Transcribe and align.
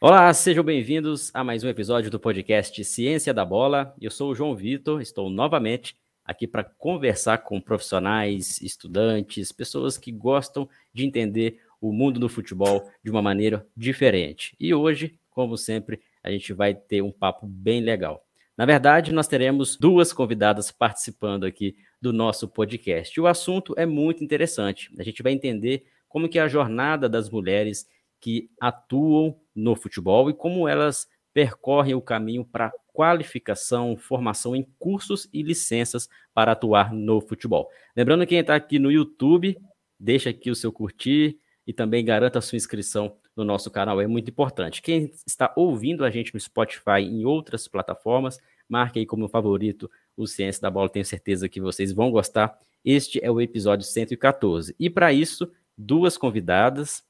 Olá, 0.00 0.32
sejam 0.32 0.62
bem-vindos 0.62 1.28
a 1.34 1.42
mais 1.42 1.64
um 1.64 1.68
episódio 1.68 2.08
do 2.08 2.20
podcast 2.20 2.84
Ciência 2.84 3.34
da 3.34 3.44
Bola. 3.44 3.92
Eu 4.00 4.12
sou 4.12 4.30
o 4.30 4.34
João 4.34 4.54
Vitor, 4.54 5.02
estou 5.02 5.28
novamente 5.28 5.96
aqui 6.24 6.46
para 6.46 6.62
conversar 6.62 7.38
com 7.38 7.60
profissionais, 7.60 8.62
estudantes, 8.62 9.50
pessoas 9.50 9.98
que 9.98 10.12
gostam 10.12 10.68
de 10.94 11.04
entender 11.04 11.58
o 11.80 11.92
mundo 11.92 12.20
do 12.20 12.28
futebol 12.28 12.88
de 13.02 13.10
uma 13.10 13.20
maneira 13.20 13.66
diferente. 13.76 14.54
E 14.60 14.72
hoje, 14.72 15.18
como 15.30 15.56
sempre, 15.56 16.00
a 16.22 16.30
gente 16.30 16.52
vai 16.52 16.74
ter 16.74 17.02
um 17.02 17.10
papo 17.10 17.44
bem 17.44 17.80
legal. 17.80 18.24
Na 18.56 18.64
verdade, 18.64 19.12
nós 19.12 19.26
teremos 19.26 19.76
duas 19.76 20.12
convidadas 20.12 20.70
participando 20.70 21.42
aqui 21.42 21.74
do 22.00 22.12
nosso 22.12 22.46
podcast. 22.46 23.20
O 23.20 23.26
assunto 23.26 23.74
é 23.76 23.84
muito 23.84 24.22
interessante. 24.22 24.92
A 24.96 25.02
gente 25.02 25.24
vai 25.24 25.32
entender 25.32 25.86
como 26.08 26.28
que 26.28 26.38
é 26.38 26.42
a 26.42 26.46
jornada 26.46 27.08
das 27.08 27.28
mulheres 27.28 27.84
que 28.20 28.50
atuam 28.60 29.36
no 29.58 29.74
futebol 29.74 30.30
e 30.30 30.34
como 30.34 30.68
elas 30.68 31.08
percorrem 31.34 31.94
o 31.94 32.00
caminho 32.00 32.44
para 32.44 32.72
qualificação, 32.92 33.96
formação 33.96 34.56
em 34.56 34.66
cursos 34.78 35.28
e 35.32 35.42
licenças 35.42 36.08
para 36.32 36.52
atuar 36.52 36.92
no 36.92 37.20
futebol. 37.20 37.68
Lembrando 37.96 38.20
que 38.20 38.28
quem 38.28 38.38
está 38.38 38.54
aqui 38.54 38.78
no 38.78 38.90
YouTube, 38.90 39.58
deixa 39.98 40.30
aqui 40.30 40.50
o 40.50 40.54
seu 40.54 40.72
curtir 40.72 41.38
e 41.66 41.72
também 41.72 42.04
garanta 42.04 42.38
a 42.38 42.42
sua 42.42 42.56
inscrição 42.56 43.16
no 43.36 43.44
nosso 43.44 43.70
canal, 43.70 44.00
é 44.00 44.06
muito 44.06 44.30
importante. 44.30 44.82
Quem 44.82 45.12
está 45.26 45.52
ouvindo 45.54 46.04
a 46.04 46.10
gente 46.10 46.34
no 46.34 46.40
Spotify 46.40 47.00
e 47.00 47.20
em 47.20 47.24
outras 47.24 47.68
plataformas, 47.68 48.38
marque 48.68 48.98
aí 48.98 49.06
como 49.06 49.28
favorito 49.28 49.88
o 50.16 50.26
Ciência 50.26 50.62
da 50.62 50.70
Bola, 50.70 50.88
tenho 50.88 51.04
certeza 51.04 51.48
que 51.48 51.60
vocês 51.60 51.92
vão 51.92 52.10
gostar. 52.10 52.58
Este 52.84 53.24
é 53.24 53.30
o 53.30 53.40
episódio 53.40 53.86
114. 53.86 54.74
E 54.78 54.90
para 54.90 55.12
isso, 55.12 55.48
duas 55.76 56.18
convidadas 56.18 57.04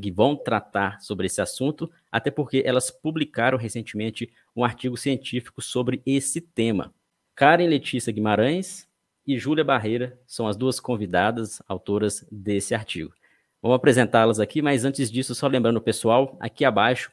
que 0.00 0.10
vão 0.10 0.36
tratar 0.36 1.00
sobre 1.00 1.26
esse 1.26 1.40
assunto, 1.40 1.90
até 2.10 2.30
porque 2.30 2.62
elas 2.64 2.90
publicaram 2.90 3.58
recentemente 3.58 4.32
um 4.54 4.64
artigo 4.64 4.96
científico 4.96 5.60
sobre 5.60 6.02
esse 6.06 6.40
tema. 6.40 6.92
Karen 7.34 7.66
Letícia 7.66 8.12
Guimarães 8.12 8.88
e 9.26 9.38
Júlia 9.38 9.64
Barreira 9.64 10.18
são 10.26 10.46
as 10.46 10.56
duas 10.56 10.80
convidadas, 10.80 11.62
autoras 11.68 12.26
desse 12.30 12.74
artigo. 12.74 13.12
Vamos 13.60 13.76
apresentá-las 13.76 14.40
aqui, 14.40 14.62
mas 14.62 14.84
antes 14.84 15.10
disso, 15.10 15.34
só 15.34 15.46
lembrando 15.46 15.78
o 15.78 15.82
pessoal, 15.82 16.36
aqui 16.40 16.64
abaixo 16.64 17.10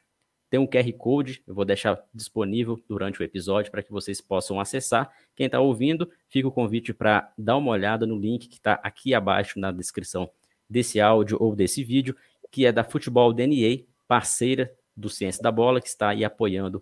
tem 0.50 0.60
um 0.60 0.68
QR 0.68 0.92
Code, 0.94 1.44
eu 1.48 1.56
vou 1.56 1.66
deixar 1.66 2.02
disponível 2.14 2.80
durante 2.88 3.20
o 3.20 3.24
episódio 3.24 3.72
para 3.72 3.84
que 3.84 3.92
vocês 3.92 4.22
possam 4.22 4.60
acessar. 4.60 5.12
Quem 5.36 5.48
está 5.48 5.60
ouvindo, 5.60 6.10
fica 6.30 6.48
o 6.48 6.52
convite 6.52 6.94
para 6.94 7.32
dar 7.38 7.58
uma 7.58 7.72
olhada 7.72 8.06
no 8.06 8.18
link 8.18 8.48
que 8.48 8.56
está 8.56 8.80
aqui 8.84 9.14
abaixo 9.14 9.60
na 9.60 9.72
descrição 9.72 10.30
desse 10.70 11.02
áudio 11.02 11.38
ou 11.40 11.56
desse 11.56 11.84
vídeo 11.84 12.16
que 12.56 12.66
é 12.66 12.72
da 12.72 12.86
Futebol 12.86 13.34
DNA, 13.34 13.84
parceira 14.08 14.74
do 14.96 15.10
Ciência 15.10 15.44
da 15.44 15.52
Bola, 15.52 15.82
que 15.82 15.90
está 15.90 16.12
aí 16.12 16.24
apoiando 16.24 16.82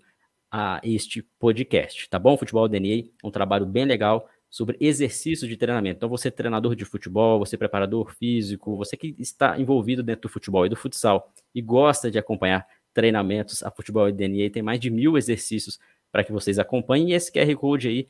a 0.51 0.79
este 0.83 1.23
podcast, 1.39 2.07
tá 2.11 2.19
bom? 2.19 2.37
Futebol 2.37 2.67
DNA, 2.67 3.09
um 3.23 3.31
trabalho 3.31 3.65
bem 3.65 3.83
legal 3.83 4.29
sobre 4.51 4.77
exercícios 4.79 5.49
de 5.49 5.57
treinamento. 5.57 5.97
Então, 5.97 6.07
você 6.07 6.29
treinador 6.29 6.75
de 6.75 6.85
futebol, 6.85 7.39
você 7.39 7.57
preparador 7.57 8.13
físico, 8.13 8.77
você 8.77 8.95
que 8.95 9.15
está 9.17 9.59
envolvido 9.59 10.03
dentro 10.03 10.29
do 10.29 10.29
futebol 10.29 10.63
e 10.63 10.69
do 10.69 10.75
futsal 10.75 11.33
e 11.55 11.59
gosta 11.59 12.11
de 12.11 12.19
acompanhar 12.19 12.67
treinamentos, 12.93 13.63
a 13.63 13.71
Futebol 13.71 14.11
DNA 14.11 14.51
tem 14.51 14.61
mais 14.61 14.79
de 14.79 14.91
mil 14.91 15.17
exercícios 15.17 15.79
para 16.11 16.23
que 16.23 16.31
vocês 16.31 16.59
acompanhem. 16.59 17.09
E 17.09 17.13
esse 17.13 17.31
QR 17.31 17.51
Code 17.55 17.87
aí, 17.87 18.07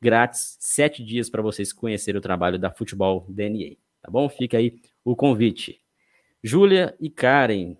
grátis, 0.00 0.56
sete 0.58 1.04
dias 1.04 1.28
para 1.28 1.42
vocês 1.42 1.74
conhecerem 1.74 2.18
o 2.18 2.22
trabalho 2.22 2.58
da 2.58 2.70
Futebol 2.70 3.26
DNA, 3.28 3.76
tá 4.00 4.10
bom? 4.10 4.30
Fica 4.30 4.56
aí 4.56 4.80
o 5.04 5.14
convite. 5.14 5.81
Júlia 6.44 6.96
e 6.98 7.08
Karen. 7.08 7.76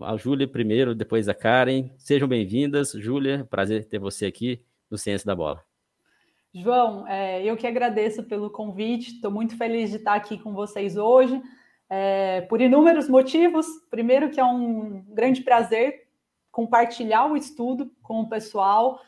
A 0.00 0.16
Júlia 0.16 0.46
primeiro, 0.46 0.94
depois 0.94 1.28
a 1.28 1.34
Karen. 1.34 1.90
Sejam 1.98 2.28
bem-vindas. 2.28 2.92
Júlia, 2.92 3.44
prazer 3.50 3.86
ter 3.86 3.98
você 3.98 4.26
aqui 4.26 4.62
no 4.88 4.96
Ciência 4.96 5.26
da 5.26 5.34
Bola. 5.34 5.60
João, 6.54 7.08
é, 7.08 7.44
eu 7.44 7.56
que 7.56 7.66
agradeço 7.66 8.22
pelo 8.22 8.50
convite. 8.50 9.14
Estou 9.14 9.32
muito 9.32 9.56
feliz 9.56 9.90
de 9.90 9.96
estar 9.96 10.14
aqui 10.14 10.38
com 10.38 10.54
vocês 10.54 10.96
hoje, 10.96 11.42
é, 11.90 12.42
por 12.42 12.60
inúmeros 12.60 13.08
motivos. 13.08 13.66
Primeiro, 13.90 14.30
que 14.30 14.38
é 14.38 14.44
um 14.44 15.04
grande 15.08 15.42
prazer 15.42 16.06
compartilhar 16.52 17.26
o 17.26 17.36
estudo 17.36 17.90
com 18.00 18.20
o 18.20 18.28
pessoal 18.28 19.00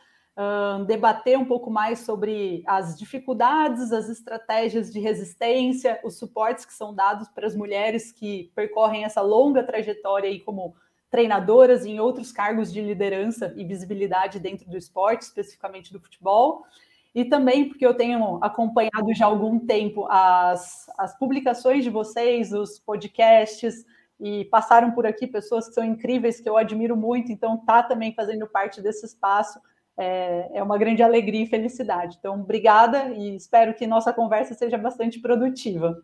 debater 0.86 1.38
um 1.38 1.44
pouco 1.44 1.70
mais 1.70 2.00
sobre 2.00 2.62
as 2.66 2.98
dificuldades, 2.98 3.90
as 3.90 4.08
estratégias 4.10 4.92
de 4.92 5.00
resistência, 5.00 5.98
os 6.04 6.18
suportes 6.18 6.66
que 6.66 6.74
são 6.74 6.94
dados 6.94 7.28
para 7.28 7.46
as 7.46 7.56
mulheres 7.56 8.12
que 8.12 8.50
percorrem 8.54 9.04
essa 9.04 9.22
longa 9.22 9.64
trajetória 9.64 10.28
aí 10.28 10.38
como 10.40 10.74
treinadoras 11.10 11.86
em 11.86 11.98
outros 12.00 12.32
cargos 12.32 12.70
de 12.70 12.82
liderança 12.82 13.54
e 13.56 13.64
visibilidade 13.64 14.38
dentro 14.38 14.68
do 14.68 14.76
esporte, 14.76 15.22
especificamente 15.22 15.90
do 15.90 16.00
futebol. 16.00 16.66
E 17.14 17.24
também 17.24 17.66
porque 17.66 17.86
eu 17.86 17.94
tenho 17.94 18.38
acompanhado 18.42 19.14
já 19.14 19.24
há 19.24 19.28
algum 19.28 19.58
tempo 19.58 20.06
as, 20.10 20.86
as 20.98 21.18
publicações 21.18 21.82
de 21.82 21.88
vocês, 21.88 22.52
os 22.52 22.78
podcasts, 22.78 23.86
e 24.20 24.44
passaram 24.46 24.90
por 24.90 25.06
aqui 25.06 25.26
pessoas 25.26 25.68
que 25.68 25.74
são 25.74 25.84
incríveis, 25.84 26.40
que 26.40 26.48
eu 26.48 26.58
admiro 26.58 26.96
muito, 26.96 27.32
então 27.32 27.56
tá 27.56 27.82
também 27.82 28.12
fazendo 28.14 28.46
parte 28.46 28.82
desse 28.82 29.06
espaço 29.06 29.58
é, 29.98 30.58
é 30.58 30.62
uma 30.62 30.78
grande 30.78 31.02
alegria 31.02 31.42
e 31.42 31.48
felicidade. 31.48 32.16
Então, 32.18 32.40
obrigada 32.40 33.10
e 33.10 33.34
espero 33.36 33.74
que 33.74 33.86
nossa 33.86 34.12
conversa 34.12 34.54
seja 34.54 34.76
bastante 34.76 35.18
produtiva. 35.20 36.02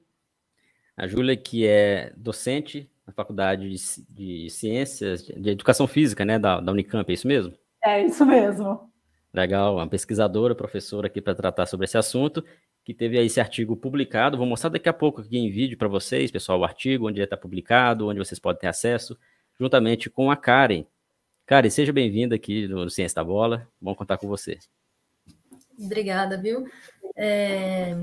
A 0.96 1.06
Júlia, 1.06 1.36
que 1.36 1.66
é 1.66 2.12
docente 2.16 2.90
na 3.06 3.12
Faculdade 3.12 3.68
de, 3.68 3.76
de 4.08 4.50
Ciências, 4.50 5.24
de 5.24 5.50
Educação 5.50 5.86
Física, 5.86 6.24
né, 6.24 6.38
da, 6.38 6.60
da 6.60 6.72
Unicamp, 6.72 7.10
é 7.10 7.14
isso 7.14 7.26
mesmo? 7.26 7.52
É 7.84 8.04
isso 8.04 8.24
mesmo. 8.24 8.90
Legal, 9.32 9.76
uma 9.76 9.88
pesquisadora, 9.88 10.54
professora 10.54 11.06
aqui 11.06 11.20
para 11.20 11.34
tratar 11.34 11.66
sobre 11.66 11.84
esse 11.84 11.96
assunto, 11.96 12.44
que 12.84 12.92
teve 12.92 13.18
aí 13.18 13.26
esse 13.26 13.40
artigo 13.40 13.76
publicado. 13.76 14.36
Vou 14.36 14.46
mostrar 14.46 14.70
daqui 14.70 14.88
a 14.88 14.92
pouco 14.92 15.22
aqui 15.22 15.38
em 15.38 15.50
vídeo 15.50 15.78
para 15.78 15.88
vocês, 15.88 16.30
pessoal, 16.30 16.60
o 16.60 16.64
artigo, 16.64 17.08
onde 17.08 17.18
ele 17.18 17.24
está 17.24 17.36
publicado, 17.36 18.08
onde 18.08 18.18
vocês 18.18 18.38
podem 18.38 18.60
ter 18.60 18.66
acesso, 18.66 19.18
juntamente 19.58 20.10
com 20.10 20.30
a 20.30 20.36
Karen, 20.36 20.84
Cara, 21.46 21.68
seja 21.68 21.92
bem-vinda 21.92 22.36
aqui 22.36 22.68
no 22.68 22.88
Ciência 22.88 23.16
da 23.16 23.24
Bola. 23.24 23.68
Bom 23.80 23.94
contar 23.94 24.16
com 24.16 24.28
você. 24.28 24.58
Obrigada, 25.78 26.40
viu? 26.40 26.66
É... 27.16 27.96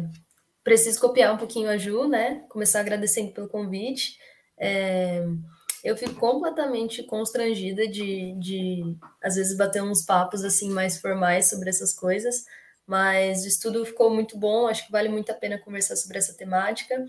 Preciso 0.63 0.99
copiar 0.99 1.33
um 1.33 1.37
pouquinho 1.37 1.69
a 1.69 1.77
Ju, 1.77 2.07
né? 2.07 2.43
Começar 2.49 2.81
agradecendo 2.81 3.31
pelo 3.31 3.47
convite. 3.47 4.19
É... 4.57 5.25
Eu 5.81 5.95
fico 5.95 6.15
completamente 6.15 7.01
constrangida 7.03 7.87
de, 7.87 8.33
de, 8.33 8.97
às 9.23 9.35
vezes, 9.35 9.55
bater 9.57 9.81
uns 9.81 10.03
papos 10.03 10.43
assim 10.43 10.69
mais 10.69 10.99
formais 10.99 11.49
sobre 11.49 11.69
essas 11.69 11.93
coisas, 11.93 12.43
mas 12.85 13.45
o 13.45 13.47
estudo 13.47 13.85
ficou 13.85 14.13
muito 14.13 14.37
bom. 14.37 14.67
Acho 14.67 14.85
que 14.85 14.91
vale 14.91 15.07
muito 15.07 15.31
a 15.31 15.35
pena 15.35 15.57
conversar 15.57 15.95
sobre 15.95 16.17
essa 16.17 16.33
temática 16.33 17.07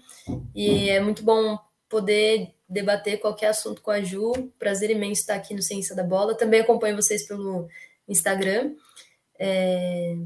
e 0.54 0.88
é 0.88 1.00
muito 1.00 1.24
bom 1.24 1.58
poder 1.90 2.54
debater 2.68 3.18
qualquer 3.18 3.48
assunto 3.48 3.82
com 3.82 3.90
a 3.90 4.00
Ju. 4.00 4.32
Prazer 4.58 4.88
imenso 4.90 5.20
estar 5.20 5.34
aqui 5.34 5.52
no 5.52 5.60
Ciência 5.60 5.94
da 5.94 6.04
Bola. 6.04 6.36
Também 6.36 6.60
acompanho 6.60 6.96
vocês 6.96 7.26
pelo 7.26 7.68
Instagram. 8.08 8.74
É... 9.38 10.16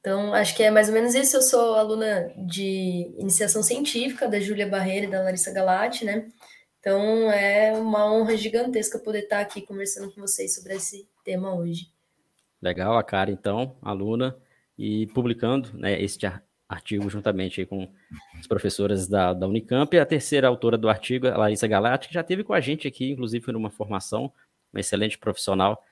Então, 0.00 0.32
acho 0.32 0.54
que 0.54 0.62
é 0.62 0.70
mais 0.70 0.88
ou 0.88 0.94
menos 0.94 1.14
isso. 1.14 1.36
Eu 1.36 1.42
sou 1.42 1.74
aluna 1.74 2.32
de 2.36 3.12
iniciação 3.18 3.62
científica 3.62 4.28
da 4.28 4.38
Júlia 4.38 4.68
Barreira 4.68 5.06
e 5.06 5.10
da 5.10 5.22
Larissa 5.22 5.50
Galati, 5.50 6.04
né? 6.04 6.28
Então, 6.78 7.32
é 7.32 7.72
uma 7.72 8.12
honra 8.12 8.36
gigantesca 8.36 8.98
poder 8.98 9.20
estar 9.20 9.40
aqui 9.40 9.62
conversando 9.62 10.12
com 10.12 10.20
vocês 10.20 10.54
sobre 10.54 10.74
esse 10.74 11.08
tema 11.24 11.54
hoje. 11.54 11.88
Legal, 12.60 12.96
a 12.98 13.02
cara, 13.02 13.30
então, 13.30 13.76
aluna, 13.80 14.36
e 14.78 15.06
publicando 15.08 15.70
né, 15.72 16.00
este 16.00 16.26
artigo 16.68 17.08
juntamente 17.10 17.64
com 17.66 17.88
as 18.38 18.46
professoras 18.46 19.06
da, 19.06 19.32
da 19.32 19.46
Unicamp. 19.46 19.94
E 19.94 19.98
a 19.98 20.06
terceira 20.06 20.48
autora 20.48 20.78
do 20.78 20.88
artigo, 20.88 21.28
a 21.28 21.36
Larissa 21.36 21.66
Galati, 21.66 22.08
que 22.08 22.14
já 22.14 22.22
teve 22.22 22.42
com 22.42 22.52
a 22.52 22.60
gente 22.60 22.88
aqui, 22.88 23.10
inclusive 23.10 23.52
numa 23.52 23.70
formação, 23.70 24.32
uma 24.72 24.80
excelente 24.80 25.18
profissional. 25.18 25.82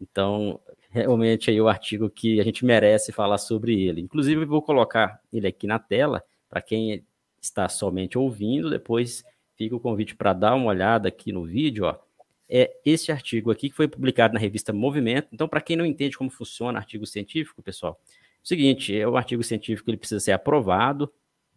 Então, 0.00 0.60
realmente 0.90 1.50
aí 1.50 1.60
o 1.60 1.68
artigo 1.68 2.10
que 2.10 2.40
a 2.40 2.44
gente 2.44 2.64
merece 2.64 3.12
falar 3.12 3.38
sobre 3.38 3.80
ele. 3.80 4.00
Inclusive, 4.00 4.44
vou 4.44 4.62
colocar 4.62 5.20
ele 5.32 5.46
aqui 5.46 5.66
na 5.66 5.78
tela 5.78 6.22
para 6.48 6.60
quem 6.60 7.04
está 7.40 7.68
somente 7.68 8.18
ouvindo. 8.18 8.70
Depois 8.70 9.24
fica 9.56 9.76
o 9.76 9.80
convite 9.80 10.14
para 10.14 10.32
dar 10.32 10.54
uma 10.54 10.66
olhada 10.66 11.08
aqui 11.08 11.32
no 11.32 11.44
vídeo. 11.44 11.84
Ó. 11.84 11.96
É 12.48 12.72
esse 12.84 13.12
artigo 13.12 13.50
aqui 13.50 13.70
que 13.70 13.76
foi 13.76 13.86
publicado 13.86 14.34
na 14.34 14.40
revista 14.40 14.72
Movimento. 14.72 15.28
Então, 15.32 15.48
para 15.48 15.60
quem 15.60 15.76
não 15.76 15.86
entende 15.86 16.18
como 16.18 16.30
funciona 16.30 16.78
artigo 16.78 17.06
científico, 17.06 17.62
pessoal, 17.62 18.00
Seguinte, 18.42 18.96
é 18.96 19.06
o 19.06 19.16
artigo 19.16 19.42
científico 19.42 19.90
ele 19.90 19.96
precisa 19.96 20.20
ser 20.20 20.32
aprovado 20.32 21.12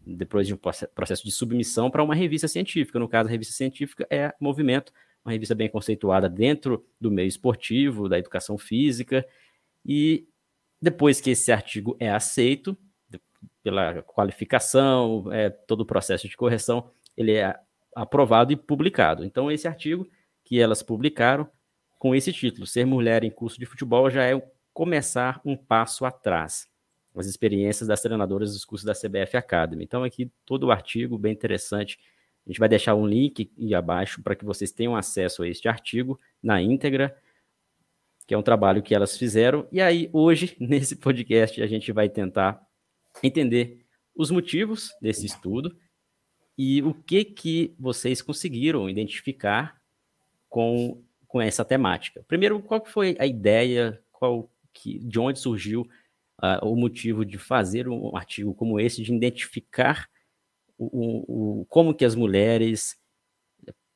depois 0.06 0.45
de 0.45 0.53
um 0.53 0.57
processo 0.57 1.24
de 1.24 1.31
submissão 1.31 1.89
para 1.89 2.03
uma 2.03 2.13
revista 2.13 2.47
científica. 2.47 3.00
No 3.00 3.07
caso, 3.07 3.30
a 3.30 3.31
revista 3.31 3.53
científica 3.53 4.06
é 4.09 4.33
Movimento, 4.39 4.91
uma 5.24 5.31
revista 5.31 5.56
bem 5.56 5.69
conceituada 5.69 6.30
dentro 6.30 6.85
do 7.00 7.09
meio 7.09 7.27
esportivo, 7.27 8.09
da 8.09 8.19
educação 8.19 8.57
física. 8.57 9.25
E 9.85 10.27
depois 10.81 11.21
que 11.21 11.30
esse 11.30 11.51
artigo 11.51 11.95
é 12.00 12.09
aceito 12.09 12.77
pela 13.63 14.01
qualificação, 14.03 15.31
é, 15.31 15.50
todo 15.50 15.81
o 15.81 15.85
processo 15.85 16.27
de 16.27 16.35
correção, 16.35 16.91
ele 17.15 17.31
é 17.33 17.57
aprovado 17.95 18.51
e 18.51 18.57
publicado. 18.57 19.24
Então, 19.24 19.50
esse 19.50 19.68
artigo 19.68 20.06
que 20.44 20.59
elas 20.59 20.83
publicaram 20.83 21.50
com 21.97 22.13
esse 22.13 22.33
título. 22.33 22.68
Ser 22.68 22.85
mulher 22.85 23.24
em 23.24 23.31
curso 23.31 23.57
de 23.57 23.65
futebol 23.65 24.09
já 24.09 24.24
é 24.24 24.41
começar 24.74 25.39
um 25.45 25.56
passo 25.56 26.03
atrás. 26.03 26.68
As 27.15 27.27
experiências 27.27 27.88
das 27.88 28.01
treinadoras 28.01 28.54
dos 28.54 28.65
cursos 28.65 28.86
da 28.86 28.94
CBF 28.94 29.38
Academy. 29.38 29.83
Então, 29.83 30.04
aqui 30.04 30.31
todo 30.45 30.63
o 30.65 30.71
artigo, 30.71 31.18
bem 31.18 31.31
interessante. 31.31 32.00
A 32.45 32.50
gente 32.50 32.60
vai 32.60 32.68
deixar 32.68 32.95
um 32.95 33.06
link 33.06 33.51
abaixo 33.74 34.21
para 34.21 34.36
que 34.36 34.44
vocês 34.44 34.71
tenham 34.71 34.95
acesso 34.95 35.44
a 35.44 35.48
este 35.48 35.68
artigo 35.68 36.19
na 36.42 36.62
íntegra, 36.62 37.15
que 38.27 38.33
é 38.33 38.38
um 38.38 38.42
trabalho 38.42 38.81
que 38.81 38.95
elas 38.95 39.18
fizeram. 39.18 39.68
E 39.71 39.80
aí, 39.80 40.10
hoje, 40.12 40.56
nesse 40.60 40.95
podcast, 40.95 41.62
a 41.62 41.68
gente 41.68 41.92
vai 41.92 42.10
tentar 42.10 42.62
entender 43.21 43.86
os 44.16 44.31
motivos 44.31 44.92
desse 45.01 45.25
estudo 45.25 45.75
e 46.57 46.81
o 46.83 46.94
que 46.94 47.24
que 47.25 47.75
vocês 47.80 48.21
conseguiram 48.21 48.89
identificar 48.89 49.81
com, 50.50 51.01
com 51.27 51.42
essa 51.42 51.66
temática. 51.66 52.24
Primeiro, 52.27 52.62
qual 52.62 52.86
foi 52.86 53.16
a 53.19 53.25
ideia, 53.25 54.01
qual 54.12 54.51
que, 54.71 55.00
de 55.00 55.19
onde 55.19 55.39
surgiu 55.39 55.88
uh, 56.44 56.68
o 56.68 56.75
motivo 56.75 57.25
de 57.25 57.38
fazer 57.38 57.88
um 57.88 58.16
artigo 58.18 58.54
como 58.54 58.80
esse, 58.80 59.01
de 59.01 59.16
identificar 59.16 60.10
o, 60.78 61.62
o, 61.62 61.66
como 61.66 61.94
que 61.94 62.04
as 62.04 62.16
mulheres 62.16 63.01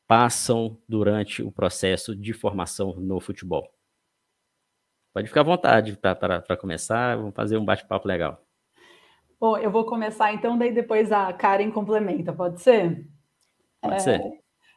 passam 0.07 0.79
durante 0.87 1.43
o 1.43 1.51
processo 1.51 2.15
de 2.15 2.31
formação 2.31 2.95
no 2.95 3.19
futebol. 3.19 3.69
Pode 5.13 5.27
ficar 5.27 5.41
à 5.41 5.43
vontade 5.43 5.97
para 5.97 6.57
começar, 6.57 7.17
vamos 7.17 7.35
fazer 7.35 7.57
um 7.57 7.65
bate-papo 7.65 8.07
legal. 8.07 8.41
Bom, 9.39 9.57
eu 9.57 9.69
vou 9.69 9.85
começar 9.85 10.33
então, 10.33 10.57
daí 10.57 10.71
depois 10.71 11.11
a 11.11 11.31
Karen 11.33 11.71
complementa, 11.71 12.31
pode 12.31 12.61
ser? 12.61 13.07
Pode 13.81 13.95
é, 13.95 13.99
ser. 13.99 14.21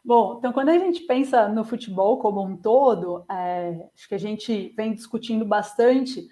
Bom, 0.05 0.39
então 0.39 0.53
quando 0.53 0.71
a 0.71 0.79
gente 0.79 1.03
pensa 1.03 1.49
no 1.49 1.65
futebol 1.65 2.19
como 2.19 2.43
um 2.43 2.57
todo, 2.57 3.25
é, 3.31 3.89
acho 3.95 4.09
que 4.09 4.15
a 4.15 4.19
gente 4.19 4.75
vem 4.77 4.95
discutindo 4.95 5.45
bastante 5.45 6.27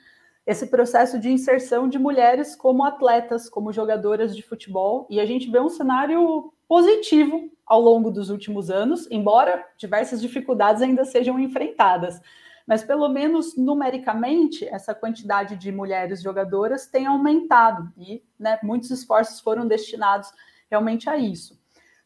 esse 0.48 0.66
processo 0.66 1.18
de 1.18 1.30
inserção 1.30 1.86
de 1.86 1.98
mulheres 1.98 2.56
como 2.56 2.82
atletas, 2.82 3.50
como 3.50 3.70
jogadoras 3.70 4.34
de 4.34 4.42
futebol, 4.42 5.06
e 5.10 5.20
a 5.20 5.26
gente 5.26 5.50
vê 5.50 5.60
um 5.60 5.68
cenário 5.68 6.52
positivo 6.66 7.50
ao 7.66 7.80
longo 7.80 8.10
dos 8.10 8.30
últimos 8.30 8.70
anos, 8.70 9.06
embora 9.10 9.62
diversas 9.76 10.22
dificuldades 10.22 10.80
ainda 10.80 11.04
sejam 11.04 11.38
enfrentadas 11.38 12.20
mas 12.68 12.84
pelo 12.84 13.08
menos 13.08 13.56
numericamente 13.56 14.66
essa 14.66 14.94
quantidade 14.94 15.56
de 15.56 15.72
mulheres 15.72 16.20
jogadoras 16.20 16.86
tem 16.86 17.06
aumentado 17.06 17.90
e 17.96 18.22
né, 18.38 18.58
muitos 18.62 18.90
esforços 18.90 19.40
foram 19.40 19.66
destinados 19.66 20.30
realmente 20.70 21.08
a 21.08 21.16
isso. 21.16 21.57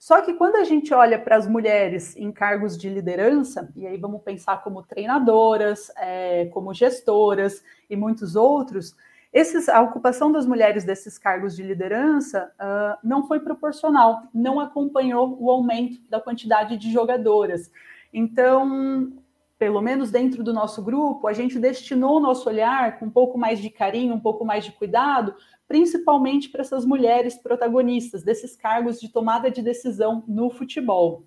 Só 0.02 0.20
que 0.20 0.34
quando 0.34 0.56
a 0.56 0.64
gente 0.64 0.93
olha 0.93 1.16
para 1.16 1.37
as 1.37 1.46
mulheres 1.46 2.16
em 2.16 2.32
cargos 2.32 2.76
de 2.76 2.88
liderança, 2.88 3.72
e 3.76 3.87
aí 3.87 3.96
vamos 3.96 4.20
pensar 4.22 4.60
como 4.64 4.82
treinadoras, 4.82 5.93
é, 5.96 6.46
como 6.46 6.75
gestoras 6.75 7.62
e 7.88 7.94
muitos 7.94 8.34
outros, 8.34 8.96
esses, 9.32 9.69
a 9.69 9.81
ocupação 9.81 10.32
das 10.32 10.44
mulheres 10.44 10.82
desses 10.82 11.19
cargos 11.19 11.54
de 11.54 11.62
liderança 11.62 12.50
uh, 12.60 12.99
não 13.06 13.28
foi 13.28 13.38
proporcional, 13.38 14.25
não 14.34 14.58
acompanhou 14.58 15.37
o 15.40 15.49
aumento 15.49 16.00
da 16.10 16.20
quantidade 16.20 16.76
de 16.76 16.90
jogadoras. 16.90 17.70
Então, 18.12 19.12
pelo 19.56 19.81
menos 19.81 20.10
dentro 20.10 20.43
do 20.43 20.52
nosso 20.52 20.82
grupo, 20.82 21.28
a 21.28 21.32
gente 21.32 21.60
destinou 21.60 22.16
o 22.16 22.20
nosso 22.20 22.48
olhar 22.48 22.98
com 22.98 23.06
um 23.06 23.10
pouco 23.10 23.38
mais 23.38 23.60
de 23.60 23.70
carinho, 23.70 24.16
um 24.16 24.20
pouco 24.20 24.44
mais 24.44 24.64
de 24.64 24.72
cuidado, 24.72 25.32
principalmente 25.72 26.50
para 26.50 26.60
essas 26.60 26.84
mulheres 26.84 27.34
protagonistas 27.34 28.22
desses 28.22 28.54
cargos 28.54 29.00
de 29.00 29.08
tomada 29.08 29.50
de 29.50 29.62
decisão 29.62 30.22
no 30.28 30.50
futebol. 30.50 31.24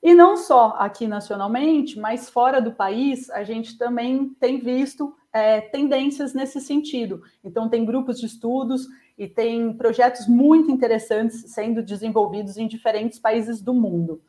E 0.00 0.14
não 0.14 0.36
só 0.36 0.76
aqui 0.78 1.08
nacionalmente, 1.08 1.98
mas 1.98 2.30
fora 2.30 2.62
do 2.62 2.70
país, 2.70 3.28
a 3.30 3.42
gente 3.42 3.76
também 3.76 4.28
tem 4.38 4.60
visto 4.60 5.12
é, 5.32 5.60
tendências 5.62 6.32
nesse 6.32 6.60
sentido. 6.60 7.22
Então, 7.42 7.68
tem 7.68 7.84
grupos 7.84 8.20
de 8.20 8.26
estudos 8.26 8.86
e 9.18 9.26
tem 9.26 9.72
projetos 9.72 10.28
muito 10.28 10.70
interessantes 10.70 11.52
sendo 11.52 11.82
desenvolvidos 11.82 12.56
em 12.56 12.68
diferentes 12.68 13.18
países 13.18 13.60
do 13.60 13.74
mundo. 13.74 14.22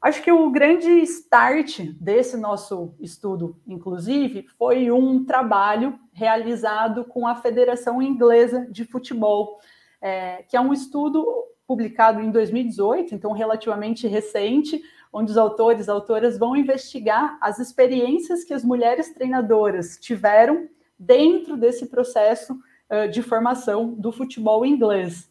Acho 0.00 0.22
que 0.22 0.32
o 0.32 0.50
grande 0.50 0.88
start 1.02 1.80
desse 2.00 2.36
nosso 2.38 2.94
estudo, 2.98 3.60
inclusive, 3.66 4.46
foi 4.56 4.90
um 4.90 5.24
trabalho 5.26 5.98
realizado 6.10 7.04
com 7.04 7.26
a 7.26 7.34
Federação 7.34 8.00
Inglesa 8.00 8.66
de 8.70 8.86
Futebol, 8.86 9.58
é, 10.00 10.42
que 10.48 10.56
é 10.56 10.60
um 10.60 10.72
estudo 10.72 11.26
publicado 11.66 12.20
em 12.20 12.30
2018, 12.30 13.14
então 13.14 13.32
relativamente 13.32 14.08
recente, 14.08 14.82
onde 15.12 15.32
os 15.32 15.36
autores 15.36 15.86
e 15.86 15.90
autoras 15.90 16.38
vão 16.38 16.56
investigar 16.56 17.36
as 17.38 17.58
experiências 17.58 18.42
que 18.42 18.54
as 18.54 18.64
mulheres 18.64 19.12
treinadoras 19.12 19.98
tiveram 20.00 20.66
dentro 20.98 21.58
desse 21.58 21.86
processo 21.86 22.54
uh, 22.54 23.08
de 23.08 23.22
formação 23.22 23.92
do 23.94 24.10
futebol 24.10 24.64
inglês 24.64 25.29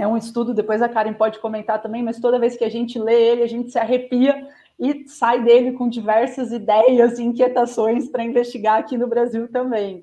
é 0.00 0.06
um 0.06 0.16
estudo, 0.16 0.54
depois 0.54 0.80
a 0.80 0.88
Karen 0.88 1.12
pode 1.12 1.38
comentar 1.40 1.82
também, 1.82 2.02
mas 2.02 2.18
toda 2.18 2.38
vez 2.38 2.56
que 2.56 2.64
a 2.64 2.70
gente 2.70 2.98
lê 2.98 3.22
ele, 3.22 3.42
a 3.42 3.46
gente 3.46 3.70
se 3.70 3.78
arrepia 3.78 4.48
e 4.78 5.06
sai 5.06 5.44
dele 5.44 5.72
com 5.72 5.90
diversas 5.90 6.52
ideias 6.52 7.18
e 7.18 7.22
inquietações 7.22 8.08
para 8.08 8.24
investigar 8.24 8.78
aqui 8.78 8.96
no 8.96 9.06
Brasil 9.06 9.46
também. 9.48 10.02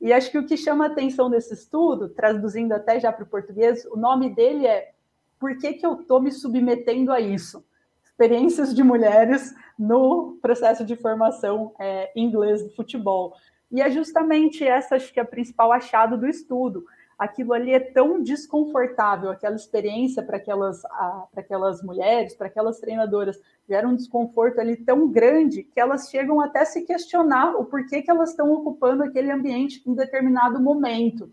E 0.00 0.10
acho 0.10 0.30
que 0.30 0.38
o 0.38 0.46
que 0.46 0.56
chama 0.56 0.84
a 0.84 0.88
atenção 0.88 1.28
desse 1.28 1.52
estudo, 1.52 2.08
traduzindo 2.08 2.72
até 2.72 2.98
já 2.98 3.12
para 3.12 3.24
o 3.24 3.28
português, 3.28 3.84
o 3.84 3.96
nome 3.96 4.30
dele 4.30 4.66
é 4.66 4.92
Por 5.38 5.58
que, 5.58 5.74
que 5.74 5.84
eu 5.84 6.00
estou 6.00 6.18
me 6.18 6.32
submetendo 6.32 7.12
a 7.12 7.20
isso? 7.20 7.62
Experiências 8.02 8.74
de 8.74 8.82
mulheres 8.82 9.54
no 9.78 10.38
processo 10.40 10.82
de 10.82 10.96
formação 10.96 11.74
é, 11.78 12.10
inglês 12.16 12.62
do 12.62 12.70
futebol. 12.70 13.34
E 13.70 13.82
é 13.82 13.90
justamente 13.90 14.64
essa, 14.64 14.96
acho 14.96 15.12
que 15.12 15.20
é 15.20 15.22
a 15.22 15.26
principal 15.26 15.70
achado 15.72 16.16
do 16.16 16.26
estudo 16.26 16.86
aquilo 17.18 17.52
ali 17.52 17.72
é 17.72 17.80
tão 17.80 18.22
desconfortável, 18.22 19.30
aquela 19.30 19.56
experiência 19.56 20.22
para 20.22 20.36
aquelas, 20.36 20.82
para 20.82 21.40
aquelas 21.40 21.82
mulheres, 21.82 22.34
para 22.34 22.46
aquelas 22.46 22.78
treinadoras, 22.78 23.40
gera 23.68 23.88
um 23.88 23.96
desconforto 23.96 24.60
ali 24.60 24.76
tão 24.76 25.08
grande 25.10 25.62
que 25.62 25.80
elas 25.80 26.10
chegam 26.10 26.40
até 26.40 26.64
se 26.64 26.82
questionar 26.82 27.56
o 27.56 27.64
porquê 27.64 28.02
que 28.02 28.10
elas 28.10 28.30
estão 28.30 28.52
ocupando 28.52 29.02
aquele 29.02 29.30
ambiente 29.30 29.82
em 29.86 29.94
determinado 29.94 30.60
momento. 30.60 31.32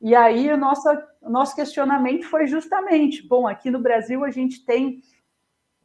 E 0.00 0.16
aí 0.16 0.52
o 0.52 0.56
nosso, 0.56 0.88
o 1.20 1.30
nosso 1.30 1.54
questionamento 1.54 2.24
foi 2.28 2.48
justamente, 2.48 3.26
bom, 3.26 3.46
aqui 3.46 3.70
no 3.70 3.78
Brasil 3.78 4.24
a 4.24 4.30
gente 4.30 4.64
tem 4.64 5.00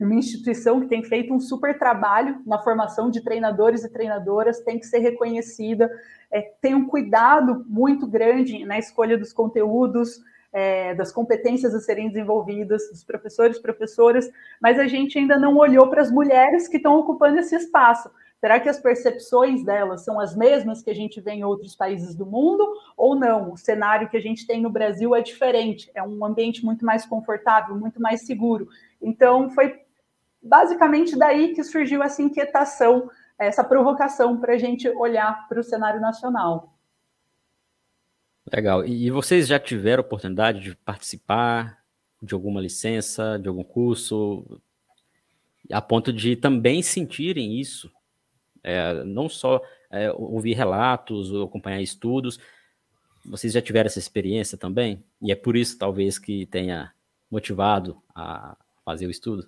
uma 0.05 0.15
instituição 0.15 0.79
que 0.79 0.87
tem 0.87 1.03
feito 1.03 1.33
um 1.33 1.39
super 1.39 1.77
trabalho 1.77 2.41
na 2.45 2.59
formação 2.59 3.09
de 3.09 3.21
treinadores 3.21 3.83
e 3.83 3.89
treinadoras, 3.89 4.59
tem 4.59 4.79
que 4.79 4.85
ser 4.85 4.99
reconhecida, 4.99 5.89
é, 6.31 6.41
tem 6.61 6.75
um 6.75 6.87
cuidado 6.87 7.65
muito 7.67 8.05
grande 8.05 8.63
na 8.65 8.77
escolha 8.77 9.17
dos 9.17 9.33
conteúdos, 9.33 10.21
é, 10.53 10.93
das 10.95 11.11
competências 11.11 11.73
a 11.73 11.79
serem 11.79 12.09
desenvolvidas, 12.09 12.89
dos 12.89 13.03
professores, 13.03 13.59
professoras, 13.59 14.29
mas 14.61 14.79
a 14.79 14.87
gente 14.87 15.17
ainda 15.17 15.37
não 15.37 15.57
olhou 15.57 15.89
para 15.89 16.01
as 16.01 16.11
mulheres 16.11 16.67
que 16.67 16.77
estão 16.77 16.97
ocupando 16.97 17.39
esse 17.39 17.55
espaço. 17.55 18.09
Será 18.39 18.59
que 18.59 18.69
as 18.69 18.79
percepções 18.79 19.63
delas 19.63 20.05
são 20.05 20.19
as 20.19 20.35
mesmas 20.35 20.83
que 20.83 20.91
a 20.91 20.95
gente 20.95 21.19
vê 21.19 21.31
em 21.31 21.43
outros 21.43 21.75
países 21.75 22.13
do 22.13 22.25
mundo 22.25 22.67
ou 22.95 23.15
não? 23.15 23.51
O 23.51 23.57
cenário 23.57 24.09
que 24.09 24.17
a 24.17 24.21
gente 24.21 24.45
tem 24.45 24.61
no 24.61 24.69
Brasil 24.69 25.15
é 25.15 25.21
diferente, 25.21 25.89
é 25.95 26.03
um 26.03 26.23
ambiente 26.23 26.63
muito 26.63 26.85
mais 26.85 27.03
confortável, 27.03 27.75
muito 27.75 27.99
mais 27.99 28.27
seguro. 28.27 28.67
Então, 29.01 29.49
foi 29.49 29.81
basicamente 30.47 31.17
daí 31.17 31.53
que 31.53 31.63
surgiu 31.63 32.01
essa 32.01 32.21
inquietação, 32.21 33.09
essa 33.37 33.63
provocação 33.63 34.37
para 34.37 34.53
a 34.53 34.57
gente 34.57 34.87
olhar 34.89 35.47
para 35.47 35.59
o 35.59 35.63
cenário 35.63 36.01
nacional. 36.01 36.73
Legal. 38.51 38.85
E 38.85 39.11
vocês 39.11 39.47
já 39.47 39.59
tiveram 39.59 40.01
oportunidade 40.01 40.61
de 40.61 40.75
participar 40.75 41.83
de 42.21 42.33
alguma 42.33 42.61
licença, 42.61 43.37
de 43.37 43.47
algum 43.47 43.63
curso, 43.63 44.61
a 45.71 45.81
ponto 45.81 46.13
de 46.13 46.35
também 46.35 46.81
sentirem 46.81 47.59
isso? 47.59 47.91
É, 48.63 49.03
não 49.03 49.29
só 49.29 49.61
é, 49.91 50.11
ouvir 50.11 50.53
relatos 50.53 51.31
ou 51.31 51.45
acompanhar 51.45 51.81
estudos, 51.81 52.39
vocês 53.25 53.53
já 53.53 53.61
tiveram 53.61 53.87
essa 53.87 53.99
experiência 53.99 54.57
também? 54.57 55.03
E 55.21 55.31
é 55.31 55.35
por 55.35 55.57
isso, 55.57 55.77
talvez, 55.77 56.17
que 56.17 56.45
tenha 56.45 56.93
motivado 57.29 58.01
a 58.15 58.55
fazer 58.85 59.07
o 59.07 59.11
estudo? 59.11 59.47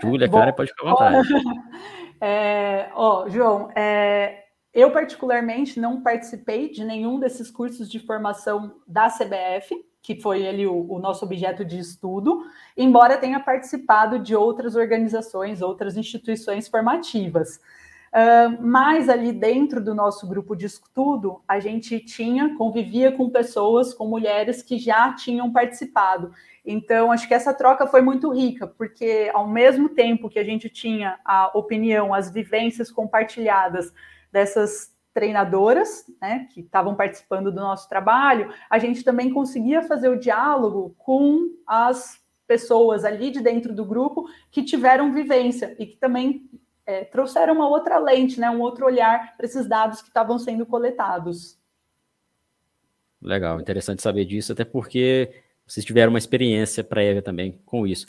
Júlia, 0.00 0.28
cara, 0.28 0.52
pode 0.52 0.70
ficar 0.70 0.86
à 0.86 0.90
vontade. 0.90 1.28
É, 2.20 2.90
ó, 2.94 3.28
João, 3.28 3.70
é, 3.76 4.46
eu 4.74 4.90
particularmente 4.90 5.78
não 5.78 6.02
participei 6.02 6.68
de 6.68 6.84
nenhum 6.84 7.20
desses 7.20 7.48
cursos 7.48 7.88
de 7.88 8.00
formação 8.00 8.74
da 8.88 9.08
CBF, 9.08 9.72
que 10.02 10.20
foi 10.20 10.46
ali 10.48 10.66
o, 10.66 10.90
o, 10.90 10.98
nosso 10.98 11.24
objeto 11.24 11.64
de 11.64 11.78
estudo, 11.78 12.42
embora 12.76 13.18
tenha 13.18 13.38
participado 13.38 14.18
de 14.18 14.34
outras 14.34 14.74
organizações, 14.74 15.62
outras 15.62 15.96
instituições 15.96 16.66
formativas. 16.66 17.60
Uh, 18.08 18.56
mas 18.60 19.08
ali 19.08 19.32
dentro 19.32 19.82
do 19.82 19.94
nosso 19.94 20.26
grupo 20.26 20.56
de 20.56 20.66
estudo, 20.66 21.42
a 21.46 21.60
gente 21.60 22.00
tinha, 22.00 22.56
convivia 22.56 23.12
com 23.12 23.30
pessoas, 23.30 23.92
com 23.92 24.06
mulheres 24.06 24.62
que 24.62 24.78
já 24.78 25.12
tinham 25.12 25.52
participado. 25.52 26.32
Então, 26.64 27.12
acho 27.12 27.26
que 27.26 27.34
essa 27.34 27.54
troca 27.54 27.86
foi 27.86 28.02
muito 28.02 28.30
rica, 28.30 28.66
porque 28.66 29.30
ao 29.32 29.48
mesmo 29.48 29.88
tempo 29.88 30.28
que 30.28 30.38
a 30.38 30.44
gente 30.44 30.68
tinha 30.68 31.18
a 31.24 31.50
opinião, 31.54 32.12
as 32.14 32.30
vivências 32.30 32.90
compartilhadas 32.90 33.92
dessas 34.32 34.94
treinadoras, 35.14 36.04
né, 36.20 36.46
que 36.52 36.60
estavam 36.60 36.94
participando 36.94 37.50
do 37.50 37.60
nosso 37.60 37.88
trabalho, 37.88 38.52
a 38.70 38.78
gente 38.78 39.02
também 39.02 39.30
conseguia 39.30 39.82
fazer 39.82 40.08
o 40.08 40.18
diálogo 40.18 40.94
com 40.98 41.50
as 41.66 42.20
pessoas 42.46 43.04
ali 43.04 43.30
de 43.30 43.40
dentro 43.40 43.74
do 43.74 43.84
grupo 43.84 44.28
que 44.50 44.62
tiveram 44.62 45.12
vivência 45.12 45.74
e 45.78 45.86
que 45.86 45.96
também 45.96 46.48
é, 46.88 47.04
trouxeram 47.04 47.52
uma 47.52 47.68
outra 47.68 47.98
lente, 47.98 48.40
né, 48.40 48.48
um 48.48 48.62
outro 48.62 48.86
olhar 48.86 49.36
para 49.36 49.44
esses 49.44 49.68
dados 49.68 50.00
que 50.00 50.08
estavam 50.08 50.38
sendo 50.38 50.64
coletados. 50.64 51.58
Legal, 53.20 53.60
interessante 53.60 54.00
saber 54.00 54.24
disso, 54.24 54.52
até 54.52 54.64
porque 54.64 55.30
vocês 55.66 55.84
tiveram 55.84 56.08
uma 56.08 56.18
experiência 56.18 56.82
prévia 56.82 57.20
também 57.20 57.60
com 57.66 57.86
isso. 57.86 58.06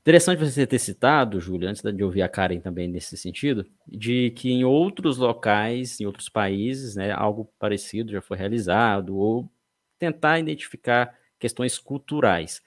Interessante 0.00 0.40
você 0.40 0.66
ter 0.66 0.80
citado, 0.80 1.40
Júlio, 1.40 1.68
antes 1.68 1.82
de 1.82 2.02
ouvir 2.02 2.22
a 2.22 2.28
Karen 2.28 2.58
também 2.58 2.88
nesse 2.88 3.16
sentido, 3.16 3.64
de 3.86 4.32
que 4.32 4.50
em 4.50 4.64
outros 4.64 5.16
locais, 5.16 6.00
em 6.00 6.04
outros 6.04 6.28
países, 6.28 6.96
né, 6.96 7.12
algo 7.12 7.48
parecido 7.60 8.10
já 8.10 8.20
foi 8.20 8.36
realizado, 8.36 9.16
ou 9.16 9.48
tentar 10.00 10.40
identificar 10.40 11.16
questões 11.38 11.78
culturais 11.78 12.60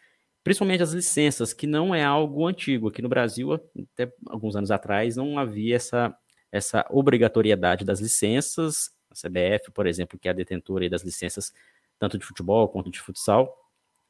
principalmente 0.48 0.82
as 0.82 0.94
licenças, 0.94 1.52
que 1.52 1.68
não 1.68 1.94
é 1.94 2.02
algo 2.02 2.48
antigo. 2.48 2.88
Aqui 2.88 3.02
no 3.02 3.10
Brasil, 3.10 3.54
até 3.54 4.10
alguns 4.28 4.56
anos 4.56 4.72
atrás, 4.72 5.18
não 5.18 5.38
havia 5.38 5.76
essa, 5.76 6.16
essa 6.50 6.86
obrigatoriedade 6.90 7.84
das 7.84 8.00
licenças. 8.00 8.92
A 9.12 9.14
CBF, 9.14 9.72
por 9.74 9.86
exemplo, 9.86 10.18
que 10.18 10.30
é 10.30 10.32
a 10.32 10.34
detentora 10.34 10.90
das 10.90 11.04
licenças 11.04 11.52
tanto 12.00 12.18
de 12.18 12.26
futebol 12.26 12.70
quanto 12.70 12.90
de 12.90 13.02
futsal. 13.02 13.54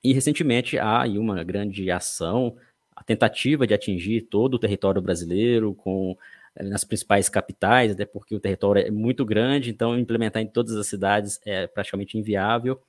E 0.03 0.13
recentemente 0.13 0.77
há 0.77 1.01
aí 1.01 1.17
uma 1.17 1.43
grande 1.43 1.89
ação, 1.89 2.55
a 2.95 3.03
tentativa 3.03 3.65
de 3.65 3.73
atingir 3.73 4.21
todo 4.21 4.53
o 4.53 4.59
território 4.59 5.01
brasileiro 5.01 5.73
com 5.73 6.15
eh, 6.55 6.63
nas 6.63 6.83
principais 6.83 7.29
capitais, 7.29 7.91
até 7.91 8.05
porque 8.05 8.35
o 8.35 8.39
território 8.39 8.85
é 8.85 8.91
muito 8.91 9.25
grande, 9.25 9.71
então 9.71 9.97
implementar 9.97 10.43
em 10.43 10.47
todas 10.47 10.75
as 10.75 10.85
cidades 10.85 11.39
é 11.43 11.65
praticamente 11.65 12.15
inviável. 12.15 12.79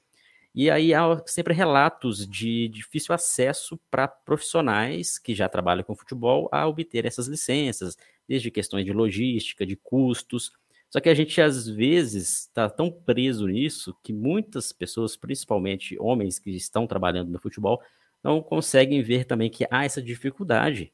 E 0.54 0.70
aí 0.70 0.92
há 0.92 1.22
sempre 1.26 1.54
relatos 1.54 2.26
de 2.26 2.68
difícil 2.68 3.14
acesso 3.14 3.78
para 3.90 4.08
profissionais 4.08 5.18
que 5.18 5.34
já 5.34 5.48
trabalham 5.48 5.84
com 5.84 5.94
futebol 5.94 6.48
a 6.50 6.66
obter 6.66 7.04
essas 7.04 7.28
licenças, 7.28 7.96
desde 8.26 8.50
questões 8.50 8.84
de 8.84 8.92
logística, 8.92 9.64
de 9.64 9.76
custos. 9.76 10.52
Só 10.90 11.00
que 11.00 11.08
a 11.08 11.14
gente 11.14 11.40
às 11.40 11.68
vezes 11.68 12.40
está 12.40 12.68
tão 12.68 12.90
preso 12.90 13.46
nisso 13.46 13.94
que 14.02 14.12
muitas 14.12 14.72
pessoas, 14.72 15.16
principalmente 15.16 15.96
homens 16.00 16.38
que 16.38 16.50
estão 16.50 16.86
trabalhando 16.86 17.30
no 17.30 17.38
futebol, 17.38 17.80
não 18.22 18.42
conseguem 18.42 19.02
ver 19.02 19.24
também 19.24 19.50
que 19.50 19.66
há 19.70 19.84
essa 19.84 20.02
dificuldade, 20.02 20.92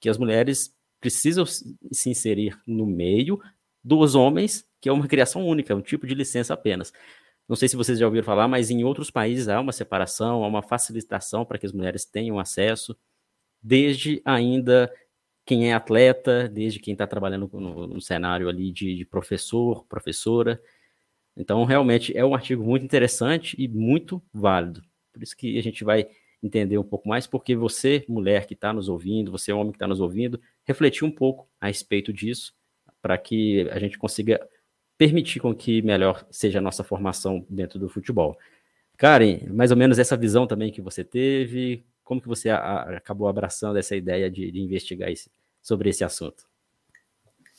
que 0.00 0.08
as 0.08 0.16
mulheres 0.16 0.74
precisam 1.00 1.44
se 1.44 2.08
inserir 2.08 2.58
no 2.66 2.86
meio 2.86 3.40
dos 3.82 4.14
homens, 4.14 4.64
que 4.80 4.88
é 4.88 4.92
uma 4.92 5.06
criação 5.08 5.44
única, 5.46 5.74
um 5.74 5.82
tipo 5.82 6.06
de 6.06 6.14
licença 6.14 6.54
apenas. 6.54 6.92
Não 7.52 7.56
sei 7.56 7.68
se 7.68 7.76
vocês 7.76 7.98
já 7.98 8.06
ouviram 8.06 8.24
falar, 8.24 8.48
mas 8.48 8.70
em 8.70 8.82
outros 8.82 9.10
países 9.10 9.46
há 9.46 9.60
uma 9.60 9.72
separação, 9.72 10.42
há 10.42 10.46
uma 10.46 10.62
facilitação 10.62 11.44
para 11.44 11.58
que 11.58 11.66
as 11.66 11.72
mulheres 11.72 12.02
tenham 12.02 12.38
acesso, 12.38 12.96
desde 13.62 14.22
ainda 14.24 14.90
quem 15.44 15.68
é 15.68 15.74
atleta, 15.74 16.48
desde 16.48 16.78
quem 16.78 16.92
está 16.92 17.06
trabalhando 17.06 17.50
no, 17.52 17.86
no, 17.88 18.00
cenário 18.00 18.48
ali 18.48 18.72
de, 18.72 18.96
de 18.96 19.04
professor, 19.04 19.84
professora. 19.84 20.62
Então, 21.36 21.62
realmente 21.64 22.16
é 22.16 22.24
um 22.24 22.34
artigo 22.34 22.64
muito 22.64 22.86
interessante 22.86 23.54
e 23.62 23.68
muito 23.68 24.22
válido. 24.32 24.82
Por 25.12 25.22
isso 25.22 25.36
que 25.36 25.58
a 25.58 25.62
gente 25.62 25.84
vai 25.84 26.08
entender 26.42 26.78
um 26.78 26.82
pouco 26.82 27.06
mais, 27.06 27.26
porque 27.26 27.54
você, 27.54 28.02
mulher 28.08 28.46
que 28.46 28.54
está 28.54 28.72
nos 28.72 28.88
ouvindo, 28.88 29.30
você, 29.30 29.52
homem 29.52 29.72
que 29.72 29.76
está 29.76 29.86
nos 29.86 30.00
ouvindo, 30.00 30.40
refletir 30.64 31.04
um 31.04 31.12
pouco 31.12 31.46
a 31.60 31.66
respeito 31.66 32.14
disso, 32.14 32.54
para 33.02 33.18
que 33.18 33.68
a 33.68 33.78
gente 33.78 33.98
consiga 33.98 34.40
permitir 34.96 35.40
com 35.40 35.54
que 35.54 35.82
melhor 35.82 36.26
seja 36.30 36.58
a 36.58 36.62
nossa 36.62 36.84
formação 36.84 37.44
dentro 37.48 37.78
do 37.78 37.88
futebol. 37.88 38.38
Karen, 38.96 39.40
mais 39.48 39.70
ou 39.70 39.76
menos 39.76 39.98
essa 39.98 40.16
visão 40.16 40.46
também 40.46 40.70
que 40.70 40.80
você 40.80 41.02
teve, 41.02 41.84
como 42.04 42.20
que 42.20 42.28
você 42.28 42.50
a, 42.50 42.58
a, 42.58 42.96
acabou 42.96 43.28
abraçando 43.28 43.78
essa 43.78 43.96
ideia 43.96 44.30
de, 44.30 44.50
de 44.50 44.60
investigar 44.60 45.10
esse, 45.10 45.30
sobre 45.60 45.90
esse 45.90 46.04
assunto? 46.04 46.44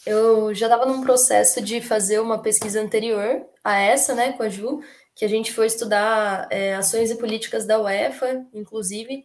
Eu 0.05 0.53
já 0.53 0.67
estava 0.67 0.85
num 0.85 1.01
processo 1.01 1.61
de 1.61 1.81
fazer 1.81 2.19
uma 2.19 2.41
pesquisa 2.41 2.81
anterior 2.81 3.45
a 3.63 3.77
essa, 3.77 4.13
né, 4.13 4.33
com 4.33 4.43
a 4.43 4.49
Ju, 4.49 4.81
que 5.15 5.23
a 5.23 5.27
gente 5.27 5.51
foi 5.51 5.67
estudar 5.67 6.47
é, 6.51 6.75
ações 6.75 7.11
e 7.11 7.17
políticas 7.17 7.65
da 7.65 7.79
UEFA, 7.79 8.45
inclusive, 8.53 9.23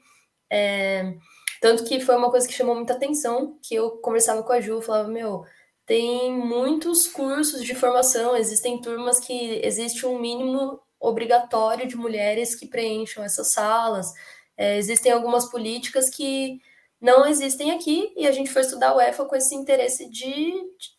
é, 0.50 1.14
tanto 1.60 1.84
que 1.84 2.00
foi 2.00 2.16
uma 2.16 2.30
coisa 2.30 2.46
que 2.46 2.54
chamou 2.54 2.74
muita 2.74 2.92
atenção, 2.92 3.58
que 3.62 3.74
eu 3.74 3.90
conversava 3.98 4.42
com 4.42 4.52
a 4.52 4.60
Ju, 4.60 4.80
falava, 4.80 5.08
meu, 5.08 5.44
tem 5.88 6.30
muitos 6.30 7.06
cursos 7.06 7.64
de 7.64 7.74
formação, 7.74 8.36
existem 8.36 8.78
turmas 8.78 9.18
que 9.18 9.58
existe 9.64 10.04
um 10.04 10.18
mínimo 10.18 10.78
obrigatório 11.00 11.88
de 11.88 11.96
mulheres 11.96 12.54
que 12.54 12.66
preencham 12.66 13.24
essas 13.24 13.52
salas. 13.52 14.12
É, 14.54 14.76
existem 14.76 15.10
algumas 15.10 15.50
políticas 15.50 16.10
que 16.10 16.60
não 17.00 17.24
existem 17.24 17.70
aqui 17.70 18.12
e 18.18 18.26
a 18.26 18.32
gente 18.32 18.50
foi 18.50 18.60
estudar 18.60 18.94
o 18.94 19.00
EFA 19.00 19.24
com 19.24 19.34
esse 19.34 19.54
interesse 19.54 20.10
de 20.10 20.52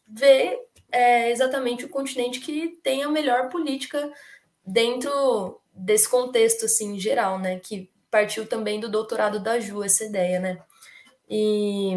ver 0.08 0.58
é, 0.92 1.30
exatamente 1.30 1.86
o 1.86 1.90
continente 1.90 2.40
que 2.40 2.70
tem 2.82 3.04
a 3.04 3.10
melhor 3.10 3.50
política 3.50 4.12
dentro 4.66 5.62
desse 5.72 6.10
contexto 6.10 6.66
assim 6.66 6.98
geral, 7.00 7.38
né? 7.38 7.60
Que 7.60 7.92
partiu 8.10 8.48
também 8.48 8.80
do 8.80 8.90
doutorado 8.90 9.40
da 9.40 9.60
Ju 9.60 9.84
essa 9.84 10.04
ideia, 10.04 10.40
né? 10.40 10.60
E 11.30 11.94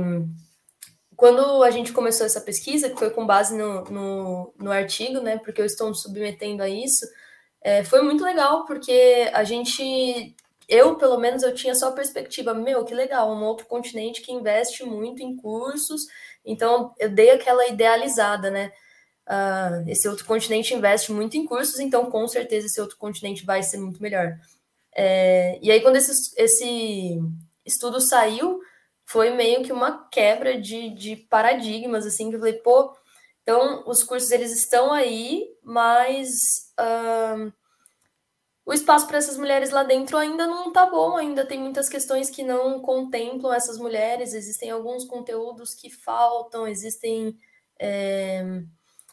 quando 1.22 1.62
a 1.62 1.70
gente 1.70 1.92
começou 1.92 2.26
essa 2.26 2.40
pesquisa, 2.40 2.90
que 2.90 2.98
foi 2.98 3.08
com 3.08 3.24
base 3.24 3.56
no, 3.56 3.84
no, 3.84 4.54
no 4.58 4.72
artigo, 4.72 5.20
né, 5.20 5.38
porque 5.38 5.60
eu 5.60 5.64
estou 5.64 5.88
me 5.88 5.94
submetendo 5.94 6.64
a 6.64 6.68
isso, 6.68 7.06
é, 7.60 7.84
foi 7.84 8.02
muito 8.02 8.24
legal, 8.24 8.66
porque 8.66 9.30
a 9.32 9.44
gente, 9.44 10.34
eu 10.68 10.96
pelo 10.96 11.16
menos, 11.20 11.44
eu 11.44 11.54
tinha 11.54 11.76
só 11.76 11.90
a 11.90 11.92
perspectiva, 11.92 12.52
meu, 12.52 12.84
que 12.84 12.92
legal, 12.92 13.30
um 13.30 13.44
outro 13.44 13.66
continente 13.66 14.20
que 14.20 14.32
investe 14.32 14.82
muito 14.82 15.22
em 15.22 15.36
cursos, 15.36 16.08
então 16.44 16.92
eu 16.98 17.08
dei 17.08 17.30
aquela 17.30 17.68
idealizada, 17.68 18.50
né, 18.50 18.72
uh, 19.28 19.88
esse 19.88 20.08
outro 20.08 20.24
continente 20.24 20.74
investe 20.74 21.12
muito 21.12 21.36
em 21.36 21.46
cursos, 21.46 21.78
então 21.78 22.10
com 22.10 22.26
certeza 22.26 22.66
esse 22.66 22.80
outro 22.80 22.96
continente 22.96 23.46
vai 23.46 23.62
ser 23.62 23.78
muito 23.78 24.02
melhor. 24.02 24.40
É, 24.92 25.56
e 25.62 25.70
aí 25.70 25.80
quando 25.82 25.94
esse, 25.94 26.34
esse 26.36 27.20
estudo 27.64 28.00
saiu, 28.00 28.60
foi 29.12 29.28
meio 29.28 29.62
que 29.62 29.70
uma 29.70 30.08
quebra 30.08 30.58
de, 30.58 30.88
de 30.88 31.16
paradigmas, 31.16 32.06
assim, 32.06 32.30
que 32.30 32.36
eu 32.36 32.40
falei, 32.40 32.54
pô, 32.54 32.96
então 33.42 33.84
os 33.86 34.02
cursos 34.02 34.30
eles 34.30 34.50
estão 34.52 34.90
aí, 34.90 35.54
mas 35.62 36.30
uh, 36.80 37.52
o 38.64 38.72
espaço 38.72 39.06
para 39.06 39.18
essas 39.18 39.36
mulheres 39.36 39.68
lá 39.68 39.82
dentro 39.82 40.16
ainda 40.16 40.46
não 40.46 40.72
tá 40.72 40.86
bom, 40.86 41.18
ainda 41.18 41.44
tem 41.44 41.60
muitas 41.60 41.90
questões 41.90 42.30
que 42.30 42.42
não 42.42 42.80
contemplam 42.80 43.52
essas 43.52 43.76
mulheres, 43.76 44.32
existem 44.32 44.70
alguns 44.70 45.04
conteúdos 45.04 45.74
que 45.74 45.90
faltam, 45.90 46.66
existem. 46.66 47.36
É, 47.78 48.42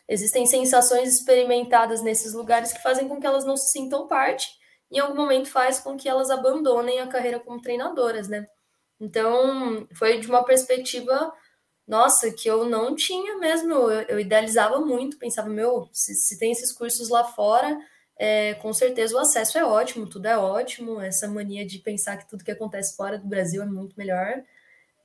existem 0.07 0.45
sensações 0.45 1.15
experimentadas 1.15 2.01
nesses 2.01 2.33
lugares 2.33 2.71
que 2.71 2.81
fazem 2.81 3.07
com 3.07 3.19
que 3.19 3.27
elas 3.27 3.45
não 3.45 3.57
se 3.57 3.71
sintam 3.71 4.07
parte, 4.07 4.47
e 4.89 4.97
em 4.97 4.99
algum 4.99 5.15
momento 5.15 5.49
faz 5.49 5.79
com 5.79 5.97
que 5.97 6.07
elas 6.07 6.29
abandonem 6.29 6.99
a 6.99 7.07
carreira 7.07 7.39
como 7.39 7.61
treinadoras, 7.61 8.29
né? 8.29 8.47
Então, 8.99 9.87
foi 9.93 10.19
de 10.19 10.27
uma 10.27 10.43
perspectiva, 10.43 11.31
nossa, 11.87 12.31
que 12.31 12.49
eu 12.49 12.65
não 12.65 12.95
tinha 12.95 13.37
mesmo. 13.37 13.71
Eu, 13.73 14.01
eu 14.03 14.19
idealizava 14.19 14.79
muito, 14.81 15.17
pensava, 15.17 15.49
meu, 15.49 15.89
se, 15.93 16.13
se 16.15 16.37
tem 16.37 16.51
esses 16.51 16.71
cursos 16.71 17.09
lá 17.09 17.23
fora, 17.23 17.77
é, 18.17 18.55
com 18.55 18.73
certeza 18.73 19.15
o 19.15 19.19
acesso 19.19 19.57
é 19.57 19.63
ótimo, 19.63 20.07
tudo 20.07 20.27
é 20.27 20.37
ótimo. 20.37 20.99
Essa 20.99 21.27
mania 21.27 21.65
de 21.65 21.79
pensar 21.79 22.17
que 22.17 22.27
tudo 22.27 22.43
que 22.43 22.51
acontece 22.51 22.95
fora 22.95 23.17
do 23.17 23.27
Brasil 23.27 23.61
é 23.63 23.65
muito 23.65 23.95
melhor. 23.97 24.43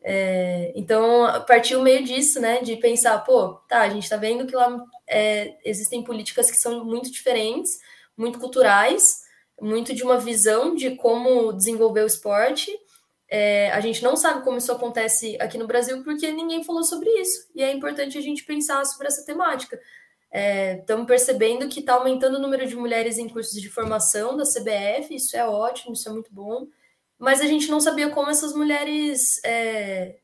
É, 0.02 0.72
então, 0.76 1.44
partiu 1.46 1.80
meio 1.82 2.04
disso, 2.04 2.40
né? 2.40 2.60
De 2.60 2.76
pensar, 2.76 3.18
pô, 3.20 3.54
tá, 3.68 3.80
a 3.82 3.88
gente 3.88 4.08
tá 4.08 4.16
vendo 4.16 4.46
que 4.46 4.54
lá 4.54 4.84
é, 5.08 5.56
existem 5.64 6.04
políticas 6.04 6.50
que 6.50 6.58
são 6.58 6.84
muito 6.84 7.10
diferentes, 7.10 7.78
muito 8.16 8.38
culturais, 8.38 9.22
muito 9.60 9.94
de 9.94 10.02
uma 10.02 10.18
visão 10.18 10.74
de 10.74 10.96
como 10.96 11.52
desenvolver 11.52 12.02
o 12.02 12.06
esporte, 12.06 12.70
é, 13.28 13.70
a 13.72 13.80
gente 13.80 14.02
não 14.02 14.16
sabe 14.16 14.44
como 14.44 14.58
isso 14.58 14.70
acontece 14.70 15.36
aqui 15.40 15.56
no 15.58 15.66
Brasil 15.66 16.02
porque 16.04 16.30
ninguém 16.30 16.62
falou 16.62 16.84
sobre 16.84 17.08
isso. 17.10 17.48
E 17.54 17.62
é 17.62 17.72
importante 17.72 18.18
a 18.18 18.20
gente 18.20 18.44
pensar 18.44 18.84
sobre 18.84 19.06
essa 19.06 19.24
temática. 19.24 19.80
Estamos 20.80 21.04
é, 21.04 21.06
percebendo 21.06 21.68
que 21.68 21.80
está 21.80 21.94
aumentando 21.94 22.36
o 22.36 22.40
número 22.40 22.66
de 22.66 22.76
mulheres 22.76 23.18
em 23.18 23.28
cursos 23.28 23.60
de 23.60 23.70
formação 23.70 24.36
da 24.36 24.44
CBF, 24.44 25.14
isso 25.14 25.36
é 25.36 25.46
ótimo, 25.46 25.92
isso 25.92 26.08
é 26.08 26.12
muito 26.12 26.32
bom. 26.32 26.66
Mas 27.18 27.40
a 27.40 27.46
gente 27.46 27.70
não 27.70 27.80
sabia 27.80 28.10
como 28.10 28.30
essas 28.30 28.52
mulheres 28.52 29.40
é, 29.44 30.16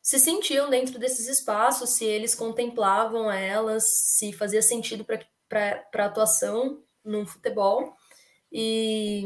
se 0.00 0.18
sentiam 0.18 0.70
dentro 0.70 0.98
desses 0.98 1.28
espaços, 1.28 1.90
se 1.90 2.04
eles 2.04 2.34
contemplavam 2.34 3.30
elas, 3.30 3.84
se 4.16 4.32
fazia 4.32 4.62
sentido 4.62 5.04
para 5.04 5.84
a 5.94 6.04
atuação 6.04 6.82
no 7.04 7.26
futebol. 7.26 7.96
E 8.50 9.24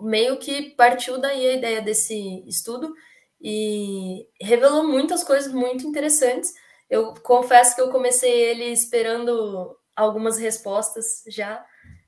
meio 0.00 0.38
que 0.38 0.70
partiu 0.70 1.18
daí 1.18 1.46
a 1.46 1.54
ideia 1.54 1.82
desse 1.82 2.42
estudo 2.46 2.94
e 3.40 4.26
revelou 4.40 4.86
muitas 4.86 5.22
coisas 5.22 5.52
muito 5.52 5.86
interessantes. 5.86 6.54
Eu 6.88 7.14
confesso 7.14 7.74
que 7.74 7.80
eu 7.80 7.90
comecei 7.90 8.30
ele 8.30 8.64
esperando 8.64 9.76
algumas 9.94 10.38
respostas 10.38 11.22
já. 11.28 11.64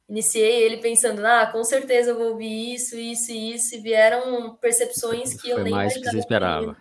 Iniciei 0.08 0.62
ele 0.62 0.78
pensando, 0.78 1.24
ah, 1.26 1.46
com 1.46 1.62
certeza 1.64 2.10
eu 2.10 2.16
vou 2.16 2.30
ouvir 2.30 2.74
isso, 2.74 2.96
isso 2.96 3.30
e 3.30 3.54
isso, 3.54 3.74
e 3.74 3.80
vieram 3.80 4.56
percepções 4.56 5.34
que 5.34 5.50
Foi 5.50 5.52
eu 5.52 5.64
nem 5.64 5.72
mais 5.72 5.94
que 5.94 6.04
você 6.04 6.18
esperava. 6.18 6.76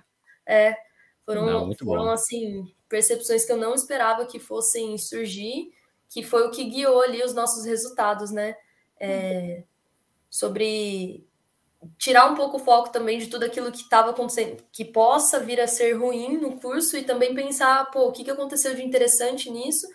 É, 0.46 0.78
foram, 1.26 1.46
Não, 1.46 1.74
foram 1.76 2.10
assim, 2.10 2.74
percepções 2.88 3.46
que 3.46 3.52
eu 3.52 3.58
não 3.58 3.74
esperava 3.74 4.26
que 4.26 4.40
fossem 4.40 4.98
surgir, 4.98 5.72
que 6.10 6.24
foi 6.24 6.48
o 6.48 6.52
que 6.52 6.64
guiou 6.64 7.02
ali 7.02 7.22
os 7.22 7.34
nossos 7.34 7.66
resultados, 7.66 8.32
né? 8.32 8.56
É, 9.00 9.64
sobre 10.38 11.26
tirar 11.98 12.30
um 12.32 12.36
pouco 12.36 12.58
o 12.58 12.60
foco 12.60 12.92
também 12.92 13.18
de 13.18 13.28
tudo 13.28 13.44
aquilo 13.44 13.72
que 13.72 13.82
estava 13.82 14.12
acontecendo, 14.12 14.64
que 14.72 14.86
possa 14.86 15.40
vir 15.40 15.60
a 15.60 15.68
ser 15.68 15.94
ruim 15.94 16.38
no 16.38 16.60
curso 16.60 16.98
e 16.98 17.04
também 17.04 17.34
pensar, 17.34 17.90
pô, 17.92 18.08
o 18.08 18.12
que, 18.12 18.24
que 18.24 18.32
aconteceu 18.32 18.76
de 18.76 18.84
interessante 18.84 19.50
nisso, 19.50 19.88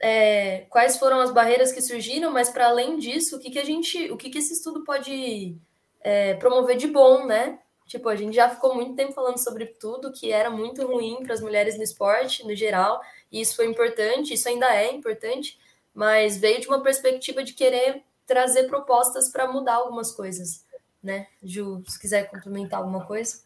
é, 0.00 0.66
quais 0.70 0.98
foram 0.98 1.20
as 1.20 1.30
barreiras 1.30 1.72
que 1.72 1.80
surgiram, 1.80 2.32
mas 2.32 2.48
para 2.48 2.66
além 2.66 2.98
disso, 2.98 3.36
o 3.36 3.38
que, 3.38 3.50
que 3.50 3.58
a 3.58 3.64
gente, 3.64 4.10
o 4.10 4.16
que, 4.16 4.30
que 4.30 4.38
esse 4.38 4.52
estudo 4.52 4.84
pode 4.84 5.56
é, 6.00 6.34
promover 6.34 6.76
de 6.76 6.88
bom, 6.88 7.26
né? 7.26 7.58
Tipo, 7.86 8.08
a 8.08 8.16
gente 8.16 8.34
já 8.34 8.48
ficou 8.48 8.74
muito 8.74 8.94
tempo 8.94 9.12
falando 9.12 9.38
sobre 9.38 9.66
tudo 9.66 10.12
que 10.12 10.32
era 10.32 10.50
muito 10.50 10.86
ruim 10.86 11.22
para 11.22 11.34
as 11.34 11.40
mulheres 11.40 11.76
no 11.76 11.82
esporte, 11.82 12.44
no 12.44 12.54
geral, 12.54 13.00
e 13.30 13.40
isso 13.40 13.54
foi 13.54 13.66
importante, 13.66 14.34
isso 14.34 14.48
ainda 14.48 14.74
é 14.74 14.92
importante, 14.92 15.58
mas 15.92 16.36
veio 16.38 16.60
de 16.60 16.66
uma 16.66 16.82
perspectiva 16.82 17.44
de 17.44 17.52
querer 17.52 18.02
trazer 18.26 18.64
propostas 18.64 19.30
para 19.30 19.50
mudar 19.50 19.74
algumas 19.74 20.12
coisas, 20.12 20.64
né? 21.02 21.26
Ju, 21.42 21.82
se 21.86 21.98
quiser 21.98 22.30
complementar 22.30 22.80
alguma 22.80 23.04
coisa. 23.06 23.38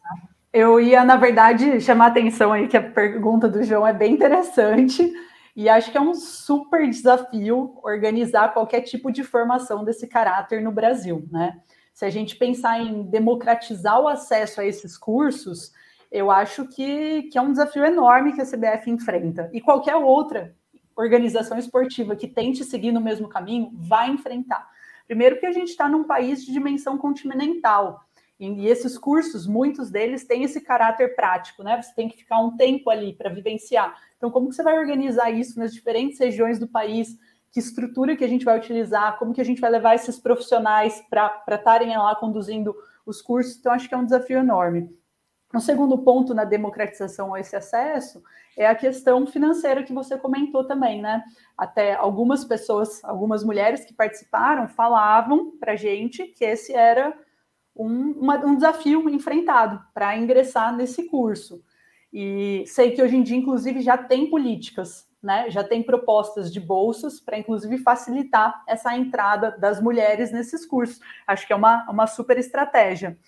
Eu 0.53 0.81
ia, 0.81 1.05
na 1.05 1.17
verdade, 1.17 1.81
chamar 1.81 2.07
a 2.07 2.09
atenção 2.09 2.53
aí 2.53 2.69
que 2.69 2.77
a 2.77 2.91
pergunta 2.91 3.49
do 3.49 3.63
João 3.63 3.87
é 3.87 3.93
bem 3.93 4.15
interessante 4.15 5.13
e 5.55 5.69
acho 5.69 5.91
que 5.91 5.99
é 5.99 6.01
um 6.01 6.15
super 6.15 6.89
desafio 6.89 7.79
organizar 7.83 8.55
qualquer 8.55 8.83
tipo 8.83 9.11
de 9.11 9.25
formação 9.25 9.85
desse 9.85 10.07
caráter 10.07 10.63
no 10.63 10.73
Brasil, 10.73 11.27
né? 11.31 11.61
Se 11.93 12.05
a 12.05 12.11
gente 12.11 12.37
pensar 12.37 12.81
em 12.81 13.03
democratizar 13.03 14.01
o 14.01 14.07
acesso 14.07 14.61
a 14.61 14.65
esses 14.65 14.97
cursos, 14.97 15.73
eu 16.11 16.31
acho 16.31 16.67
que, 16.69 17.25
que 17.25 17.37
é 17.37 17.43
um 17.43 17.51
desafio 17.51 17.85
enorme 17.85 18.33
que 18.33 18.41
a 18.41 18.47
CBF 18.47 18.89
enfrenta. 18.89 19.51
E 19.53 19.61
qualquer 19.61 19.97
outra 19.97 20.55
organização 21.03 21.59
esportiva 21.59 22.17
que 22.17 22.27
tente 22.27 22.65
seguir 22.65 22.93
no 22.93 23.01
mesmo 23.01 23.29
caminho 23.29 23.71
vai 23.75 24.11
enfrentar. 24.11 24.69
Primeiro 25.07 25.39
que 25.39 25.47
a 25.47 25.53
gente 25.53 25.71
está 25.71 25.89
num 25.89 26.05
país 26.05 26.45
de 26.45 26.53
dimensão 26.53 26.99
continental. 26.99 28.05
E 28.39 28.67
esses 28.67 28.97
cursos, 28.97 29.47
muitos 29.47 29.91
deles 29.91 30.25
têm 30.25 30.45
esse 30.45 30.61
caráter 30.61 31.17
prático, 31.17 31.63
né? 31.63 31.81
Você 31.81 31.93
tem 31.95 32.09
que 32.09 32.19
ficar 32.19 32.41
um 32.41 32.57
tempo 32.57 32.89
ali 32.89 33.13
para 33.13 33.31
vivenciar. 33.31 33.97
Então, 34.17 34.31
como 34.31 34.49
que 34.49 34.55
você 34.55 34.63
vai 34.63 34.79
organizar 34.79 35.31
isso 35.31 35.59
nas 35.59 35.73
diferentes 35.73 36.19
regiões 36.19 36.59
do 36.59 36.69
país? 36.69 37.17
que 37.51 37.61
estrutura 37.61 38.17
que 38.17 38.25
a 38.25 38.29
gente 38.29 38.45
vai 38.45 38.59
utilizar, 38.59 39.19
como 39.19 39.33
que 39.33 39.41
a 39.41 39.45
gente 39.45 39.61
vai 39.61 39.71
levar 39.71 39.95
esses 39.95 40.19
profissionais 40.19 41.03
para 41.09 41.43
estarem 41.49 41.97
lá 41.97 42.15
conduzindo 42.15 42.75
os 43.07 43.23
cursos. 43.23 43.57
Então, 43.57 43.73
acho 43.73 43.89
que 43.89 43.95
é 43.95 43.99
um 43.99 44.05
desafio 44.05 44.39
enorme. 44.39 44.95
O 45.55 45.61
segundo 45.61 45.97
ponto 45.99 46.35
na 46.35 46.45
democratização 46.45 47.35
a 47.35 47.41
esse 47.41 47.57
acesso 47.57 48.23
é 48.57 48.67
a 48.67 48.75
questão 48.75 49.27
financeira 49.27 49.83
que 49.83 49.93
você 49.93 50.19
comentou 50.19 50.65
também, 50.65 51.01
né? 51.01 51.25
Até 51.57 51.95
algumas 51.95 52.45
pessoas, 52.45 53.03
algumas 53.03 53.43
mulheres 53.43 53.85
que 53.85 53.95
participaram, 53.95 54.69
falavam 54.69 55.53
para 55.59 55.75
gente 55.75 56.25
que 56.27 56.45
esse 56.45 56.75
era 56.75 57.17
um, 57.75 58.11
uma, 58.13 58.37
um 58.45 58.57
desafio 58.57 59.09
enfrentado 59.09 59.83
para 59.95 60.17
ingressar 60.17 60.77
nesse 60.77 61.05
curso. 61.05 61.63
E 62.13 62.65
sei 62.67 62.91
que 62.91 63.03
hoje 63.03 63.17
em 63.17 63.23
dia, 63.23 63.37
inclusive, 63.37 63.81
já 63.81 63.97
tem 63.97 64.29
políticas 64.29 65.09
né, 65.23 65.51
já 65.51 65.65
tem 65.65 65.83
propostas 65.83 66.53
de 66.53 66.61
bolsas 66.61 67.21
para, 67.21 67.39
inclusive, 67.39 67.79
facilitar 67.79 68.63
essa 68.67 68.97
entrada 68.97 69.51
das 69.59 69.81
mulheres 69.81 70.31
nesses 70.31 70.65
cursos. 70.65 71.01
Acho 71.27 71.47
que 71.47 71.53
é 71.53 71.57
uma, 71.57 71.89
uma 71.91 72.07
super 72.07 72.39
estratégia. 72.39 73.19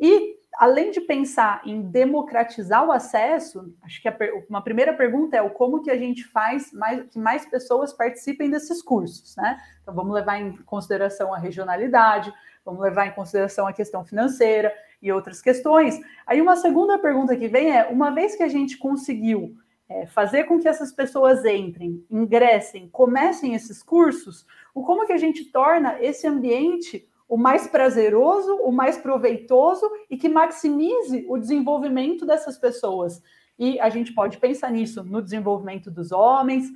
E, 0.00 0.36
além 0.58 0.90
de 0.90 1.00
pensar 1.00 1.60
em 1.64 1.82
democratizar 1.82 2.86
o 2.86 2.92
acesso, 2.92 3.72
acho 3.82 4.00
que 4.00 4.08
uma 4.48 4.62
primeira 4.62 4.92
pergunta 4.92 5.36
é 5.36 5.42
o 5.42 5.50
como 5.50 5.82
que 5.82 5.90
a 5.90 5.96
gente 5.96 6.24
faz 6.24 6.72
mais, 6.72 7.02
que 7.10 7.18
mais 7.18 7.44
pessoas 7.46 7.92
participem 7.92 8.50
desses 8.50 8.82
cursos, 8.82 9.36
né? 9.36 9.58
Então, 9.82 9.94
vamos 9.94 10.14
levar 10.14 10.38
em 10.38 10.56
consideração 10.58 11.34
a 11.34 11.38
regionalidade, 11.38 12.32
vamos 12.64 12.80
levar 12.80 13.06
em 13.06 13.12
consideração 13.12 13.66
a 13.66 13.72
questão 13.72 14.04
financeira 14.04 14.72
e 15.02 15.12
outras 15.12 15.42
questões. 15.42 16.00
Aí, 16.26 16.40
uma 16.40 16.56
segunda 16.56 16.98
pergunta 16.98 17.36
que 17.36 17.48
vem 17.48 17.76
é, 17.76 17.86
uma 17.86 18.10
vez 18.10 18.34
que 18.34 18.42
a 18.42 18.48
gente 18.48 18.78
conseguiu 18.78 19.56
é, 19.88 20.06
fazer 20.06 20.44
com 20.44 20.58
que 20.58 20.68
essas 20.68 20.92
pessoas 20.92 21.44
entrem, 21.44 22.04
ingressem, 22.10 22.88
comecem 22.88 23.54
esses 23.54 23.82
cursos, 23.82 24.46
o 24.74 24.82
como 24.82 25.06
que 25.06 25.12
a 25.12 25.18
gente 25.18 25.44
torna 25.46 26.00
esse 26.00 26.26
ambiente 26.26 27.06
o 27.28 27.36
mais 27.36 27.66
prazeroso, 27.66 28.54
o 28.56 28.70
mais 28.70 28.96
proveitoso 28.96 29.90
e 30.10 30.16
que 30.16 30.28
maximize 30.28 31.24
o 31.28 31.38
desenvolvimento 31.38 32.26
dessas 32.26 32.58
pessoas. 32.58 33.22
E 33.58 33.78
a 33.80 33.88
gente 33.88 34.12
pode 34.12 34.38
pensar 34.38 34.70
nisso 34.70 35.02
no 35.04 35.22
desenvolvimento 35.22 35.90
dos 35.90 36.12
homens, 36.12 36.70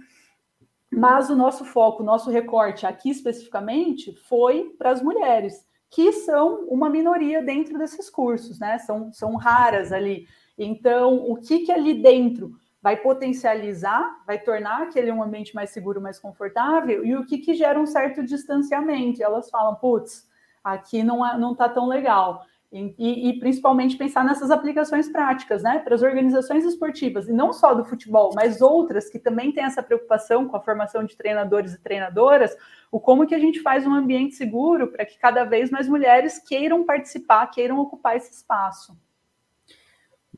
mas 0.90 1.28
o 1.28 1.36
nosso 1.36 1.64
foco, 1.64 2.02
o 2.02 2.06
nosso 2.06 2.30
recorte 2.30 2.86
aqui 2.86 3.10
especificamente 3.10 4.14
foi 4.28 4.74
para 4.78 4.90
as 4.90 5.02
mulheres, 5.02 5.66
que 5.90 6.12
são 6.12 6.66
uma 6.68 6.88
minoria 6.88 7.42
dentro 7.42 7.78
desses 7.78 8.08
cursos, 8.08 8.58
né? 8.58 8.78
São, 8.78 9.12
são 9.12 9.36
raras 9.36 9.92
ali. 9.92 10.26
Então, 10.56 11.30
o 11.30 11.36
que, 11.36 11.60
que 11.60 11.72
ali 11.72 11.94
dentro 11.94 12.52
vai 12.80 12.96
potencializar, 12.96 14.22
vai 14.26 14.38
tornar 14.38 14.82
aquele 14.82 15.10
um 15.10 15.22
ambiente 15.22 15.54
mais 15.54 15.70
seguro, 15.70 16.00
mais 16.00 16.18
confortável, 16.18 17.04
e 17.04 17.16
o 17.16 17.26
que, 17.26 17.38
que 17.38 17.54
gera 17.54 17.78
um 17.78 17.86
certo 17.86 18.22
distanciamento. 18.22 19.20
E 19.20 19.22
elas 19.22 19.50
falam, 19.50 19.74
putz, 19.74 20.27
aqui 20.72 21.02
não 21.02 21.24
está 21.24 21.38
não 21.38 21.54
tá 21.54 21.68
tão 21.68 21.86
legal. 21.86 22.44
E, 22.70 22.94
e, 22.98 23.28
e, 23.30 23.38
principalmente 23.38 23.96
pensar 23.96 24.22
nessas 24.22 24.50
aplicações 24.50 25.08
práticas, 25.08 25.62
né, 25.62 25.78
para 25.78 25.94
as 25.94 26.02
organizações 26.02 26.66
esportivas, 26.66 27.26
e 27.26 27.32
não 27.32 27.50
só 27.50 27.72
do 27.72 27.82
futebol, 27.82 28.30
mas 28.34 28.60
outras 28.60 29.08
que 29.08 29.18
também 29.18 29.50
têm 29.52 29.64
essa 29.64 29.82
preocupação 29.82 30.46
com 30.46 30.54
a 30.54 30.60
formação 30.60 31.02
de 31.02 31.16
treinadores 31.16 31.72
e 31.72 31.80
treinadoras, 31.80 32.54
o 32.92 33.00
como 33.00 33.26
que 33.26 33.34
a 33.34 33.38
gente 33.38 33.60
faz 33.60 33.86
um 33.86 33.94
ambiente 33.94 34.34
seguro 34.34 34.88
para 34.88 35.06
que 35.06 35.18
cada 35.18 35.44
vez 35.44 35.70
mais 35.70 35.88
mulheres 35.88 36.38
queiram 36.38 36.84
participar, 36.84 37.46
queiram 37.46 37.78
ocupar 37.78 38.18
esse 38.18 38.34
espaço. 38.34 38.94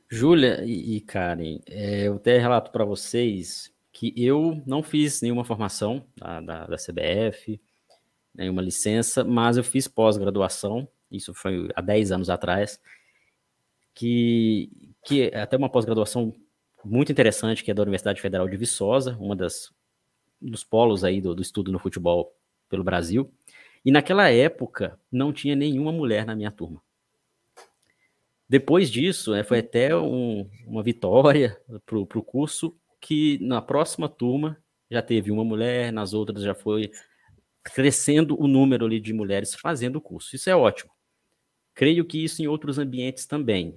Júlia 0.09 0.65
e, 0.65 1.01
Karen, 1.01 1.59
é, 1.69 2.07
eu 2.07 2.15
até 2.15 2.39
relato 2.39 2.71
para 2.71 2.85
vocês 2.85 3.73
que 3.93 4.15
eu 4.17 4.63
não 4.65 4.85
fiz 4.85 5.21
nenhuma 5.21 5.45
formação 5.45 6.05
da, 6.17 6.41
da, 6.41 6.67
da 6.67 6.77
CBF, 6.77 7.61
nenhuma 8.41 8.63
licença, 8.63 9.23
mas 9.25 9.57
eu 9.57 9.65
fiz 9.65 9.87
pós-graduação, 9.87 10.89
isso 11.11 11.33
foi 11.35 11.69
há 11.75 11.81
10 11.81 12.13
anos 12.13 12.31
atrás, 12.31 12.81
que, 13.95 14.71
que 15.05 15.31
é 15.31 15.41
até 15.41 15.57
uma 15.57 15.69
pós-graduação 15.69 16.35
muito 16.85 17.13
interessante, 17.13 17.63
que 17.63 17.71
é 17.71 17.75
da 17.75 17.83
Universidade 17.83 18.21
Federal 18.21 18.49
de 18.49 18.57
Viçosa, 18.57 19.17
uma 19.21 19.37
das 19.37 19.73
dos 20.41 20.65
polos 20.65 21.05
aí 21.05 21.21
do, 21.21 21.35
do 21.35 21.43
estudo 21.43 21.71
no 21.71 21.79
futebol 21.79 22.35
pelo 22.69 22.83
Brasil. 22.83 23.31
E 23.85 23.91
naquela 23.91 24.31
época 24.31 24.99
não 25.13 25.33
tinha 25.33 25.55
nenhuma 25.55 25.93
mulher 25.93 26.25
na 26.25 26.35
minha 26.35 26.51
turma. 26.51 26.83
Depois 28.49 28.91
disso, 28.91 29.33
né, 29.33 29.45
foi 29.45 29.59
até 29.59 29.95
um, 29.95 30.49
uma 30.67 30.83
vitória 30.83 31.61
para 31.85 31.99
o 31.99 32.07
curso, 32.23 32.75
que 33.01 33.39
na 33.41 33.63
próxima 33.63 34.09
turma 34.09 34.57
já 34.91 35.01
teve 35.01 35.31
uma 35.31 35.45
mulher, 35.45 35.93
nas 35.93 36.13
outras 36.13 36.43
já 36.43 36.55
foi 36.55 36.91
crescendo 37.63 38.41
o 38.41 38.47
número 38.47 38.87
ali 38.87 39.01
de 39.01 39.13
mulheres 39.13 39.55
fazendo 39.55 39.97
o 39.97 40.01
curso. 40.01 40.35
Isso 40.35 40.49
é 40.49 40.57
ótimo. 40.57 40.91
Creio 41.75 42.05
que 42.05 42.23
isso 42.23 42.43
em 42.43 42.47
outros 42.47 42.79
ambientes 42.79 43.27
também. 43.27 43.75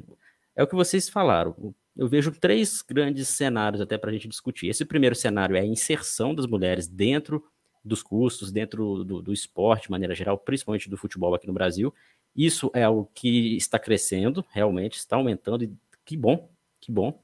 É 0.56 0.64
o 0.64 0.68
que 0.68 0.76
vocês 0.76 1.10
falaram. 1.10 1.76
Eu 1.96 2.08
vejo 2.08 2.32
três 2.32 2.82
grandes 2.82 3.28
cenários 3.30 3.82
até 3.82 3.98
para 3.98 4.10
a 4.10 4.14
gente 4.14 4.28
discutir. 4.28 4.68
Esse 4.68 4.84
primeiro 4.84 5.16
cenário 5.16 5.56
é 5.56 5.60
a 5.60 5.66
inserção 5.66 6.34
das 6.34 6.46
mulheres 6.46 6.88
dentro 6.88 7.44
dos 7.84 8.02
cursos, 8.02 8.52
dentro 8.52 9.04
do, 9.04 9.22
do 9.22 9.34
esporte, 9.34 9.84
de 9.84 9.92
maneira 9.92 10.16
geral, 10.16 10.38
principalmente 10.38 10.90
do 10.90 10.98
futebol 10.98 11.36
aqui 11.36 11.46
no 11.46 11.54
Brasil. 11.54 11.94
Isso 12.36 12.72
é 12.74 12.84
algo 12.84 13.12
que 13.14 13.56
está 13.58 13.78
crescendo, 13.78 14.44
realmente 14.50 14.98
está 14.98 15.16
aumentando, 15.18 15.66
e 15.66 15.74
que 16.04 16.18
bom, 16.18 16.50
que 16.80 16.92
bom. 16.92 17.22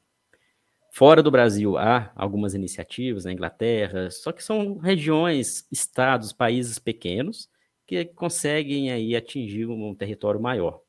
Fora 0.92 1.22
do 1.22 1.32
Brasil 1.32 1.78
há 1.78 2.12
algumas 2.16 2.54
iniciativas 2.54 3.26
na 3.26 3.32
Inglaterra, 3.32 4.10
só 4.10 4.32
que 4.32 4.44
são 4.44 4.78
regiões, 4.78 5.68
estados, 5.72 6.34
países 6.34 6.80
pequenos 6.80 7.50
que 7.86 8.06
conseguem 8.06 8.92
aí 8.92 9.16
atingir 9.16 9.66
um 9.68 9.96
território 9.96 10.40
maior. 10.40 10.82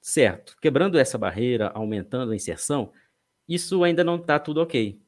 certo, 0.00 0.56
quebrando 0.60 0.98
essa 0.98 1.18
barreira, 1.18 1.68
aumentando 1.74 2.32
a 2.32 2.36
inserção, 2.36 2.92
isso 3.48 3.82
ainda 3.84 4.02
não 4.04 4.16
está 4.16 4.38
tudo 4.38 4.60
ok. 4.62 4.98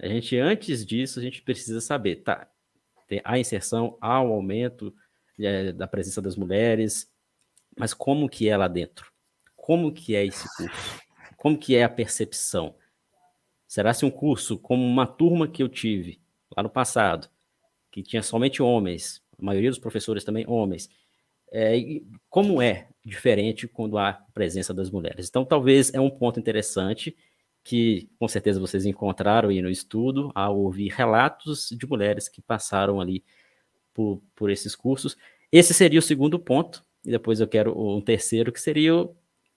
A 0.00 0.08
gente, 0.08 0.36
antes 0.36 0.84
disso, 0.84 1.18
a 1.20 1.22
gente 1.22 1.42
precisa 1.42 1.80
saber, 1.80 2.16
tá, 2.16 2.48
a 3.24 3.38
inserção, 3.38 3.96
há 4.00 4.20
um 4.20 4.32
aumento 4.32 4.94
é, 5.38 5.72
da 5.72 5.86
presença 5.86 6.20
das 6.20 6.36
mulheres, 6.36 7.10
mas 7.78 7.94
como 7.94 8.28
que 8.28 8.48
é 8.48 8.56
lá 8.56 8.68
dentro? 8.68 9.12
Como 9.56 9.92
que 9.92 10.14
é 10.14 10.26
esse 10.26 10.48
curso? 10.56 11.00
Como 11.36 11.56
que 11.56 11.76
é 11.76 11.84
a 11.84 11.88
percepção? 11.88 12.74
Será 13.72 13.94
se 13.94 14.04
um 14.04 14.10
curso 14.10 14.58
como 14.58 14.84
uma 14.84 15.06
turma 15.06 15.48
que 15.48 15.62
eu 15.62 15.66
tive 15.66 16.20
lá 16.54 16.62
no 16.62 16.68
passado, 16.68 17.26
que 17.90 18.02
tinha 18.02 18.22
somente 18.22 18.62
homens, 18.62 19.22
a 19.38 19.42
maioria 19.42 19.70
dos 19.70 19.78
professores 19.78 20.24
também 20.24 20.44
homens, 20.46 20.90
é, 21.50 21.72
como 22.28 22.60
é 22.60 22.88
diferente 23.02 23.66
quando 23.66 23.96
há 23.96 24.12
presença 24.34 24.74
das 24.74 24.90
mulheres? 24.90 25.26
Então, 25.26 25.42
talvez 25.42 25.90
é 25.94 25.98
um 25.98 26.10
ponto 26.10 26.38
interessante 26.38 27.16
que 27.64 28.10
com 28.18 28.28
certeza 28.28 28.60
vocês 28.60 28.84
encontraram 28.84 29.48
aí 29.48 29.62
no 29.62 29.70
estudo 29.70 30.30
ao 30.34 30.60
ouvir 30.60 30.88
relatos 30.88 31.70
de 31.70 31.86
mulheres 31.86 32.28
que 32.28 32.42
passaram 32.42 33.00
ali 33.00 33.24
por, 33.94 34.22
por 34.34 34.50
esses 34.50 34.76
cursos. 34.76 35.16
Esse 35.50 35.72
seria 35.72 35.98
o 35.98 36.02
segundo 36.02 36.38
ponto, 36.38 36.84
e 37.02 37.10
depois 37.10 37.40
eu 37.40 37.48
quero 37.48 37.72
um 37.74 38.02
terceiro, 38.02 38.52
que 38.52 38.60
seria 38.60 38.94
o, 38.94 39.04
o 39.04 39.16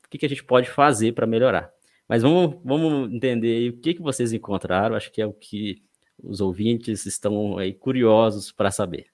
que, 0.10 0.18
que 0.18 0.26
a 0.26 0.30
gente 0.30 0.46
pode 0.46 0.70
fazer 0.70 1.12
para 1.12 1.28
melhorar. 1.28 1.75
Mas 2.08 2.22
vamos, 2.22 2.58
vamos 2.64 3.14
entender 3.14 3.70
o 3.70 3.78
que, 3.80 3.96
que 3.96 4.02
vocês 4.02 4.32
encontraram, 4.32 4.96
acho 4.96 5.12
que 5.12 5.22
é 5.22 5.26
o 5.26 5.34
que 5.34 5.84
os 6.22 6.40
ouvintes 6.40 7.06
estão 7.06 7.58
aí 7.58 7.74
curiosos 7.74 8.52
para 8.52 8.72
saber. 8.72 9.08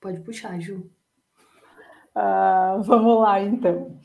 Pode 0.00 0.20
puxar, 0.20 0.60
Ju. 0.60 0.90
Uh, 2.14 2.82
vamos 2.84 3.20
lá, 3.20 3.40
então. 3.40 3.98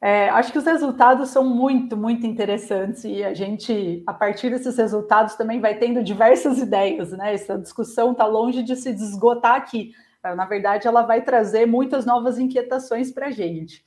É, 0.00 0.28
acho 0.28 0.52
que 0.52 0.58
os 0.58 0.64
resultados 0.64 1.30
são 1.30 1.44
muito, 1.44 1.96
muito 1.96 2.24
interessantes 2.24 3.02
e 3.02 3.24
a 3.24 3.34
gente, 3.34 4.02
a 4.06 4.14
partir 4.14 4.50
desses 4.50 4.76
resultados, 4.76 5.34
também 5.34 5.60
vai 5.60 5.76
tendo 5.76 6.04
diversas 6.04 6.58
ideias, 6.62 7.10
né? 7.12 7.34
Essa 7.34 7.58
discussão 7.58 8.12
está 8.12 8.26
longe 8.26 8.62
de 8.62 8.76
se 8.76 8.90
esgotar 8.90 9.56
aqui. 9.56 9.92
Na 10.22 10.44
verdade, 10.44 10.86
ela 10.86 11.02
vai 11.02 11.22
trazer 11.22 11.66
muitas 11.66 12.04
novas 12.04 12.38
inquietações 12.38 13.10
para 13.10 13.28
a 13.28 13.30
gente. 13.30 13.84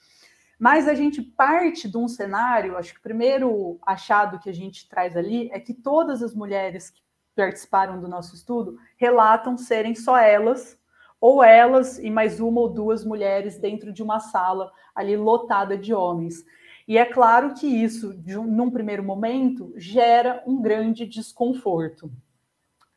Mas 0.61 0.87
a 0.87 0.93
gente 0.93 1.23
parte 1.23 1.89
de 1.89 1.97
um 1.97 2.07
cenário, 2.07 2.77
acho 2.77 2.93
que 2.93 2.99
o 2.99 3.01
primeiro 3.01 3.79
achado 3.81 4.37
que 4.37 4.47
a 4.47 4.53
gente 4.53 4.87
traz 4.87 5.17
ali 5.17 5.49
é 5.51 5.59
que 5.59 5.73
todas 5.73 6.21
as 6.21 6.35
mulheres 6.35 6.91
que 6.91 7.01
participaram 7.35 7.99
do 7.99 8.07
nosso 8.07 8.35
estudo 8.35 8.77
relatam 8.95 9.57
serem 9.57 9.95
só 9.95 10.15
elas 10.19 10.79
ou 11.19 11.43
elas 11.43 11.97
e 11.97 12.11
mais 12.11 12.39
uma 12.39 12.61
ou 12.61 12.69
duas 12.69 13.03
mulheres 13.03 13.57
dentro 13.57 13.91
de 13.91 14.03
uma 14.03 14.19
sala 14.19 14.71
ali 14.93 15.17
lotada 15.17 15.75
de 15.75 15.95
homens. 15.95 16.45
E 16.87 16.95
é 16.95 17.05
claro 17.05 17.55
que 17.55 17.65
isso, 17.65 18.13
um, 18.37 18.43
num 18.43 18.69
primeiro 18.69 19.03
momento, 19.03 19.73
gera 19.77 20.43
um 20.45 20.61
grande 20.61 21.07
desconforto. 21.07 22.05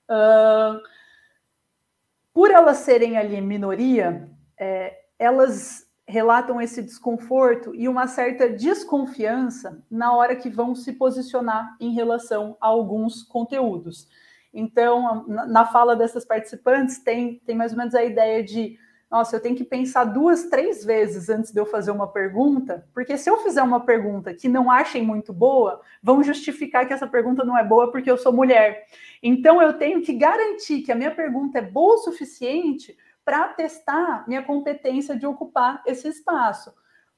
Uh, 0.07 0.83
por 2.31 2.50
elas 2.50 2.77
serem 2.77 3.16
ali 3.16 3.40
minoria, 3.40 4.29
é, 4.59 5.05
elas 5.18 5.88
relatam 6.07 6.61
esse 6.61 6.83
desconforto 6.83 7.75
e 7.75 7.88
uma 7.88 8.07
certa 8.07 8.49
desconfiança 8.49 9.83
na 9.90 10.14
hora 10.14 10.37
que 10.37 10.51
vão 10.51 10.75
se 10.75 10.93
posicionar 10.93 11.77
em 11.81 11.95
relação 11.95 12.57
a 12.61 12.67
alguns 12.67 13.23
conteúdos. 13.23 14.09
Então, 14.53 15.27
na 15.27 15.67
fala 15.67 15.97
dessas 15.97 16.25
participantes, 16.25 16.99
tem, 16.99 17.40
tem 17.45 17.57
mais 17.57 17.73
ou 17.73 17.79
menos 17.79 17.95
a 17.95 18.05
ideia 18.05 18.45
de: 18.45 18.79
nossa, 19.11 19.37
eu 19.37 19.40
tenho 19.40 19.57
que 19.57 19.64
pensar 19.64 20.05
duas, 20.05 20.45
três 20.45 20.85
vezes 20.85 21.29
antes 21.29 21.53
de 21.53 21.59
eu 21.59 21.67
fazer 21.67 21.90
uma 21.90 22.07
pergunta, 22.07 22.87
porque 22.93 23.17
se 23.17 23.29
eu 23.29 23.38
fizer 23.38 23.62
uma 23.62 23.81
pergunta 23.81 24.33
que 24.33 24.49
não 24.49 24.71
achem 24.71 25.03
muito 25.03 25.33
boa, 25.33 25.81
vão 26.03 26.23
justificar 26.23 26.87
que 26.87 26.93
essa 26.93 27.07
pergunta 27.07 27.45
não 27.45 27.59
é 27.59 27.64
boa 27.64 27.90
porque 27.90 28.11
eu 28.11 28.17
sou 28.17 28.33
mulher. 28.33 28.85
Então, 29.23 29.61
eu 29.61 29.73
tenho 29.73 30.03
que 30.03 30.12
garantir 30.12 30.83
que 30.83 30.93
a 30.93 30.95
minha 30.95 31.11
pergunta 31.11 31.59
é 31.59 31.62
boa 31.62 31.95
o 31.95 31.99
suficiente 31.99 32.97
para 33.25 33.49
testar 33.49 34.27
minha 34.29 34.43
competência 34.43 35.17
de 35.17 35.27
ocupar 35.27 35.83
esse 35.87 36.09
espaço. 36.09 36.73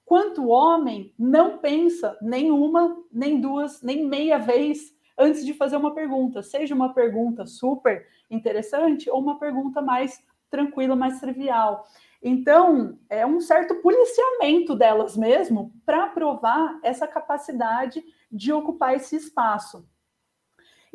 Quanto 0.05 0.49
homem 0.49 1.13
não 1.19 1.59
pensa 1.59 2.17
nem 2.23 2.51
uma, 2.51 2.97
nem 3.13 3.41
duas, 3.41 3.83
nem 3.83 4.07
meia 4.07 4.39
vez 4.39 4.95
antes 5.19 5.45
de 5.45 5.53
fazer 5.53 5.77
uma 5.77 5.95
pergunta, 5.95 6.43
seja 6.43 6.75
uma 6.75 6.93
pergunta 6.93 7.47
super 7.47 8.07
interessante 8.31 9.11
ou 9.11 9.21
uma 9.21 9.39
pergunta 9.39 9.83
mais 9.83 10.23
tranquila, 10.51 10.95
mais 10.95 11.19
trivial. 11.21 11.87
Então, 12.23 12.99
é 13.09 13.27
um 13.27 13.41
certo 13.41 13.77
policiamento 13.77 14.75
delas 14.75 15.17
mesmo 15.17 15.73
para 15.85 16.07
provar 16.09 16.79
essa 16.83 17.07
capacidade 17.07 18.05
de 18.31 18.53
ocupar 18.53 18.95
esse 18.95 19.17
espaço. 19.17 19.89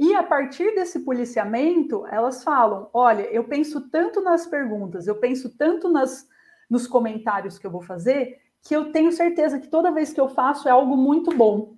E 0.02 0.16
a 0.16 0.24
partir 0.24 0.74
desse 0.74 1.02
policiamento, 1.02 2.08
elas 2.08 2.44
falam: 2.44 2.90
olha, 2.92 3.22
eu 3.32 3.44
penso 3.44 3.88
tanto 3.88 4.20
nas 4.20 4.48
perguntas, 4.48 5.06
eu 5.06 5.14
penso 5.18 5.56
tanto 5.56 5.88
nas, 5.88 6.28
nos 6.68 6.88
comentários 6.88 7.60
que 7.60 7.68
eu 7.68 7.70
vou 7.70 7.84
fazer, 7.84 8.40
que 8.64 8.76
eu 8.76 8.92
tenho 8.92 9.12
certeza 9.12 9.60
que 9.60 9.68
toda 9.68 9.92
vez 9.92 10.12
que 10.12 10.20
eu 10.20 10.28
faço 10.28 10.68
é 10.68 10.72
algo 10.72 10.98
muito 10.98 11.30
bom. 11.38 11.76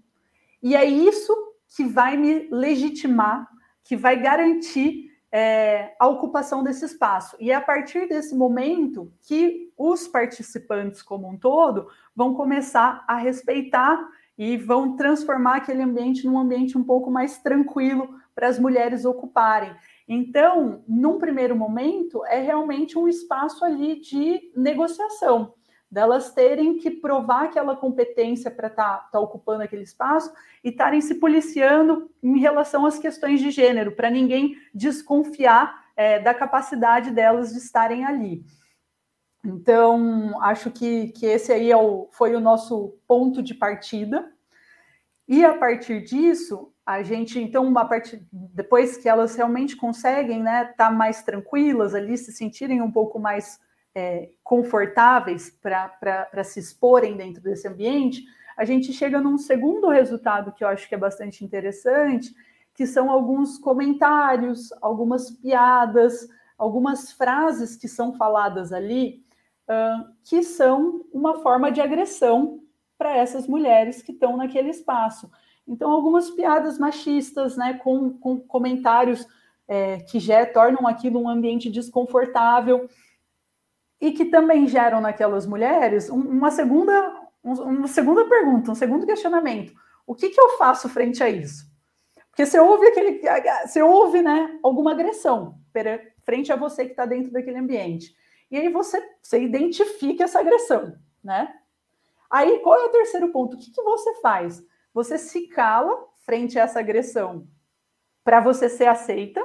E 0.62 0.74
é 0.74 0.86
isso 0.86 1.36
que 1.76 1.84
vai 1.84 2.16
me 2.16 2.48
legitimar, 2.50 3.46
que 3.84 3.98
vai 3.98 4.18
garantir 4.18 5.12
é, 5.30 5.94
a 6.00 6.08
ocupação 6.08 6.64
desse 6.64 6.86
espaço. 6.86 7.36
E 7.42 7.52
é 7.52 7.56
a 7.56 7.60
partir 7.60 8.08
desse 8.08 8.34
momento 8.34 9.12
que 9.24 9.70
os 9.78 10.08
participantes, 10.08 11.02
como 11.02 11.28
um 11.28 11.38
todo, 11.38 11.90
vão 12.16 12.34
começar 12.34 13.04
a 13.06 13.18
respeitar 13.18 14.00
e 14.38 14.58
vão 14.58 14.96
transformar 14.96 15.58
aquele 15.58 15.82
ambiente 15.82 16.26
num 16.26 16.40
ambiente 16.40 16.78
um 16.78 16.84
pouco 16.84 17.12
mais 17.12 17.38
tranquilo 17.38 18.10
para 18.34 18.48
as 18.48 18.58
mulheres 18.58 19.06
ocuparem. 19.06 19.74
Então, 20.08 20.84
num 20.88 21.20
primeiro 21.20 21.56
momento, 21.56 22.26
é 22.26 22.42
realmente 22.42 22.98
um 22.98 23.08
espaço 23.08 23.64
ali 23.64 24.00
de 24.00 24.52
negociação 24.56 25.54
delas 25.94 26.34
terem 26.34 26.80
que 26.80 26.90
provar 26.90 27.44
aquela 27.44 27.76
competência 27.76 28.50
para 28.50 28.68
estar 28.68 28.98
tá, 28.98 29.10
tá 29.12 29.20
ocupando 29.20 29.62
aquele 29.62 29.84
espaço 29.84 30.34
e 30.64 30.70
estarem 30.70 31.00
se 31.00 31.16
policiando 31.16 32.10
em 32.22 32.40
relação 32.40 32.84
às 32.88 32.98
questões 32.98 33.40
de 33.40 33.52
gênero, 33.52 33.92
para 33.92 34.10
ninguém 34.10 34.56
desconfiar 34.74 35.84
é, 35.96 36.20
da 36.20 36.34
capacidade 36.34 37.12
delas 37.12 37.54
de 37.54 37.60
estarem 37.60 38.04
ali. 38.06 38.44
Então, 39.44 40.42
acho 40.42 40.72
que, 40.72 41.10
que 41.10 41.26
esse 41.26 41.52
aí 41.52 41.70
é 41.72 41.78
o, 41.78 42.08
foi 42.12 42.36
o 42.36 42.40
nosso 42.40 42.96
ponto 43.08 43.44
de 43.44 43.54
partida. 43.54 44.32
E 45.28 45.44
a 45.44 45.54
partir 45.58 46.02
disso, 46.02 46.72
a 46.86 47.04
gente, 47.04 47.40
então, 47.40 47.66
uma 47.66 47.86
parte, 47.86 48.26
depois 48.32 48.98
que 48.98 49.10
elas 49.10 49.36
realmente 49.36 49.76
conseguem 49.76 50.42
né, 50.42 50.70
estar 50.72 50.90
tá 50.90 50.92
mais 50.92 51.24
tranquilas 51.24 51.94
ali, 51.94 52.18
se 52.18 52.32
sentirem 52.32 52.82
um 52.82 52.92
pouco 52.92 53.20
mais 53.20 53.60
é, 53.96 54.30
confortáveis 54.44 55.50
para 55.50 56.44
se 56.44 56.60
exporem 56.60 57.16
dentro 57.16 57.42
desse 57.42 57.68
ambiente, 57.68 58.24
a 58.56 58.66
gente 58.66 58.94
chega 58.94 59.20
num 59.20 59.38
segundo 59.38 59.90
resultado 59.90 60.52
que 60.52 60.64
eu 60.64 60.68
acho 60.68 60.88
que 60.88 60.96
é 60.96 60.98
bastante 60.98 61.44
interessante, 61.44 62.34
que 62.74 62.86
são 62.86 63.12
alguns 63.12 63.58
comentários, 63.58 64.72
algumas 64.82 65.30
piadas, 65.32 66.28
algumas 66.58 67.12
frases 67.12 67.76
que 67.76 67.88
são 67.88 68.14
faladas 68.14 68.72
ali, 68.72 69.23
que 70.24 70.44
são 70.44 71.06
uma 71.12 71.42
forma 71.42 71.72
de 71.72 71.82
agressão 71.82 72.62
para 72.98 73.16
essas 73.18 73.48
mulheres 73.48 74.02
que 74.02 74.12
estão 74.12 74.38
naquele 74.38 74.70
espaço. 74.70 75.30
Então, 75.68 75.92
algumas 75.92 76.30
piadas 76.30 76.78
machistas, 76.78 77.56
né, 77.56 77.80
com, 77.84 78.12
com 78.12 78.40
comentários 78.40 79.28
é, 79.68 79.98
que 80.00 80.20
já 80.20 80.46
tornam 80.46 80.88
aquilo 80.88 81.22
um 81.22 81.30
ambiente 81.30 81.70
desconfortável 81.70 82.90
e 84.00 84.12
que 84.12 84.26
também 84.26 84.68
geram 84.68 85.00
naquelas 85.00 85.46
mulheres 85.46 86.10
uma 86.10 86.52
segunda, 86.52 87.30
uma 87.42 87.88
segunda 87.88 88.26
pergunta, 88.26 88.72
um 88.72 88.76
segundo 88.76 89.06
questionamento. 89.06 89.74
O 90.06 90.14
que, 90.14 90.30
que 90.30 90.40
eu 90.40 90.58
faço 90.58 90.90
frente 90.90 91.24
a 91.24 91.30
isso? 91.30 91.72
Porque 92.30 92.46
você 92.46 92.60
ouve 92.60 92.88
aquele, 92.88 93.22
você 93.66 93.82
ouve, 93.82 94.22
né, 94.22 94.60
alguma 94.62 94.92
agressão 94.92 95.60
frente 96.26 96.52
a 96.52 96.56
você 96.56 96.86
que 96.86 96.92
está 96.92 97.06
dentro 97.06 97.32
daquele 97.32 97.58
ambiente. 97.58 98.14
E 98.54 98.58
aí 98.58 98.70
você, 98.70 99.04
você 99.20 99.42
identifica 99.42 100.26
essa 100.26 100.40
agressão, 100.40 100.96
né? 101.24 101.52
Aí 102.30 102.60
qual 102.60 102.80
é 102.80 102.86
o 102.86 102.92
terceiro 102.92 103.30
ponto? 103.30 103.56
O 103.56 103.60
que, 103.60 103.72
que 103.72 103.82
você 103.82 104.22
faz? 104.22 104.64
Você 104.94 105.18
se 105.18 105.48
cala 105.48 105.98
frente 106.24 106.60
a 106.60 106.62
essa 106.62 106.80
agressão 106.80 107.48
para 108.24 108.40
você 108.40 108.70
ser 108.70 108.86
aceita, 108.86 109.44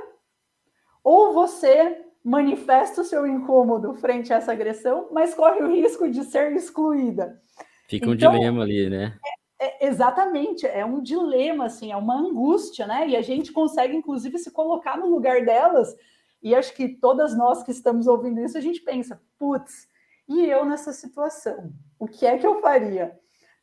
ou 1.02 1.32
você 1.32 2.04
manifesta 2.22 3.00
o 3.00 3.04
seu 3.04 3.26
incômodo 3.26 3.94
frente 3.94 4.30
a 4.30 4.36
essa 4.36 4.52
agressão, 4.52 5.08
mas 5.10 5.32
corre 5.32 5.62
o 5.62 5.74
risco 5.74 6.06
de 6.10 6.22
ser 6.24 6.52
excluída. 6.52 7.40
Fica 7.88 8.10
um 8.10 8.12
então, 8.12 8.30
dilema 8.30 8.62
ali, 8.62 8.90
né? 8.90 9.18
É, 9.58 9.86
é, 9.86 9.88
exatamente, 9.88 10.66
é 10.66 10.84
um 10.84 11.02
dilema, 11.02 11.64
assim, 11.64 11.90
é 11.90 11.96
uma 11.96 12.14
angústia, 12.14 12.86
né? 12.86 13.08
E 13.08 13.16
a 13.16 13.22
gente 13.22 13.52
consegue, 13.52 13.96
inclusive, 13.96 14.38
se 14.38 14.50
colocar 14.50 14.98
no 14.98 15.06
lugar 15.06 15.46
delas. 15.46 15.96
E 16.42 16.54
acho 16.54 16.74
que 16.74 16.88
todas 16.88 17.36
nós 17.36 17.62
que 17.62 17.70
estamos 17.70 18.06
ouvindo 18.06 18.40
isso, 18.40 18.56
a 18.56 18.60
gente 18.60 18.80
pensa, 18.80 19.20
putz, 19.38 19.88
e 20.28 20.44
eu 20.44 20.64
nessa 20.64 20.92
situação? 20.92 21.72
o 21.98 22.06
que 22.06 22.24
é 22.24 22.38
que 22.38 22.46
eu 22.46 22.60
faria? 22.60 23.12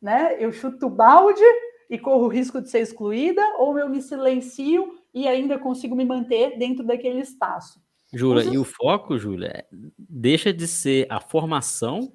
Né? 0.01 0.35
Eu 0.39 0.51
chuto 0.51 0.89
balde 0.89 1.43
e 1.89 1.97
corro 1.97 2.25
o 2.25 2.29
risco 2.29 2.61
de 2.61 2.69
ser 2.69 2.79
excluída, 2.79 3.41
ou 3.57 3.79
eu 3.79 3.87
me 3.87 4.01
silencio 4.01 4.99
e 5.13 5.27
ainda 5.27 5.57
consigo 5.57 5.95
me 5.95 6.03
manter 6.03 6.57
dentro 6.57 6.83
daquele 6.83 7.21
espaço. 7.21 7.79
Júlia, 8.13 8.43
e 8.43 8.57
o 8.57 8.63
foco, 8.63 9.17
Júlia, 9.17 9.47
é, 9.47 9.65
deixa 9.97 10.53
de 10.53 10.67
ser 10.67 11.07
a 11.09 11.19
formação 11.19 12.13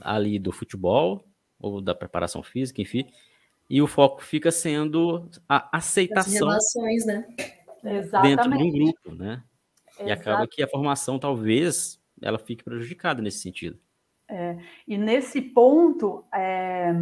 ali 0.00 0.38
do 0.38 0.52
futebol 0.52 1.24
ou 1.58 1.80
da 1.80 1.94
preparação 1.94 2.42
física, 2.42 2.82
enfim, 2.82 3.08
e 3.68 3.80
o 3.80 3.86
foco 3.86 4.22
fica 4.22 4.50
sendo 4.50 5.28
a 5.48 5.76
aceitação 5.76 6.48
As 6.48 6.74
relações, 6.74 7.06
né? 7.06 7.26
dentro 8.22 8.50
de 8.50 8.62
um 8.62 8.72
grupo, 8.72 9.14
né? 9.14 9.42
E 10.04 10.10
acaba 10.10 10.46
que 10.46 10.62
a 10.62 10.68
formação 10.68 11.18
talvez 11.18 12.00
ela 12.20 12.38
fique 12.38 12.64
prejudicada 12.64 13.22
nesse 13.22 13.38
sentido. 13.38 13.78
É, 14.28 14.56
e 14.86 14.98
nesse 14.98 15.40
ponto, 15.40 16.24
é, 16.34 16.92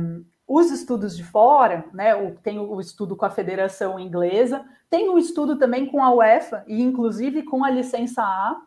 os 0.47 0.71
estudos 0.71 1.17
de 1.17 1.25
fora, 1.25 1.85
né? 1.93 2.15
O, 2.15 2.33
tem 2.37 2.59
o 2.59 2.81
estudo 2.81 3.17
com 3.17 3.25
a 3.25 3.31
Federação 3.31 3.99
Inglesa, 3.99 4.65
tem 4.91 5.09
um 5.09 5.19
estudo 5.19 5.59
também 5.59 5.87
com 5.87 6.03
a 6.03 6.13
UEFA 6.13 6.65
e 6.67 6.83
inclusive 6.83 7.43
com 7.43 7.65
a 7.65 7.71
licença 7.71 8.23
A. 8.23 8.61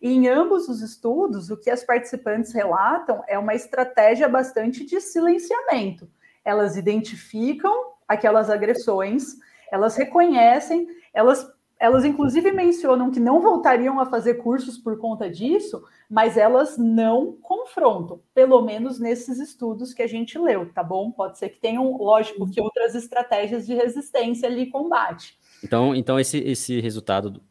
E 0.00 0.12
em 0.12 0.28
ambos 0.28 0.68
os 0.68 0.80
estudos, 0.80 1.50
o 1.50 1.56
que 1.56 1.70
as 1.70 1.82
participantes 1.82 2.52
relatam 2.52 3.22
é 3.26 3.38
uma 3.38 3.54
estratégia 3.54 4.28
bastante 4.28 4.84
de 4.84 5.00
silenciamento. 5.00 6.08
Elas 6.44 6.76
identificam 6.76 7.92
aquelas 8.06 8.50
agressões, 8.50 9.36
elas 9.72 9.96
reconhecem, 9.96 10.86
elas 11.12 11.50
elas, 11.84 12.02
inclusive, 12.02 12.50
mencionam 12.50 13.10
que 13.10 13.20
não 13.20 13.42
voltariam 13.42 14.00
a 14.00 14.06
fazer 14.06 14.36
cursos 14.36 14.78
por 14.78 14.96
conta 14.96 15.28
disso, 15.28 15.84
mas 16.08 16.38
elas 16.38 16.78
não 16.78 17.36
confrontam, 17.42 18.22
pelo 18.32 18.62
menos 18.62 18.98
nesses 18.98 19.38
estudos 19.38 19.92
que 19.92 20.02
a 20.02 20.06
gente 20.06 20.38
leu, 20.38 20.72
tá 20.72 20.82
bom? 20.82 21.10
Pode 21.10 21.38
ser 21.38 21.50
que 21.50 21.60
tenham, 21.60 21.94
lógico, 21.98 22.50
que 22.50 22.58
outras 22.58 22.94
estratégias 22.94 23.66
de 23.66 23.74
resistência 23.74 24.48
ali 24.48 24.70
combate. 24.70 25.38
Então, 25.62 25.94
então 25.94 26.18
esse, 26.18 26.38
esse 26.38 26.80
resultado 26.80 27.42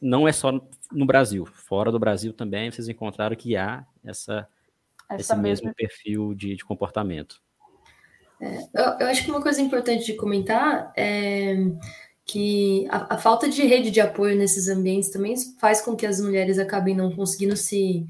não 0.00 0.26
é 0.26 0.32
só 0.32 0.50
no 0.90 1.04
Brasil, 1.04 1.44
fora 1.44 1.92
do 1.92 1.98
Brasil 1.98 2.32
também 2.32 2.70
vocês 2.70 2.88
encontraram 2.88 3.36
que 3.36 3.54
há 3.54 3.84
essa, 4.02 4.48
essa 5.10 5.20
esse 5.20 5.36
mesmo 5.36 5.66
mesma... 5.66 5.74
perfil 5.74 6.34
de, 6.34 6.56
de 6.56 6.64
comportamento. 6.64 7.42
É, 8.40 8.62
eu, 8.74 8.98
eu 9.00 9.06
acho 9.08 9.24
que 9.24 9.30
uma 9.30 9.42
coisa 9.42 9.60
importante 9.60 10.06
de 10.06 10.14
comentar 10.14 10.90
é 10.96 11.54
que 12.24 12.86
a, 12.88 13.14
a, 13.14 13.18
falta 13.18 13.48
de 13.48 13.62
rede 13.62 13.90
de 13.90 14.00
apoio 14.00 14.36
nesses 14.36 14.68
ambientes 14.68 15.10
também 15.10 15.34
faz 15.58 15.80
com 15.80 15.96
que 15.96 16.06
as 16.06 16.20
mulheres 16.20 16.58
acabem 16.58 16.94
não 16.94 17.10
conseguindo 17.14 17.56
se 17.56 18.06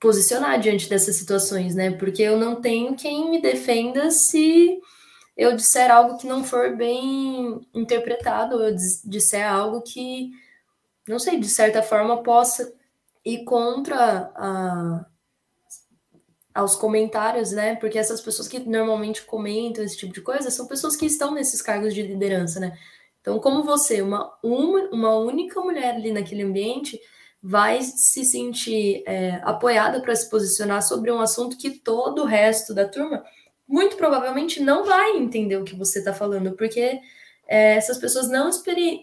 posicionar 0.00 0.60
diante 0.60 0.88
dessas 0.88 1.16
situações, 1.16 1.74
né? 1.74 1.90
Porque 1.92 2.22
eu 2.22 2.38
não 2.38 2.60
tenho 2.60 2.94
quem 2.94 3.30
me 3.30 3.40
defenda 3.40 4.10
se 4.10 4.78
eu 5.36 5.56
disser 5.56 5.90
algo 5.90 6.18
que 6.18 6.26
não 6.26 6.44
for 6.44 6.76
bem 6.76 7.60
interpretado, 7.74 8.56
ou 8.56 8.62
eu 8.62 8.76
disser 9.04 9.48
algo 9.48 9.82
que, 9.82 10.30
não 11.08 11.18
sei, 11.18 11.38
de 11.38 11.48
certa 11.48 11.82
forma 11.82 12.22
possa 12.22 12.72
ir 13.24 13.44
contra 13.44 14.32
a, 14.34 15.06
aos 16.54 16.76
comentários, 16.76 17.52
né? 17.52 17.76
Porque 17.76 17.98
essas 17.98 18.20
pessoas 18.20 18.48
que 18.48 18.58
normalmente 18.60 19.22
comentam 19.22 19.84
esse 19.84 19.96
tipo 19.96 20.12
de 20.12 20.20
coisa 20.20 20.50
são 20.50 20.66
pessoas 20.66 20.96
que 20.96 21.06
estão 21.06 21.32
nesses 21.32 21.62
cargos 21.62 21.94
de 21.94 22.02
liderança, 22.02 22.60
né? 22.60 22.76
Então, 23.28 23.38
como 23.40 23.62
você, 23.62 24.00
uma, 24.00 24.32
uma, 24.42 24.88
uma 24.90 25.18
única 25.18 25.60
mulher 25.60 25.96
ali 25.96 26.10
naquele 26.10 26.42
ambiente, 26.42 26.98
vai 27.42 27.82
se 27.82 28.24
sentir 28.24 29.02
é, 29.06 29.38
apoiada 29.44 30.00
para 30.00 30.16
se 30.16 30.30
posicionar 30.30 30.82
sobre 30.82 31.12
um 31.12 31.20
assunto 31.20 31.58
que 31.58 31.72
todo 31.72 32.22
o 32.22 32.24
resto 32.24 32.72
da 32.72 32.88
turma 32.88 33.22
muito 33.68 33.96
provavelmente 33.96 34.62
não 34.62 34.82
vai 34.82 35.18
entender 35.18 35.58
o 35.58 35.64
que 35.64 35.76
você 35.76 35.98
está 35.98 36.14
falando, 36.14 36.52
porque 36.56 37.00
é, 37.46 37.76
essas 37.76 37.98
pessoas 37.98 38.30
não, 38.30 38.48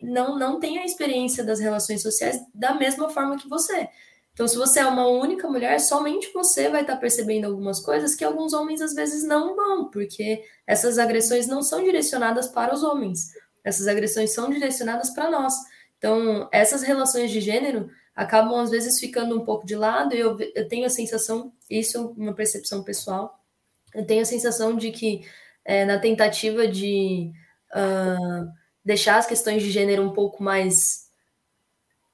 não, 0.02 0.40
não 0.40 0.60
têm 0.60 0.80
a 0.80 0.86
experiência 0.86 1.44
das 1.44 1.60
relações 1.60 2.02
sociais 2.02 2.42
da 2.52 2.74
mesma 2.74 3.10
forma 3.10 3.38
que 3.38 3.48
você. 3.48 3.88
Então, 4.34 4.48
se 4.48 4.58
você 4.58 4.80
é 4.80 4.88
uma 4.88 5.08
única 5.08 5.48
mulher, 5.48 5.80
somente 5.80 6.34
você 6.34 6.68
vai 6.68 6.82
estar 6.82 6.96
tá 6.96 7.00
percebendo 7.00 7.46
algumas 7.46 7.80
coisas 7.80 8.16
que 8.16 8.24
alguns 8.24 8.54
homens 8.54 8.82
às 8.82 8.96
vezes 8.96 9.24
não 9.24 9.56
vão, 9.56 9.92
porque 9.92 10.44
essas 10.66 10.98
agressões 10.98 11.46
não 11.46 11.62
são 11.62 11.84
direcionadas 11.84 12.48
para 12.48 12.74
os 12.74 12.84
homens. 12.84 13.30
Essas 13.66 13.88
agressões 13.88 14.32
são 14.32 14.50
direcionadas 14.50 15.10
para 15.10 15.30
nós. 15.30 15.56
Então, 15.98 16.48
essas 16.52 16.84
relações 16.84 17.32
de 17.32 17.42
gênero 17.42 17.90
acabam 18.16 18.62
às 18.62 18.70
vezes 18.70 19.00
ficando 19.00 19.36
um 19.36 19.44
pouco 19.44 19.66
de 19.66 19.76
lado 19.76 20.16
e 20.16 20.20
eu, 20.20 20.38
eu 20.54 20.68
tenho 20.68 20.86
a 20.86 20.90
sensação, 20.90 21.52
isso 21.70 21.98
é 21.98 22.02
uma 22.22 22.34
percepção 22.34 22.84
pessoal, 22.84 23.44
eu 23.94 24.06
tenho 24.06 24.22
a 24.22 24.26
sensação 24.26 24.78
de 24.78 24.92
que 24.92 25.26
é, 25.66 25.84
na 25.84 25.98
tentativa 26.00 26.68
de 26.68 27.32
uh, 27.74 28.48
deixar 28.84 29.18
as 29.18 29.26
questões 29.26 29.64
de 29.64 29.72
gênero 29.72 30.04
um 30.04 30.14
pouco 30.14 30.44
mais 30.44 31.10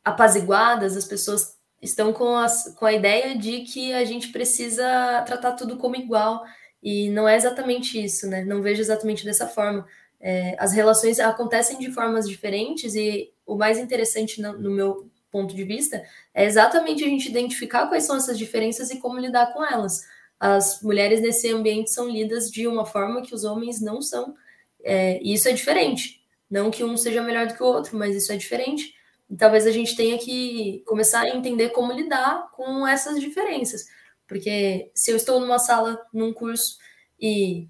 apaziguadas, 0.03 0.95
as 0.95 1.05
pessoas 1.05 1.55
estão 1.81 2.13
com, 2.13 2.35
as, 2.35 2.73
com 2.75 2.85
a 2.85 2.93
ideia 2.93 3.37
de 3.37 3.61
que 3.61 3.93
a 3.93 4.05
gente 4.05 4.29
precisa 4.29 5.21
tratar 5.25 5.53
tudo 5.53 5.77
como 5.77 5.95
igual, 5.95 6.43
e 6.81 7.09
não 7.09 7.27
é 7.27 7.35
exatamente 7.35 8.03
isso, 8.03 8.27
né? 8.27 8.43
Não 8.43 8.61
vejo 8.61 8.81
exatamente 8.81 9.23
dessa 9.23 9.47
forma. 9.47 9.85
É, 10.21 10.55
as 10.59 10.71
relações 10.71 11.19
acontecem 11.19 11.79
de 11.79 11.91
formas 11.91 12.29
diferentes 12.29 12.93
e 12.93 13.33
o 13.45 13.55
mais 13.55 13.79
interessante 13.79 14.39
no, 14.39 14.53
no, 14.53 14.69
meu 14.69 15.09
ponto 15.31 15.55
de 15.55 15.63
vista 15.63 16.03
é 16.33 16.45
exatamente 16.45 17.03
a 17.03 17.07
gente 17.07 17.27
identificar 17.27 17.87
quais 17.87 18.03
são 18.03 18.17
essas 18.17 18.37
diferenças 18.37 18.91
e 18.91 18.99
como 18.99 19.17
lidar 19.17 19.51
com 19.51 19.65
elas. 19.65 20.03
As 20.39 20.81
mulheres 20.81 21.21
nesse 21.21 21.49
ambiente 21.49 21.91
são 21.91 22.07
lidas 22.07 22.51
de 22.51 22.67
uma 22.67 22.85
forma 22.85 23.21
que 23.23 23.33
os 23.33 23.43
homens 23.43 23.81
não 23.81 24.01
são, 24.01 24.35
é, 24.83 25.19
e 25.21 25.33
isso 25.33 25.49
é 25.49 25.53
diferente. 25.53 26.21
Não 26.49 26.69
que 26.69 26.83
um 26.83 26.97
seja 26.97 27.23
melhor 27.23 27.47
do 27.47 27.55
que 27.55 27.63
o 27.63 27.67
outro, 27.67 27.97
mas 27.97 28.15
isso 28.15 28.31
é 28.31 28.37
diferente. 28.37 28.93
E 29.29 29.35
talvez 29.35 29.65
a 29.65 29.71
gente 29.71 29.95
tenha 29.95 30.17
que 30.17 30.83
começar 30.85 31.21
a 31.21 31.29
entender 31.29 31.69
como 31.69 31.93
lidar 31.93 32.51
com 32.51 32.85
essas 32.85 33.19
diferenças. 33.19 33.85
Porque 34.27 34.91
se 34.93 35.11
eu 35.11 35.15
estou 35.15 35.39
numa 35.39 35.57
sala, 35.57 35.99
num 36.13 36.33
curso, 36.33 36.77
e 37.19 37.69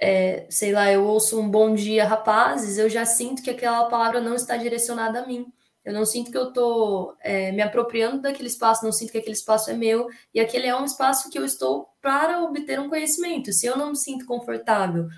é, 0.00 0.46
sei 0.48 0.72
lá, 0.72 0.90
eu 0.90 1.04
ouço 1.04 1.38
um 1.38 1.48
bom 1.48 1.74
dia, 1.74 2.06
rapazes, 2.06 2.78
eu 2.78 2.88
já 2.88 3.04
sinto 3.04 3.42
que 3.42 3.50
aquela 3.50 3.84
palavra 3.84 4.20
não 4.20 4.34
está 4.34 4.56
direcionada 4.56 5.20
a 5.20 5.26
mim. 5.26 5.46
Eu 5.84 5.92
não 5.92 6.06
sinto 6.06 6.30
que 6.30 6.36
eu 6.38 6.48
estou 6.48 7.16
é, 7.20 7.52
me 7.52 7.62
apropriando 7.62 8.22
daquele 8.22 8.48
espaço, 8.48 8.84
não 8.84 8.92
sinto 8.92 9.12
que 9.12 9.18
aquele 9.18 9.34
espaço 9.34 9.70
é 9.70 9.74
meu, 9.74 10.08
e 10.32 10.40
aquele 10.40 10.66
é 10.66 10.74
um 10.74 10.84
espaço 10.84 11.30
que 11.30 11.38
eu 11.38 11.44
estou 11.44 11.88
para 12.00 12.42
obter 12.42 12.80
um 12.80 12.88
conhecimento. 12.88 13.52
Se 13.52 13.66
eu 13.66 13.76
não 13.76 13.90
me 13.90 13.96
sinto 13.96 14.24
confortável 14.24 15.08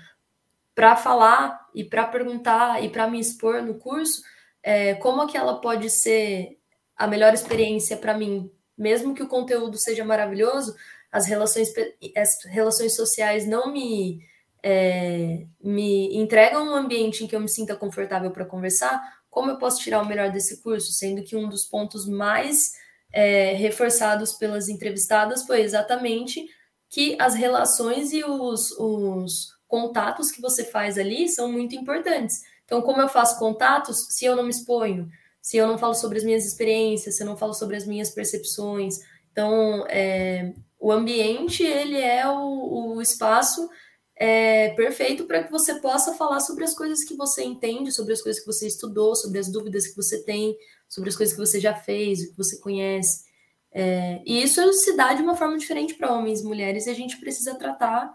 para 0.75 0.95
falar 0.95 1.69
e 1.73 1.83
para 1.83 2.05
perguntar 2.07 2.83
e 2.83 2.89
para 2.89 3.07
me 3.07 3.19
expor 3.19 3.61
no 3.61 3.75
curso, 3.75 4.21
é, 4.61 4.95
como 4.95 5.21
aquela 5.21 5.61
pode 5.61 5.89
ser 5.89 6.57
a 6.95 7.07
melhor 7.07 7.33
experiência 7.33 7.95
para 7.97 8.17
mim, 8.17 8.51
mesmo 8.77 9.13
que 9.13 9.23
o 9.23 9.27
conteúdo 9.27 9.77
seja 9.77 10.03
maravilhoso, 10.03 10.75
as 11.11 11.25
relações, 11.25 11.71
as 12.17 12.43
relações 12.45 12.95
sociais 12.95 13.47
não 13.47 13.71
me 13.71 14.19
é, 14.63 15.45
me 15.61 16.15
entregam 16.15 16.65
um 16.65 16.73
ambiente 16.73 17.23
em 17.23 17.27
que 17.27 17.35
eu 17.35 17.41
me 17.41 17.49
sinta 17.49 17.75
confortável 17.75 18.31
para 18.31 18.45
conversar, 18.45 19.01
como 19.29 19.51
eu 19.51 19.57
posso 19.57 19.81
tirar 19.81 20.01
o 20.01 20.05
melhor 20.05 20.31
desse 20.31 20.61
curso? 20.61 20.93
Sendo 20.93 21.23
que 21.23 21.35
um 21.35 21.49
dos 21.49 21.65
pontos 21.65 22.07
mais 22.07 22.71
é, 23.11 23.53
reforçados 23.53 24.33
pelas 24.33 24.69
entrevistadas 24.69 25.43
foi 25.45 25.61
exatamente 25.61 26.47
que 26.89 27.17
as 27.19 27.33
relações 27.33 28.13
e 28.13 28.23
os, 28.23 28.71
os 28.77 29.49
contatos 29.67 30.31
que 30.31 30.39
você 30.39 30.63
faz 30.63 30.97
ali 30.97 31.27
são 31.27 31.51
muito 31.51 31.75
importantes. 31.75 32.41
Então, 32.63 32.81
como 32.81 33.01
eu 33.01 33.09
faço 33.09 33.37
contatos 33.39 34.07
se 34.09 34.23
eu 34.23 34.35
não 34.35 34.43
me 34.43 34.51
exponho? 34.51 35.09
Se 35.41 35.57
eu 35.57 35.67
não 35.67 35.77
falo 35.77 35.95
sobre 35.95 36.19
as 36.19 36.23
minhas 36.23 36.45
experiências, 36.45 37.17
se 37.17 37.23
eu 37.23 37.27
não 37.27 37.35
falo 37.35 37.53
sobre 37.53 37.75
as 37.75 37.85
minhas 37.85 38.11
percepções. 38.11 38.99
Então, 39.31 39.85
é, 39.89 40.53
o 40.79 40.91
ambiente, 40.91 41.63
ele 41.63 41.99
é 41.99 42.27
o, 42.27 42.95
o 42.95 43.01
espaço 43.01 43.67
é, 44.15 44.69
perfeito 44.69 45.25
para 45.25 45.43
que 45.43 45.51
você 45.51 45.75
possa 45.75 46.13
falar 46.13 46.39
sobre 46.39 46.63
as 46.63 46.73
coisas 46.73 47.03
que 47.03 47.15
você 47.15 47.43
entende, 47.43 47.91
sobre 47.91 48.13
as 48.13 48.21
coisas 48.21 48.41
que 48.41 48.47
você 48.47 48.67
estudou, 48.67 49.15
sobre 49.15 49.39
as 49.39 49.51
dúvidas 49.51 49.87
que 49.87 49.95
você 49.95 50.23
tem, 50.23 50.55
sobre 50.87 51.09
as 51.09 51.15
coisas 51.15 51.35
que 51.35 51.41
você 51.41 51.59
já 51.59 51.73
fez, 51.73 52.21
o 52.21 52.31
que 52.31 52.37
você 52.37 52.59
conhece. 52.59 53.25
É, 53.71 54.21
e 54.25 54.43
isso 54.43 54.71
se 54.73 54.95
dá 54.95 55.13
de 55.13 55.23
uma 55.23 55.35
forma 55.35 55.57
diferente 55.57 55.95
para 55.95 56.13
homens 56.13 56.41
e 56.41 56.45
mulheres, 56.45 56.85
e 56.85 56.91
a 56.91 56.93
gente 56.93 57.17
precisa 57.17 57.55
tratar 57.55 58.13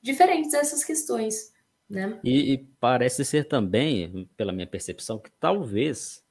diferentes 0.00 0.54
essas 0.54 0.82
questões. 0.82 1.52
Né? 1.88 2.18
E, 2.24 2.54
e 2.54 2.58
parece 2.80 3.24
ser 3.24 3.44
também, 3.44 4.28
pela 4.36 4.52
minha 4.52 4.66
percepção, 4.66 5.18
que 5.18 5.30
talvez 5.38 6.24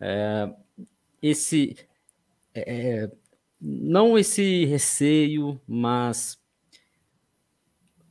é, 0.00 0.48
esse. 1.20 1.76
É, 2.54 3.10
não 3.60 4.16
esse 4.16 4.64
receio, 4.66 5.60
mas 5.66 6.38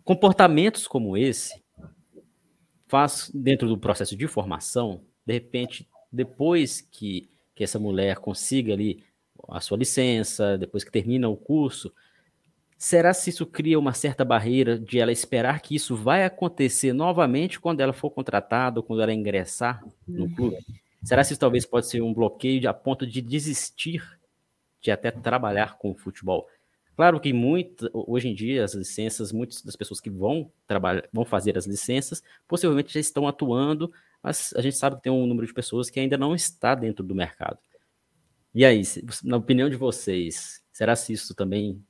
Comportamentos 0.08 0.88
como 0.88 1.18
esse 1.18 1.62
faz 2.88 3.30
dentro 3.34 3.68
do 3.68 3.78
processo 3.78 4.16
de 4.16 4.26
formação, 4.26 5.02
de 5.26 5.34
repente, 5.34 5.86
depois 6.10 6.80
que, 6.80 7.30
que 7.54 7.62
essa 7.62 7.78
mulher 7.78 8.16
consiga 8.16 8.72
ali 8.72 9.04
a 9.50 9.60
sua 9.60 9.78
licença, 9.78 10.58
depois 10.58 10.86
que 10.86 10.92
termina 10.94 11.28
o 11.28 11.36
curso, 11.36 11.94
será 12.78 13.14
se 13.14 13.32
isso 13.32 13.46
cria 13.46 13.78
uma 13.78 13.92
certa 13.92 14.24
barreira 14.24 14.80
de 14.80 14.98
ela 14.98 15.12
esperar 15.12 15.60
que 15.60 15.76
isso 15.76 15.94
vai 15.94 16.24
acontecer 16.24 16.94
novamente 16.94 17.60
quando 17.60 17.82
ela 17.82 17.92
for 17.92 18.10
contratada 18.10 18.80
ou 18.80 18.84
quando 18.84 19.02
ela 19.02 19.14
ingressar 19.14 19.84
no 20.08 20.24
uhum. 20.24 20.34
clube? 20.34 20.58
Será 21.04 21.22
se 21.22 21.34
isso 21.34 21.40
talvez 21.42 21.66
pode 21.66 21.86
ser 21.86 22.02
um 22.02 22.14
bloqueio 22.14 22.70
a 22.70 22.74
ponto 22.74 23.06
de 23.06 23.22
desistir 23.22 24.02
de 24.80 24.90
até 24.90 25.12
trabalhar 25.12 25.78
com 25.78 25.92
o 25.92 25.96
futebol? 25.96 26.48
Claro 26.98 27.20
que 27.20 27.32
muito, 27.32 27.88
hoje 27.94 28.28
em 28.28 28.34
dia 28.34 28.64
as 28.64 28.74
licenças, 28.74 29.32
muitas 29.32 29.62
das 29.62 29.76
pessoas 29.76 30.02
que 30.02 30.10
vão 30.10 30.52
trabalhar, 30.66 31.08
vão 31.14 31.24
fazer 31.24 31.56
as 31.56 31.68
licenças, 31.68 32.24
possivelmente 32.48 32.92
já 32.92 33.00
estão 33.00 33.28
atuando, 33.28 33.94
mas 34.22 34.52
a 34.58 34.62
gente 34.64 34.76
sabe 34.76 34.96
que 34.96 35.04
tem 35.04 35.12
um 35.12 35.28
número 35.28 35.46
de 35.46 35.54
pessoas 35.54 35.92
que 35.92 36.00
ainda 36.00 36.18
não 36.18 36.34
está 36.34 36.74
dentro 36.74 37.06
do 37.06 37.14
mercado. 37.14 37.60
E 38.52 38.66
aí, 38.66 38.82
na 39.24 39.38
opinião 39.38 39.70
de 39.70 39.76
vocês, 39.76 40.64
será 40.74 40.96
se 40.96 41.14
isso 41.14 41.36
também 41.36 41.86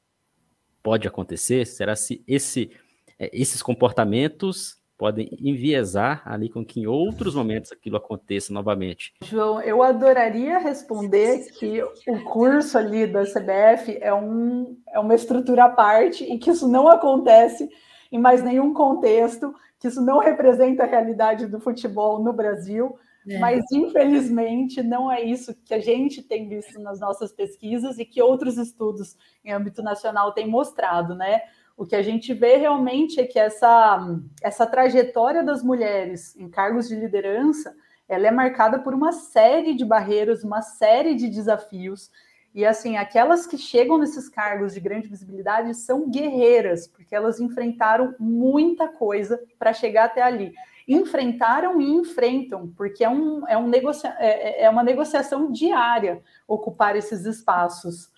pode 0.84 1.08
acontecer? 1.08 1.66
Será 1.66 1.96
se 1.96 2.22
esse, 2.28 2.70
é, 3.18 3.30
esses 3.32 3.64
comportamentos 3.64 4.77
podem 4.98 5.30
enviesar 5.40 6.22
ali 6.26 6.50
com 6.50 6.66
que 6.66 6.82
em 6.82 6.88
outros 6.88 7.36
momentos 7.36 7.72
aquilo 7.72 7.98
aconteça 7.98 8.52
novamente. 8.52 9.14
João, 9.24 9.62
eu 9.62 9.84
adoraria 9.84 10.58
responder 10.58 11.52
que 11.52 11.82
o 11.84 12.24
curso 12.24 12.78
ali 12.78 13.06
da 13.06 13.24
CBF 13.24 13.98
é, 14.02 14.14
um, 14.14 14.78
é 14.90 15.00
uma 15.00 15.14
estrutura 15.14 15.66
à 15.66 15.70
parte 15.70 16.24
e 16.24 16.38
que 16.40 16.50
isso 16.50 16.68
não 16.68 16.88
acontece 16.88 17.70
em 18.12 18.20
mais 18.20 18.42
nenhum 18.44 18.74
contexto, 18.74 19.54
que 19.80 19.88
isso 19.88 20.02
não 20.02 20.20
representa 20.20 20.84
a 20.84 20.88
realidade 20.88 21.46
do 21.46 21.60
futebol 21.60 22.24
no 22.24 22.34
Brasil. 22.34 22.98
É. 23.30 23.38
Mas, 23.40 23.64
infelizmente, 23.72 24.82
não 24.82 25.12
é 25.12 25.22
isso 25.22 25.54
que 25.66 25.74
a 25.74 25.80
gente 25.80 26.24
tem 26.24 26.48
visto 26.48 26.80
nas 26.80 27.00
nossas 27.00 27.32
pesquisas 27.32 28.00
e 28.00 28.06
que 28.06 28.22
outros 28.22 28.58
estudos 28.58 29.18
em 29.44 29.52
âmbito 29.52 29.84
nacional 29.84 30.32
têm 30.32 30.48
mostrado, 30.48 31.14
né? 31.14 31.42
O 31.78 31.86
que 31.86 31.96
a 31.96 32.02
gente 32.02 32.34
vê 32.34 32.58
realmente 32.58 33.22
é 33.22 33.28
que 33.28 33.38
essa, 33.38 34.20
essa 34.42 34.66
trajetória 34.66 35.44
das 35.44 35.62
mulheres 35.62 36.36
em 36.36 36.50
cargos 36.50 36.88
de 36.90 36.96
liderança 36.96 37.74
ela 38.10 38.26
é 38.26 38.32
marcada 38.32 38.80
por 38.80 38.94
uma 38.94 39.12
série 39.12 39.76
de 39.76 39.86
barreiras, 39.86 40.44
uma 40.44 40.62
série 40.62 41.14
de 41.14 41.30
desafios. 41.30 42.10
E 42.56 42.66
assim, 42.66 42.98
aquelas 42.98 43.46
que 43.46 43.58
chegam 43.58 43.98
nesses 43.98 44.30
cargos 44.30 44.74
de 44.74 44.80
grande 44.80 45.08
visibilidade 45.08 45.76
são 45.76 46.10
guerreiras, 46.10 46.88
porque 46.88 47.14
elas 47.14 47.40
enfrentaram 47.40 48.16
muita 48.18 48.88
coisa 48.88 49.40
para 49.60 49.74
chegar 49.74 50.06
até 50.06 50.22
ali. 50.22 50.54
Enfrentaram 50.88 51.82
e 51.82 51.86
enfrentam, 51.86 52.74
porque 52.78 53.04
é, 53.04 53.10
um, 53.10 53.46
é, 53.48 53.58
um 53.58 53.68
negocia 53.68 54.16
é, 54.18 54.62
é, 54.62 54.64
é 54.64 54.70
uma 54.70 54.84
negociação 54.84 55.52
diária 55.52 56.24
ocupar 56.48 56.96
esses 56.96 57.26
espaços. 57.26 58.10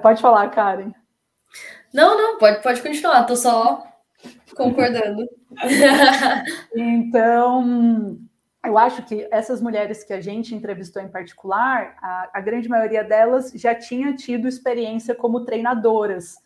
Pode 0.00 0.22
falar, 0.22 0.48
Karen. 0.50 0.92
Não, 1.92 2.16
não, 2.16 2.38
pode, 2.38 2.62
pode 2.62 2.82
continuar, 2.82 3.24
tô 3.24 3.36
só 3.36 3.86
concordando. 4.56 5.24
então, 6.74 8.18
eu 8.64 8.78
acho 8.78 9.04
que 9.04 9.28
essas 9.30 9.60
mulheres 9.60 10.02
que 10.02 10.12
a 10.12 10.20
gente 10.20 10.54
entrevistou 10.54 11.02
em 11.02 11.08
particular, 11.08 11.96
a, 12.00 12.30
a, 12.34 12.40
grande 12.40 12.68
maioria 12.68 13.04
delas 13.04 13.52
já 13.54 13.74
tinha 13.74 14.14
tido 14.14 14.48
experiência 14.48 15.14
como 15.14 15.44
treinadoras. 15.44 16.36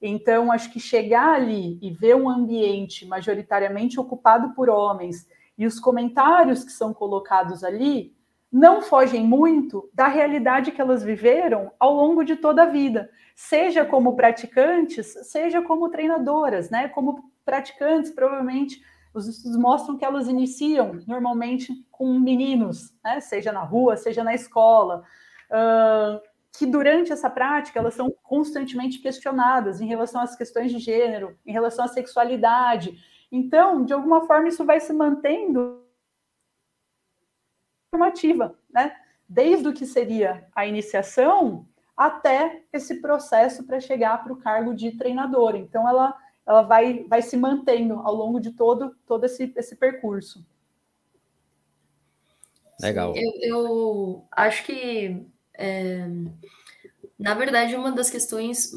Então, 0.00 0.52
acho 0.52 0.72
que 0.72 0.78
chegar 0.78 1.34
ali 1.34 1.78
e 1.82 1.90
ver 1.90 2.14
um 2.14 2.28
ambiente 2.28 3.06
majoritariamente 3.06 3.98
ocupado 3.98 4.54
por 4.54 4.68
homens 4.68 5.26
e 5.56 5.66
os 5.66 5.80
comentários 5.80 6.64
que 6.64 6.72
são 6.72 6.92
colocados 6.92 7.64
ali 7.64 8.13
não 8.54 8.80
fogem 8.80 9.26
muito 9.26 9.90
da 9.92 10.06
realidade 10.06 10.70
que 10.70 10.80
elas 10.80 11.02
viveram 11.02 11.72
ao 11.76 11.92
longo 11.92 12.22
de 12.22 12.36
toda 12.36 12.62
a 12.62 12.66
vida 12.66 13.10
seja 13.34 13.84
como 13.84 14.14
praticantes, 14.14 15.12
seja 15.28 15.60
como 15.60 15.88
treinadoras, 15.88 16.70
né? 16.70 16.86
Como 16.86 17.32
praticantes, 17.44 18.12
provavelmente 18.12 18.80
os 19.12 19.26
estudos 19.26 19.58
mostram 19.58 19.98
que 19.98 20.04
elas 20.04 20.28
iniciam 20.28 21.00
normalmente 21.04 21.72
com 21.90 22.16
meninos, 22.16 22.94
né? 23.02 23.18
Seja 23.18 23.50
na 23.50 23.64
rua, 23.64 23.96
seja 23.96 24.22
na 24.22 24.36
escola. 24.36 25.02
Uh, 25.50 26.20
que 26.56 26.64
durante 26.64 27.12
essa 27.12 27.28
prática 27.28 27.80
elas 27.80 27.94
são 27.94 28.08
constantemente 28.22 29.00
questionadas 29.00 29.80
em 29.80 29.86
relação 29.88 30.20
às 30.20 30.36
questões 30.36 30.70
de 30.70 30.78
gênero, 30.78 31.36
em 31.44 31.50
relação 31.50 31.86
à 31.86 31.88
sexualidade. 31.88 32.96
Então, 33.32 33.84
de 33.84 33.92
alguma 33.92 34.28
forma, 34.28 34.46
isso 34.46 34.64
vai 34.64 34.78
se 34.78 34.92
mantendo 34.92 35.83
formativa, 37.94 38.58
né? 38.72 38.96
Desde 39.28 39.68
o 39.68 39.72
que 39.72 39.86
seria 39.86 40.46
a 40.54 40.66
iniciação 40.66 41.66
até 41.96 42.62
esse 42.72 43.00
processo 43.00 43.64
para 43.64 43.80
chegar 43.80 44.22
para 44.22 44.32
o 44.32 44.36
cargo 44.36 44.74
de 44.74 44.90
treinadora. 44.92 45.56
Então, 45.56 45.88
ela, 45.88 46.16
ela 46.44 46.62
vai, 46.62 47.04
vai 47.04 47.22
se 47.22 47.36
mantendo 47.36 47.94
ao 48.00 48.12
longo 48.12 48.40
de 48.40 48.50
todo, 48.50 48.96
todo 49.06 49.24
esse, 49.24 49.52
esse 49.56 49.76
percurso. 49.76 50.44
Legal. 52.80 53.14
Eu, 53.16 53.32
eu 53.40 54.24
acho 54.32 54.64
que, 54.64 55.24
é, 55.54 56.08
na 57.16 57.34
verdade, 57.34 57.76
uma 57.76 57.92
das 57.92 58.10
questões, 58.10 58.72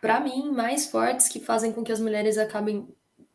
para 0.00 0.18
mim, 0.18 0.50
mais 0.50 0.86
fortes 0.86 1.28
que 1.28 1.38
fazem 1.38 1.70
com 1.70 1.84
que 1.84 1.92
as 1.92 2.00
mulheres 2.00 2.38
acabem, 2.38 2.88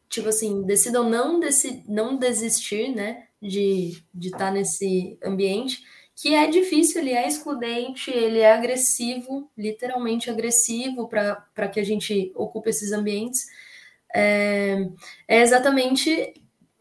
tipo 0.09 0.27
assim, 0.27 0.63
decidam 0.63 1.07
não, 1.07 1.39
desi 1.39 1.83
não 1.87 2.17
desistir, 2.17 2.89
né, 2.93 3.28
de 3.41 4.03
estar 4.21 4.37
tá 4.37 4.51
nesse 4.51 5.17
ambiente, 5.23 5.83
que 6.15 6.35
é 6.35 6.47
difícil, 6.47 7.01
ele 7.01 7.13
é 7.13 7.27
excludente, 7.27 8.11
ele 8.11 8.39
é 8.39 8.51
agressivo, 8.51 9.49
literalmente 9.57 10.29
agressivo 10.29 11.07
para 11.07 11.67
que 11.71 11.79
a 11.79 11.83
gente 11.83 12.31
ocupe 12.35 12.69
esses 12.69 12.91
ambientes. 12.91 13.45
É, 14.13 14.89
é 15.27 15.41
exatamente 15.41 16.33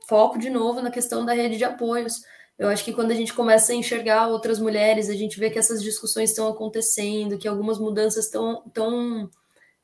foco 0.09 0.39
de 0.39 0.51
novo 0.51 0.81
na 0.81 0.91
questão 0.91 1.25
da 1.25 1.35
rede 1.35 1.57
de 1.57 1.65
apoios. 1.65 2.23
Eu 2.59 2.69
acho 2.69 2.85
que 2.85 2.93
quando 2.93 3.13
a 3.13 3.15
gente 3.15 3.33
começa 3.33 3.73
a 3.73 3.77
enxergar 3.77 4.27
outras 4.27 4.59
mulheres, 4.59 5.09
a 5.09 5.15
gente 5.15 5.39
vê 5.39 5.51
que 5.51 5.59
essas 5.59 5.81
discussões 5.83 6.31
estão 6.31 6.49
acontecendo, 6.49 7.39
que 7.39 7.47
algumas 7.47 7.79
mudanças 7.79 8.25
estão, 8.25 8.65
estão 8.67 9.31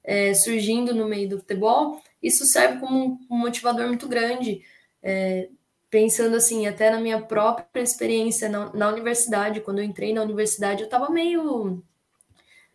é, 0.03 0.35
surgindo 0.35 0.93
no 0.93 1.07
meio 1.07 1.29
do 1.29 1.39
futebol, 1.39 2.03
isso 2.21 2.45
serve 2.45 2.81
como 2.81 3.21
um 3.31 3.39
motivador 3.39 3.87
muito 3.87 4.09
grande. 4.09 4.63
É, 5.01 5.49
pensando 5.95 6.35
assim, 6.35 6.67
até 6.67 6.91
na 6.91 6.99
minha 6.99 7.23
própria 7.23 7.81
experiência 7.81 8.49
na, 8.49 8.73
na 8.75 8.89
universidade, 8.89 9.61
quando 9.61 9.79
eu 9.79 9.85
entrei 9.85 10.13
na 10.13 10.23
universidade, 10.23 10.81
eu 10.81 10.87
estava 10.87 11.09
meio 11.09 11.81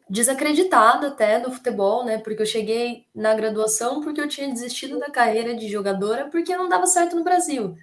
desacreditada 0.09 1.09
até 1.09 1.37
do 1.37 1.51
futebol, 1.51 2.05
né? 2.05 2.17
Porque 2.19 2.41
eu 2.41 2.45
cheguei 2.45 3.07
na 3.13 3.33
graduação 3.33 4.01
porque 4.01 4.21
eu 4.21 4.27
tinha 4.29 4.47
desistido 4.47 4.97
da 4.97 5.09
carreira 5.09 5.53
de 5.53 5.67
jogadora 5.67 6.29
porque 6.29 6.55
não 6.55 6.69
dava 6.69 6.87
certo 6.87 7.13
no 7.13 7.25
Brasil. 7.25 7.75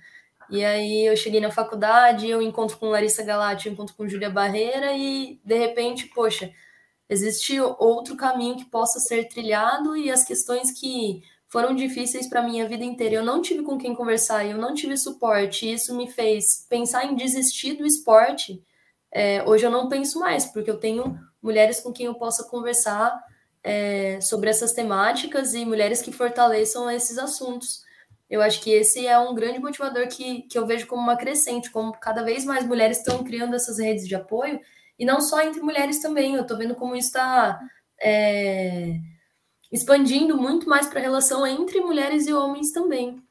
E 0.48 0.64
aí 0.64 1.04
eu 1.04 1.14
cheguei 1.14 1.38
na 1.38 1.50
faculdade, 1.50 2.26
eu 2.30 2.40
encontro 2.40 2.78
com 2.78 2.88
Larissa 2.88 3.22
Galati, 3.22 3.66
eu 3.66 3.74
encontro 3.74 3.94
com 3.94 4.08
Júlia 4.08 4.30
Barreira 4.30 4.96
e 4.96 5.38
de 5.44 5.58
repente, 5.58 6.06
poxa, 6.14 6.50
existe 7.10 7.60
outro 7.60 8.16
caminho 8.16 8.56
que 8.56 8.64
possa 8.64 8.98
ser 9.00 9.28
trilhado 9.28 9.94
e 9.98 10.10
as 10.10 10.24
questões 10.24 10.70
que 10.70 11.22
foram 11.48 11.74
difíceis 11.74 12.28
para 12.28 12.42
mim 12.42 12.60
a 12.60 12.66
vida 12.66 12.84
inteira. 12.84 13.16
Eu 13.16 13.24
não 13.24 13.40
tive 13.40 13.62
com 13.62 13.78
quem 13.78 13.94
conversar, 13.94 14.44
eu 14.44 14.58
não 14.58 14.74
tive 14.74 14.96
suporte. 14.96 15.72
Isso 15.72 15.96
me 15.96 16.10
fez 16.10 16.66
pensar 16.68 17.04
em 17.04 17.14
desistir 17.14 17.74
do 17.74 17.86
esporte. 17.86 18.62
É, 19.12 19.42
hoje 19.44 19.64
eu 19.64 19.70
não 19.70 19.88
penso 19.88 20.18
mais, 20.18 20.46
porque 20.46 20.70
eu 20.70 20.78
tenho 20.78 21.18
mulheres 21.42 21.80
com 21.80 21.92
quem 21.92 22.06
eu 22.06 22.14
possa 22.14 22.44
conversar 22.44 23.18
é, 23.62 24.20
sobre 24.20 24.50
essas 24.50 24.72
temáticas 24.72 25.54
e 25.54 25.64
mulheres 25.64 26.02
que 26.02 26.12
fortaleçam 26.12 26.90
esses 26.90 27.18
assuntos. 27.18 27.84
Eu 28.28 28.42
acho 28.42 28.60
que 28.60 28.70
esse 28.70 29.06
é 29.06 29.18
um 29.18 29.34
grande 29.34 29.60
motivador 29.60 30.08
que, 30.08 30.42
que 30.42 30.58
eu 30.58 30.66
vejo 30.66 30.86
como 30.86 31.00
uma 31.00 31.16
crescente, 31.16 31.70
como 31.70 31.92
cada 31.92 32.24
vez 32.24 32.44
mais 32.44 32.66
mulheres 32.66 32.98
estão 32.98 33.22
criando 33.22 33.54
essas 33.54 33.78
redes 33.78 34.06
de 34.06 34.14
apoio, 34.16 34.60
e 34.98 35.04
não 35.04 35.20
só 35.20 35.40
entre 35.42 35.60
mulheres 35.60 36.00
também. 36.00 36.34
Eu 36.34 36.42
estou 36.42 36.56
vendo 36.56 36.74
como 36.74 36.96
isso 36.96 37.08
está. 37.08 37.60
É, 38.00 38.96
expandindo 39.72 40.36
muito 40.36 40.68
mais 40.68 40.86
para 40.86 41.00
a 41.00 41.02
relação 41.02 41.46
entre 41.46 41.80
mulheres 41.80 42.26
e 42.26 42.32
homens 42.32 42.72
também. 42.72 43.22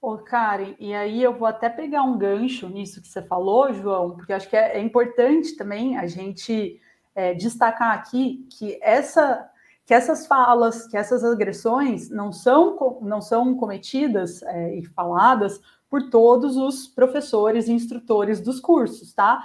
Ô, 0.00 0.18
Karen, 0.18 0.74
e 0.80 0.92
aí 0.94 1.22
eu 1.22 1.32
vou 1.32 1.46
até 1.46 1.68
pegar 1.68 2.02
um 2.02 2.18
gancho 2.18 2.68
nisso 2.68 3.00
que 3.00 3.06
você 3.06 3.22
falou, 3.22 3.72
João, 3.72 4.16
porque 4.16 4.32
acho 4.32 4.48
que 4.48 4.56
é, 4.56 4.76
é 4.76 4.80
importante 4.80 5.56
também 5.56 5.96
a 5.96 6.06
gente 6.06 6.80
é, 7.14 7.34
destacar 7.34 7.94
aqui 7.94 8.46
que 8.50 8.78
essa 8.82 9.48
que 9.84 9.92
essas 9.92 10.26
falas, 10.26 10.86
que 10.86 10.96
essas 10.96 11.24
agressões 11.24 12.08
não 12.08 12.30
são, 12.30 13.00
não 13.02 13.20
são 13.20 13.54
cometidas 13.56 14.42
é, 14.42 14.76
e 14.76 14.84
faladas 14.84 15.60
por 15.90 16.08
todos 16.08 16.56
os 16.56 16.86
professores 16.86 17.68
e 17.68 17.72
instrutores 17.72 18.40
dos 18.40 18.60
cursos, 18.60 19.12
tá? 19.12 19.44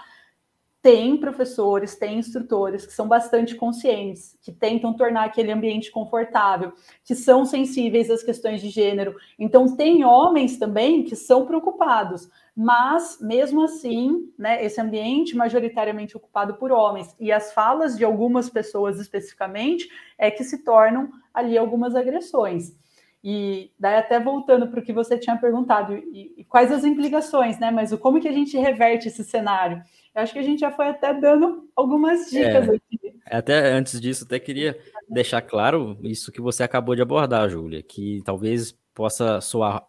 Tem 0.88 1.18
professores, 1.18 1.98
tem 1.98 2.18
instrutores 2.18 2.86
que 2.86 2.94
são 2.94 3.10
bastante 3.10 3.56
conscientes, 3.56 4.38
que 4.42 4.54
tentam 4.54 4.94
tornar 4.94 5.26
aquele 5.26 5.52
ambiente 5.52 5.92
confortável, 5.92 6.72
que 7.04 7.14
são 7.14 7.44
sensíveis 7.44 8.10
às 8.10 8.24
questões 8.24 8.62
de 8.62 8.70
gênero. 8.70 9.14
Então, 9.38 9.76
tem 9.76 10.06
homens 10.06 10.58
também 10.58 11.04
que 11.04 11.14
são 11.14 11.46
preocupados, 11.46 12.30
mas 12.56 13.18
mesmo 13.20 13.66
assim, 13.66 14.32
né, 14.40 14.64
esse 14.64 14.80
ambiente 14.80 15.36
majoritariamente 15.36 16.16
ocupado 16.16 16.54
por 16.54 16.72
homens 16.72 17.14
e 17.20 17.34
as 17.34 17.52
falas 17.52 17.98
de 17.98 18.06
algumas 18.06 18.50
pessoas 18.50 18.98
especificamente 18.98 19.90
é 20.18 20.32
que 20.32 20.46
se 20.46 20.64
tornam 20.64 21.10
ali 21.34 21.58
algumas 21.58 21.98
agressões. 21.98 22.74
E 23.22 23.74
daí 23.78 23.96
até 23.96 24.22
voltando 24.22 24.70
para 24.70 24.80
o 24.80 24.84
que 24.84 24.94
você 24.94 25.18
tinha 25.18 25.36
perguntado, 25.36 25.98
e, 25.98 26.34
e, 26.38 26.46
quais 26.46 26.72
as 26.72 26.86
implicações, 26.86 27.60
né? 27.60 27.72
Mas 27.72 27.92
o 27.92 27.98
como 27.98 28.22
que 28.22 28.28
a 28.30 28.32
gente 28.32 28.58
reverte 28.58 29.10
esse 29.10 29.22
cenário? 29.22 29.84
Acho 30.18 30.34
que 30.34 30.40
a 30.40 30.44
gente 30.44 30.60
já 30.60 30.72
foi 30.72 30.88
até 30.88 31.14
dando 31.14 31.70
algumas 31.76 32.30
dicas 32.30 32.68
é, 32.68 32.76
aqui. 32.76 33.20
Até 33.26 33.72
antes 33.72 34.02
disso, 34.02 34.24
até 34.24 34.40
queria 34.40 34.78
deixar 35.08 35.42
claro 35.42 35.98
isso 36.02 36.32
que 36.32 36.42
você 36.42 36.64
acabou 36.64 36.96
de 36.96 37.02
abordar, 37.02 37.50
Júlia, 37.50 37.84
que 37.84 38.22
talvez 38.26 38.72
possa 38.96 39.40
soar 39.42 39.86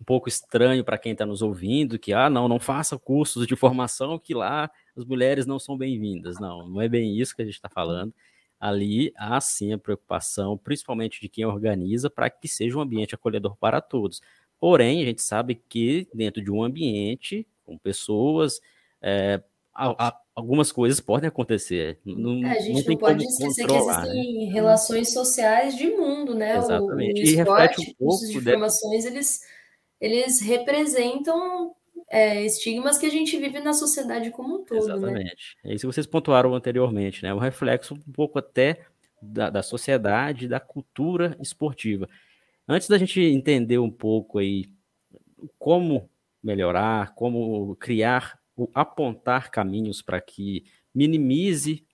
um 0.00 0.04
pouco 0.04 0.28
estranho 0.28 0.84
para 0.84 0.96
quem 0.96 1.12
está 1.12 1.26
nos 1.26 1.42
ouvindo, 1.42 1.98
que 1.98 2.12
ah, 2.12 2.30
não, 2.30 2.46
não 2.46 2.60
faça 2.60 2.96
cursos 2.96 3.46
de 3.46 3.56
formação 3.56 4.18
que 4.18 4.32
lá 4.32 4.70
as 4.96 5.04
mulheres 5.04 5.44
não 5.44 5.58
são 5.58 5.76
bem-vindas. 5.76 6.38
Não, 6.38 6.68
não 6.68 6.80
é 6.80 6.88
bem 6.88 7.18
isso 7.18 7.34
que 7.34 7.42
a 7.42 7.44
gente 7.44 7.54
está 7.54 7.68
falando 7.68 8.14
ali 8.60 9.12
há 9.16 9.40
sim 9.40 9.72
a 9.72 9.78
preocupação, 9.78 10.58
principalmente 10.58 11.20
de 11.20 11.28
quem 11.28 11.44
organiza, 11.44 12.10
para 12.10 12.28
que 12.28 12.48
seja 12.48 12.76
um 12.76 12.80
ambiente 12.80 13.14
acolhedor 13.14 13.56
para 13.56 13.80
todos. 13.80 14.20
Porém, 14.58 15.02
a 15.02 15.04
gente 15.04 15.22
sabe 15.22 15.54
que 15.68 16.08
dentro 16.12 16.42
de 16.42 16.50
um 16.50 16.62
ambiente, 16.62 17.46
com 17.64 17.78
pessoas, 17.78 18.60
é, 19.02 19.42
algumas 20.34 20.72
coisas 20.72 21.00
podem 21.00 21.28
acontecer. 21.28 21.98
Não, 22.04 22.44
é, 22.46 22.58
a 22.58 22.60
gente 22.60 22.84
não, 22.86 22.92
não 22.92 22.96
pode 22.96 23.24
esquecer 23.24 23.66
que 23.66 23.74
existem 23.74 24.46
né? 24.46 24.52
relações 24.52 25.12
sociais 25.12 25.76
de 25.76 25.88
mundo, 25.90 26.34
né? 26.34 26.56
Exatamente. 26.56 27.20
O, 27.20 27.24
o 27.24 27.28
esporte, 27.28 27.32
e 27.32 27.36
reflete 27.36 27.90
um 27.90 28.06
pouco 28.06 28.26
de 28.26 28.38
informações, 28.38 29.04
eles, 29.04 29.40
eles 30.00 30.40
representam 30.40 31.74
é, 32.10 32.44
estigmas 32.44 32.98
que 32.98 33.06
a 33.06 33.10
gente 33.10 33.36
vive 33.36 33.60
na 33.60 33.72
sociedade 33.72 34.30
como 34.30 34.60
um 34.60 34.64
todo. 34.64 34.86
Né? 34.86 34.94
Exatamente. 34.94 35.56
Né? 35.64 35.72
É 35.72 35.74
isso 35.74 35.86
que 35.86 35.94
vocês 35.94 36.06
pontuaram 36.06 36.54
anteriormente, 36.54 37.22
né? 37.22 37.32
Um 37.34 37.38
reflexo 37.38 37.94
um 37.94 38.12
pouco 38.12 38.38
até 38.38 38.80
da, 39.20 39.50
da 39.50 39.62
sociedade, 39.62 40.48
da 40.48 40.60
cultura 40.60 41.36
esportiva. 41.40 42.08
Antes 42.66 42.88
da 42.88 42.98
gente 42.98 43.20
entender 43.20 43.78
um 43.78 43.90
pouco 43.90 44.38
aí 44.38 44.66
como 45.58 46.08
melhorar, 46.42 47.14
como 47.14 47.74
criar, 47.76 48.38
apontar 48.74 49.50
caminhos 49.50 50.02
para 50.02 50.20
que 50.20 50.64
minimize 50.94 51.86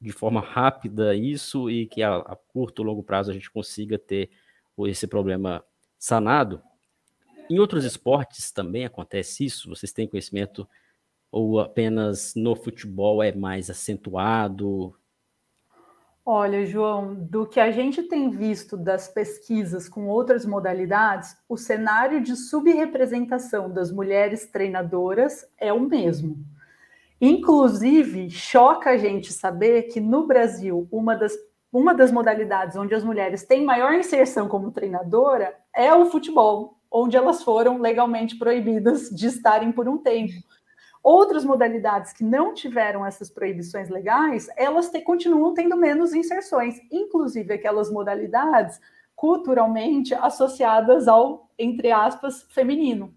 de 0.00 0.12
forma 0.12 0.40
rápida 0.40 1.14
isso 1.14 1.70
e 1.70 1.86
que 1.86 2.02
a, 2.02 2.16
a 2.16 2.36
curto, 2.36 2.82
longo 2.82 3.02
prazo 3.02 3.30
a 3.30 3.34
gente 3.34 3.50
consiga 3.50 3.98
ter 3.98 4.30
esse 4.86 5.06
problema 5.06 5.62
sanado, 5.98 6.62
em 7.50 7.58
outros 7.58 7.84
esportes 7.84 8.50
também 8.50 8.84
acontece 8.84 9.44
isso? 9.44 9.68
Vocês 9.68 9.92
têm 9.92 10.06
conhecimento 10.06 10.68
ou 11.30 11.60
apenas 11.60 12.34
no 12.34 12.56
futebol 12.56 13.22
é 13.22 13.32
mais 13.32 13.68
acentuado? 13.68 14.96
Olha, 16.32 16.64
João, 16.64 17.12
do 17.12 17.44
que 17.44 17.58
a 17.58 17.72
gente 17.72 18.04
tem 18.04 18.30
visto 18.30 18.76
das 18.76 19.08
pesquisas 19.08 19.88
com 19.88 20.06
outras 20.06 20.46
modalidades, 20.46 21.36
o 21.48 21.56
cenário 21.56 22.20
de 22.20 22.36
subrepresentação 22.36 23.68
das 23.68 23.90
mulheres 23.90 24.46
treinadoras 24.46 25.44
é 25.58 25.72
o 25.72 25.80
mesmo. 25.80 26.36
Inclusive, 27.20 28.30
choca 28.30 28.90
a 28.90 28.96
gente 28.96 29.32
saber 29.32 29.88
que 29.88 29.98
no 29.98 30.24
Brasil, 30.24 30.86
uma 30.92 31.16
das, 31.16 31.36
uma 31.72 31.92
das 31.92 32.12
modalidades 32.12 32.76
onde 32.76 32.94
as 32.94 33.02
mulheres 33.02 33.42
têm 33.42 33.64
maior 33.64 33.92
inserção 33.92 34.46
como 34.46 34.70
treinadora 34.70 35.52
é 35.74 35.92
o 35.92 36.06
futebol 36.06 36.76
onde 36.88 37.16
elas 37.16 37.42
foram 37.42 37.78
legalmente 37.78 38.36
proibidas 38.36 39.10
de 39.10 39.26
estarem 39.26 39.72
por 39.72 39.88
um 39.88 39.98
tempo. 39.98 40.34
Outras 41.02 41.44
modalidades 41.44 42.12
que 42.12 42.22
não 42.22 42.52
tiveram 42.52 43.06
essas 43.06 43.30
proibições 43.30 43.88
legais, 43.88 44.48
elas 44.56 44.90
te, 44.90 45.00
continuam 45.00 45.54
tendo 45.54 45.76
menos 45.76 46.12
inserções, 46.12 46.78
inclusive 46.90 47.54
aquelas 47.54 47.90
modalidades 47.90 48.78
culturalmente 49.16 50.14
associadas 50.14 51.08
ao, 51.08 51.50
entre 51.58 51.90
aspas, 51.90 52.42
feminino. 52.50 53.14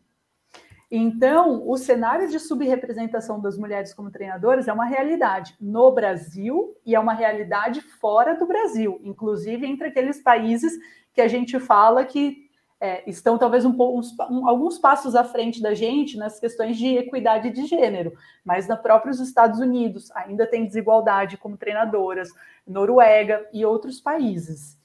Então, 0.95 1.67
o 1.67 1.75
cenário 1.75 2.29
de 2.29 2.39
subrepresentação 2.39 3.41
das 3.41 3.57
mulheres 3.57 3.93
como 3.93 4.11
treinadoras 4.11 4.67
é 4.67 4.73
uma 4.73 4.85
realidade 4.85 5.55
no 5.59 5.91
Brasil 5.91 6.77
e 6.85 6.93
é 6.93 6.99
uma 6.99 7.13
realidade 7.13 7.81
fora 7.81 8.35
do 8.35 8.45
Brasil, 8.45 9.01
inclusive 9.03 9.65
entre 9.65 9.87
aqueles 9.87 10.21
países 10.21 10.77
que 11.11 11.19
a 11.19 11.27
gente 11.27 11.59
fala 11.59 12.05
que 12.05 12.47
é, 12.83 13.01
estão 13.09 13.37
talvez 13.37 13.63
um 13.63 13.71
pouco, 13.71 13.97
uns, 13.97 14.13
um, 14.29 14.45
alguns 14.45 14.77
passos 14.77 15.15
à 15.15 15.23
frente 15.23 15.61
da 15.61 15.73
gente 15.73 16.17
nas 16.17 16.37
questões 16.37 16.77
de 16.77 16.97
equidade 16.97 17.49
de 17.49 17.65
gênero, 17.65 18.11
mas 18.43 18.67
na 18.67 18.75
próprios 18.75 19.21
Estados 19.21 19.61
Unidos 19.61 20.11
ainda 20.11 20.45
tem 20.45 20.65
desigualdade 20.65 21.37
como 21.37 21.55
treinadoras, 21.55 22.27
Noruega 22.67 23.47
e 23.53 23.65
outros 23.65 24.01
países. 24.01 24.77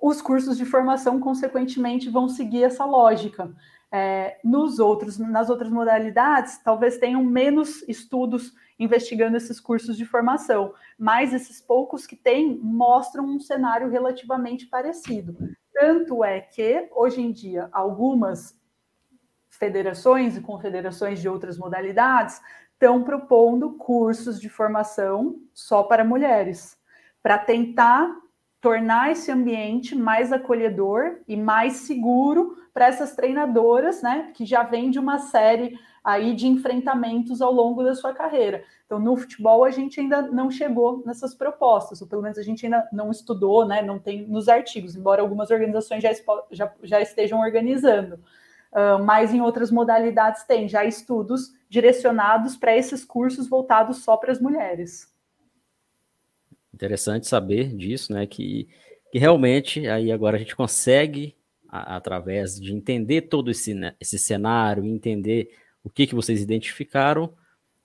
Os 0.00 0.22
cursos 0.22 0.56
de 0.56 0.64
formação, 0.64 1.20
consequentemente, 1.20 2.08
vão 2.08 2.30
seguir 2.30 2.64
essa 2.64 2.86
lógica. 2.86 3.54
É, 3.92 4.38
nos 4.42 4.78
outros, 4.78 5.18
nas 5.18 5.50
outras 5.50 5.70
modalidades, 5.70 6.56
talvez 6.64 6.96
tenham 6.96 7.22
menos 7.22 7.86
estudos 7.86 8.54
investigando 8.78 9.36
esses 9.36 9.60
cursos 9.60 9.98
de 9.98 10.06
formação, 10.06 10.72
mas 10.98 11.34
esses 11.34 11.60
poucos 11.60 12.06
que 12.06 12.16
têm 12.16 12.58
mostram 12.62 13.26
um 13.26 13.38
cenário 13.38 13.90
relativamente 13.90 14.66
parecido. 14.66 15.36
Tanto 15.78 16.24
é 16.24 16.40
que, 16.40 16.88
hoje 16.90 17.20
em 17.20 17.30
dia, 17.30 17.68
algumas 17.70 18.58
federações 19.50 20.34
e 20.34 20.40
confederações 20.40 21.20
de 21.20 21.28
outras 21.28 21.58
modalidades 21.58 22.40
estão 22.72 23.04
propondo 23.04 23.74
cursos 23.74 24.40
de 24.40 24.48
formação 24.48 25.36
só 25.52 25.82
para 25.82 26.02
mulheres, 26.02 26.78
para 27.22 27.36
tentar 27.36 28.10
tornar 28.58 29.12
esse 29.12 29.30
ambiente 29.30 29.94
mais 29.94 30.32
acolhedor 30.32 31.18
e 31.28 31.36
mais 31.36 31.74
seguro 31.74 32.56
para 32.72 32.86
essas 32.86 33.14
treinadoras, 33.14 34.00
né, 34.00 34.32
que 34.34 34.46
já 34.46 34.62
vem 34.62 34.90
de 34.90 34.98
uma 34.98 35.18
série 35.18 35.78
aí 36.06 36.36
de 36.36 36.46
enfrentamentos 36.46 37.42
ao 37.42 37.52
longo 37.52 37.82
da 37.82 37.92
sua 37.92 38.14
carreira. 38.14 38.62
Então, 38.86 39.00
no 39.00 39.16
futebol, 39.16 39.64
a 39.64 39.72
gente 39.72 39.98
ainda 39.98 40.22
não 40.22 40.48
chegou 40.52 41.02
nessas 41.04 41.34
propostas, 41.34 42.00
ou 42.00 42.06
pelo 42.06 42.22
menos 42.22 42.38
a 42.38 42.42
gente 42.42 42.64
ainda 42.64 42.88
não 42.92 43.10
estudou, 43.10 43.66
né, 43.66 43.82
não 43.82 43.98
tem 43.98 44.24
nos 44.24 44.48
artigos, 44.48 44.94
embora 44.94 45.20
algumas 45.20 45.50
organizações 45.50 46.00
já, 46.00 46.10
já, 46.52 46.72
já 46.84 47.00
estejam 47.00 47.40
organizando. 47.40 48.20
Uh, 48.72 49.02
mas 49.04 49.34
em 49.34 49.40
outras 49.40 49.72
modalidades 49.72 50.44
tem 50.44 50.68
já 50.68 50.84
estudos 50.84 51.52
direcionados 51.68 52.56
para 52.56 52.76
esses 52.76 53.04
cursos 53.04 53.48
voltados 53.48 54.04
só 54.04 54.16
para 54.16 54.30
as 54.30 54.40
mulheres. 54.40 55.12
Interessante 56.72 57.26
saber 57.26 57.74
disso, 57.74 58.12
né? 58.12 58.28
Que, 58.28 58.68
que 59.10 59.18
realmente 59.18 59.88
aí 59.88 60.12
agora 60.12 60.36
a 60.36 60.38
gente 60.38 60.54
consegue, 60.54 61.34
a, 61.68 61.96
através 61.96 62.60
de 62.60 62.72
entender 62.72 63.22
todo 63.22 63.50
esse, 63.50 63.74
né, 63.74 63.96
esse 63.98 64.20
cenário, 64.20 64.84
entender 64.84 65.50
o 65.86 65.90
que, 65.90 66.04
que 66.04 66.16
vocês 66.16 66.42
identificaram, 66.42 67.32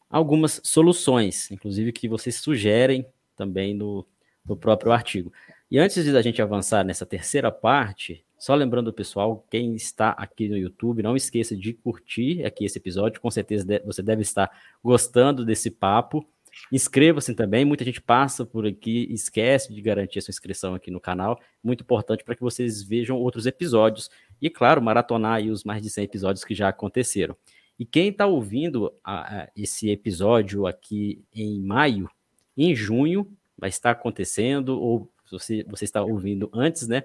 algumas 0.10 0.60
soluções, 0.64 1.52
inclusive 1.52 1.92
que 1.92 2.10
vocês 2.10 2.38
sugerem 2.38 3.06
também 3.36 3.76
no, 3.76 4.08
no 4.44 4.58
próprio 4.58 4.92
artigo. 4.92 5.32
E 5.70 5.78
antes 5.78 6.04
de 6.04 6.18
a 6.18 6.22
gente 6.22 6.42
avançar 6.42 6.84
nessa 6.84 7.06
terceira 7.06 7.52
parte, 7.52 8.26
só 8.40 8.56
lembrando, 8.56 8.92
pessoal, 8.92 9.46
quem 9.52 9.76
está 9.76 10.10
aqui 10.18 10.50
no 10.50 10.58
YouTube, 10.58 11.04
não 11.04 11.16
esqueça 11.16 11.56
de 11.56 11.74
curtir 11.74 12.44
aqui 12.44 12.66
esse 12.66 12.80
episódio. 12.80 13.22
Com 13.22 13.30
certeza 13.30 13.80
você 13.86 14.02
deve 14.02 14.24
estar 14.24 14.50
gostando 14.84 15.46
desse 15.46 15.70
papo. 15.70 16.28
Inscreva-se 16.72 17.36
também. 17.36 17.64
Muita 17.64 17.86
gente 17.86 18.02
passa 18.02 18.44
por 18.44 18.66
aqui, 18.66 19.08
esquece 19.12 19.72
de 19.72 19.80
garantir 19.80 20.18
a 20.18 20.22
sua 20.24 20.32
inscrição 20.32 20.74
aqui 20.74 20.90
no 20.90 21.00
canal. 21.00 21.40
Muito 21.64 21.84
importante 21.84 22.24
para 22.24 22.36
que 22.36 22.42
vocês 22.42 22.82
vejam 22.82 23.16
outros 23.16 23.46
episódios. 23.46 24.10
E, 24.42 24.50
claro, 24.50 24.82
maratonar 24.82 25.40
os 25.44 25.64
mais 25.64 25.84
de 25.84 25.92
100 25.92 26.04
episódios 26.04 26.44
que 26.44 26.56
já 26.56 26.68
aconteceram. 26.68 27.38
E 27.80 27.86
quem 27.86 28.10
está 28.10 28.26
ouvindo 28.26 28.94
a, 29.04 29.44
a, 29.44 29.50
esse 29.56 29.90
episódio 29.90 30.68
aqui 30.68 31.24
em 31.34 31.60
maio, 31.60 32.10
em 32.56 32.76
junho, 32.76 33.28
vai 33.58 33.70
estar 33.70 33.92
acontecendo, 33.92 34.80
ou 34.80 35.10
você, 35.32 35.64
você 35.64 35.86
está 35.86 36.04
ouvindo 36.04 36.50
antes, 36.54 36.88
né? 36.88 37.04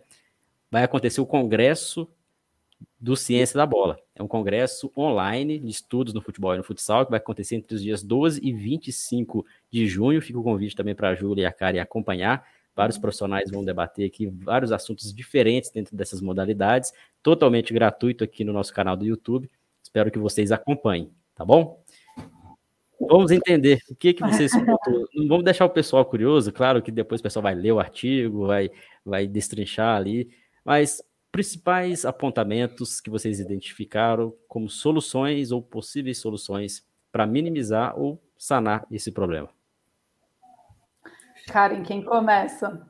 Vai 0.71 0.83
acontecer 0.83 1.21
o 1.21 1.27
Congresso 1.27 2.09
do 2.99 3.17
Ciência 3.17 3.57
da 3.57 3.67
Bola. 3.67 3.99
É 4.14 4.23
um 4.23 4.29
congresso 4.29 4.91
online 4.97 5.59
de 5.59 5.71
estudos 5.71 6.12
no 6.12 6.21
futebol 6.21 6.55
e 6.55 6.59
no 6.59 6.64
futsal, 6.64 7.05
que 7.05 7.11
vai 7.11 7.19
acontecer 7.19 7.57
entre 7.57 7.75
os 7.75 7.83
dias 7.83 8.03
12 8.03 8.41
e 8.43 8.53
25 8.53 9.47
de 9.71 9.87
junho. 9.87 10.21
Fica 10.21 10.39
o 10.39 10.43
convite 10.43 10.75
também 10.75 10.95
para 10.95 11.11
a 11.11 11.14
Júlia 11.14 11.43
e 11.43 11.47
a 11.47 11.53
Karen 11.53 11.81
acompanhar. 11.81 12.47
Vários 12.75 12.99
profissionais 12.99 13.51
vão 13.51 13.64
debater 13.64 14.07
aqui 14.07 14.27
vários 14.27 14.71
assuntos 14.73 15.14
diferentes 15.14 15.71
dentro 15.71 15.97
dessas 15.97 16.21
modalidades, 16.21 16.93
totalmente 17.23 17.73
gratuito 17.73 18.23
aqui 18.23 18.45
no 18.45 18.53
nosso 18.53 18.73
canal 18.75 18.97
do 18.97 19.07
YouTube. 19.07 19.51
Espero 19.87 20.11
que 20.11 20.18
vocês 20.18 20.51
acompanhem, 20.51 21.12
tá 21.32 21.45
bom? 21.45 21.80
vamos 22.99 23.30
entender 23.30 23.78
o 23.89 23.95
que, 23.95 24.12
que 24.12 24.22
vocês 24.22 24.51
Não 25.14 25.28
vamos 25.28 25.45
deixar 25.45 25.64
o 25.64 25.70
pessoal 25.70 26.05
curioso, 26.05 26.53
claro 26.53 26.82
que 26.82 26.91
depois 26.91 27.20
o 27.20 27.22
pessoal 27.22 27.45
vai 27.45 27.55
ler 27.55 27.70
o 27.70 27.78
artigo, 27.78 28.49
vai, 28.49 28.68
vai 29.05 29.28
destrinchar 29.28 29.97
ali, 29.97 30.28
mas 30.64 31.01
principais 31.30 32.05
apontamentos 32.05 33.01
que 33.01 33.09
vocês 33.09 33.39
identificaram 33.39 34.34
como 34.49 34.68
soluções 34.68 35.53
ou 35.53 35.62
possíveis 35.62 36.18
soluções 36.18 36.84
para 37.12 37.24
minimizar 37.28 37.97
ou 37.97 38.20
sanar 38.37 38.84
esse 38.91 39.12
problema. 39.12 39.49
Karen, 41.47 41.84
quem 41.84 42.03
começa? 42.03 42.84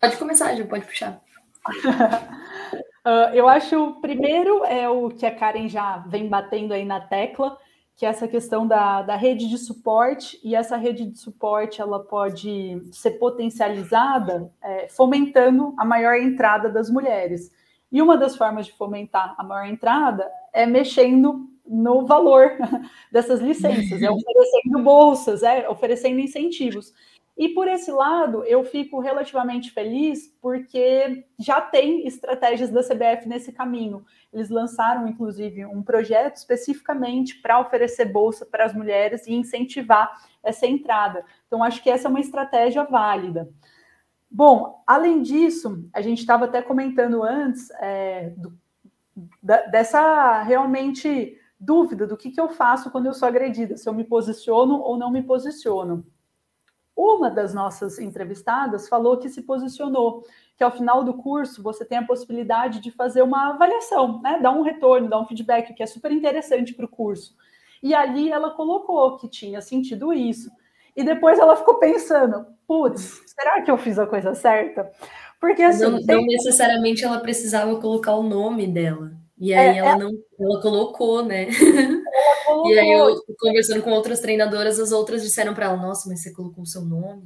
Pode 0.00 0.16
começar, 0.16 0.56
já 0.56 0.66
pode 0.66 0.86
puxar. 0.86 1.22
uh, 3.08 3.34
eu 3.34 3.48
acho 3.48 3.76
o 3.76 4.00
primeiro 4.00 4.64
é 4.64 4.88
o 4.88 5.08
que 5.08 5.24
a 5.24 5.34
Karen 5.34 5.68
já 5.68 5.98
vem 5.98 6.28
batendo 6.28 6.74
aí 6.74 6.84
na 6.84 7.00
tecla, 7.00 7.56
que 7.96 8.06
é 8.06 8.08
essa 8.08 8.28
questão 8.28 8.66
da, 8.66 9.02
da 9.02 9.16
rede 9.16 9.48
de 9.48 9.58
suporte, 9.58 10.38
e 10.44 10.54
essa 10.54 10.76
rede 10.76 11.04
de 11.06 11.18
suporte 11.18 11.80
ela 11.80 12.04
pode 12.04 12.80
ser 12.92 13.12
potencializada 13.12 14.52
é, 14.62 14.88
fomentando 14.88 15.74
a 15.76 15.84
maior 15.84 16.16
entrada 16.16 16.68
das 16.68 16.90
mulheres. 16.90 17.50
E 17.90 18.00
uma 18.02 18.16
das 18.16 18.36
formas 18.36 18.66
de 18.66 18.72
fomentar 18.72 19.34
a 19.38 19.42
maior 19.42 19.66
entrada 19.66 20.30
é 20.52 20.66
mexendo 20.66 21.48
no 21.66 22.06
valor 22.06 22.52
dessas 23.10 23.40
licenças, 23.40 24.00
é 24.02 24.10
oferecendo 24.10 24.78
bolsas, 24.82 25.42
é 25.42 25.68
oferecendo 25.68 26.20
incentivos. 26.20 26.92
E 27.38 27.50
por 27.50 27.68
esse 27.68 27.92
lado, 27.92 28.44
eu 28.46 28.64
fico 28.64 28.98
relativamente 28.98 29.70
feliz 29.70 30.26
porque 30.42 31.24
já 31.38 31.60
tem 31.60 32.04
estratégias 32.04 32.68
da 32.68 32.82
CBF 32.82 33.28
nesse 33.28 33.52
caminho. 33.52 34.04
Eles 34.32 34.50
lançaram, 34.50 35.06
inclusive, 35.06 35.64
um 35.64 35.80
projeto 35.80 36.34
especificamente 36.34 37.40
para 37.40 37.60
oferecer 37.60 38.06
bolsa 38.06 38.44
para 38.44 38.64
as 38.64 38.74
mulheres 38.74 39.24
e 39.28 39.34
incentivar 39.34 40.20
essa 40.42 40.66
entrada. 40.66 41.24
Então, 41.46 41.62
acho 41.62 41.80
que 41.80 41.88
essa 41.88 42.08
é 42.08 42.10
uma 42.10 42.18
estratégia 42.18 42.82
válida. 42.82 43.48
Bom, 44.28 44.82
além 44.84 45.22
disso, 45.22 45.88
a 45.92 46.00
gente 46.00 46.18
estava 46.18 46.46
até 46.46 46.60
comentando 46.60 47.22
antes 47.22 47.70
é, 47.78 48.30
do, 48.36 48.52
da, 49.40 49.62
dessa 49.66 50.42
realmente 50.42 51.38
dúvida 51.58 52.04
do 52.04 52.16
que, 52.16 52.32
que 52.32 52.40
eu 52.40 52.48
faço 52.48 52.90
quando 52.90 53.06
eu 53.06 53.14
sou 53.14 53.28
agredida, 53.28 53.76
se 53.76 53.88
eu 53.88 53.94
me 53.94 54.02
posiciono 54.02 54.80
ou 54.80 54.96
não 54.96 55.12
me 55.12 55.22
posiciono. 55.22 56.04
Uma 56.98 57.30
das 57.30 57.54
nossas 57.54 58.00
entrevistadas 58.00 58.88
falou 58.88 59.18
que 59.18 59.28
se 59.28 59.42
posicionou, 59.42 60.24
que 60.56 60.64
ao 60.64 60.72
final 60.72 61.04
do 61.04 61.14
curso 61.14 61.62
você 61.62 61.84
tem 61.84 61.98
a 61.98 62.04
possibilidade 62.04 62.80
de 62.80 62.90
fazer 62.90 63.22
uma 63.22 63.50
avaliação, 63.50 64.20
né? 64.20 64.40
dar 64.42 64.50
um 64.50 64.62
retorno, 64.62 65.08
dar 65.08 65.20
um 65.20 65.24
feedback, 65.24 65.72
que 65.74 65.82
é 65.84 65.86
super 65.86 66.10
interessante 66.10 66.74
para 66.74 66.86
o 66.86 66.88
curso. 66.88 67.36
E 67.80 67.94
ali 67.94 68.32
ela 68.32 68.50
colocou 68.50 69.16
que 69.16 69.28
tinha 69.28 69.60
sentido 69.60 70.12
isso. 70.12 70.50
E 70.96 71.04
depois 71.04 71.38
ela 71.38 71.54
ficou 71.54 71.76
pensando: 71.76 72.44
putz, 72.66 73.22
será 73.26 73.62
que 73.62 73.70
eu 73.70 73.78
fiz 73.78 73.96
a 73.96 74.04
coisa 74.04 74.34
certa? 74.34 74.90
Porque 75.40 75.62
assim. 75.62 75.84
Não, 75.84 76.04
tem... 76.04 76.16
não 76.16 76.26
necessariamente 76.26 77.04
ela 77.04 77.20
precisava 77.20 77.80
colocar 77.80 78.16
o 78.16 78.24
nome 78.24 78.66
dela. 78.66 79.12
E 79.38 79.54
aí 79.54 79.76
é, 79.76 79.78
ela 79.78 79.92
é... 79.92 79.98
não 79.98 80.10
ela 80.40 80.60
colocou, 80.60 81.24
né? 81.24 81.46
Colocou. 82.48 82.72
e 82.72 82.78
aí 82.78 82.90
eu 82.90 83.22
conversando 83.38 83.82
com 83.82 83.90
outras 83.90 84.20
treinadoras, 84.20 84.80
as 84.80 84.92
outras 84.92 85.22
disseram 85.22 85.54
para 85.54 85.66
ela: 85.66 85.76
"Nossa, 85.76 86.08
mas 86.08 86.22
você 86.22 86.32
colocou 86.32 86.64
o 86.64 86.66
seu 86.66 86.82
nome?" 86.82 87.24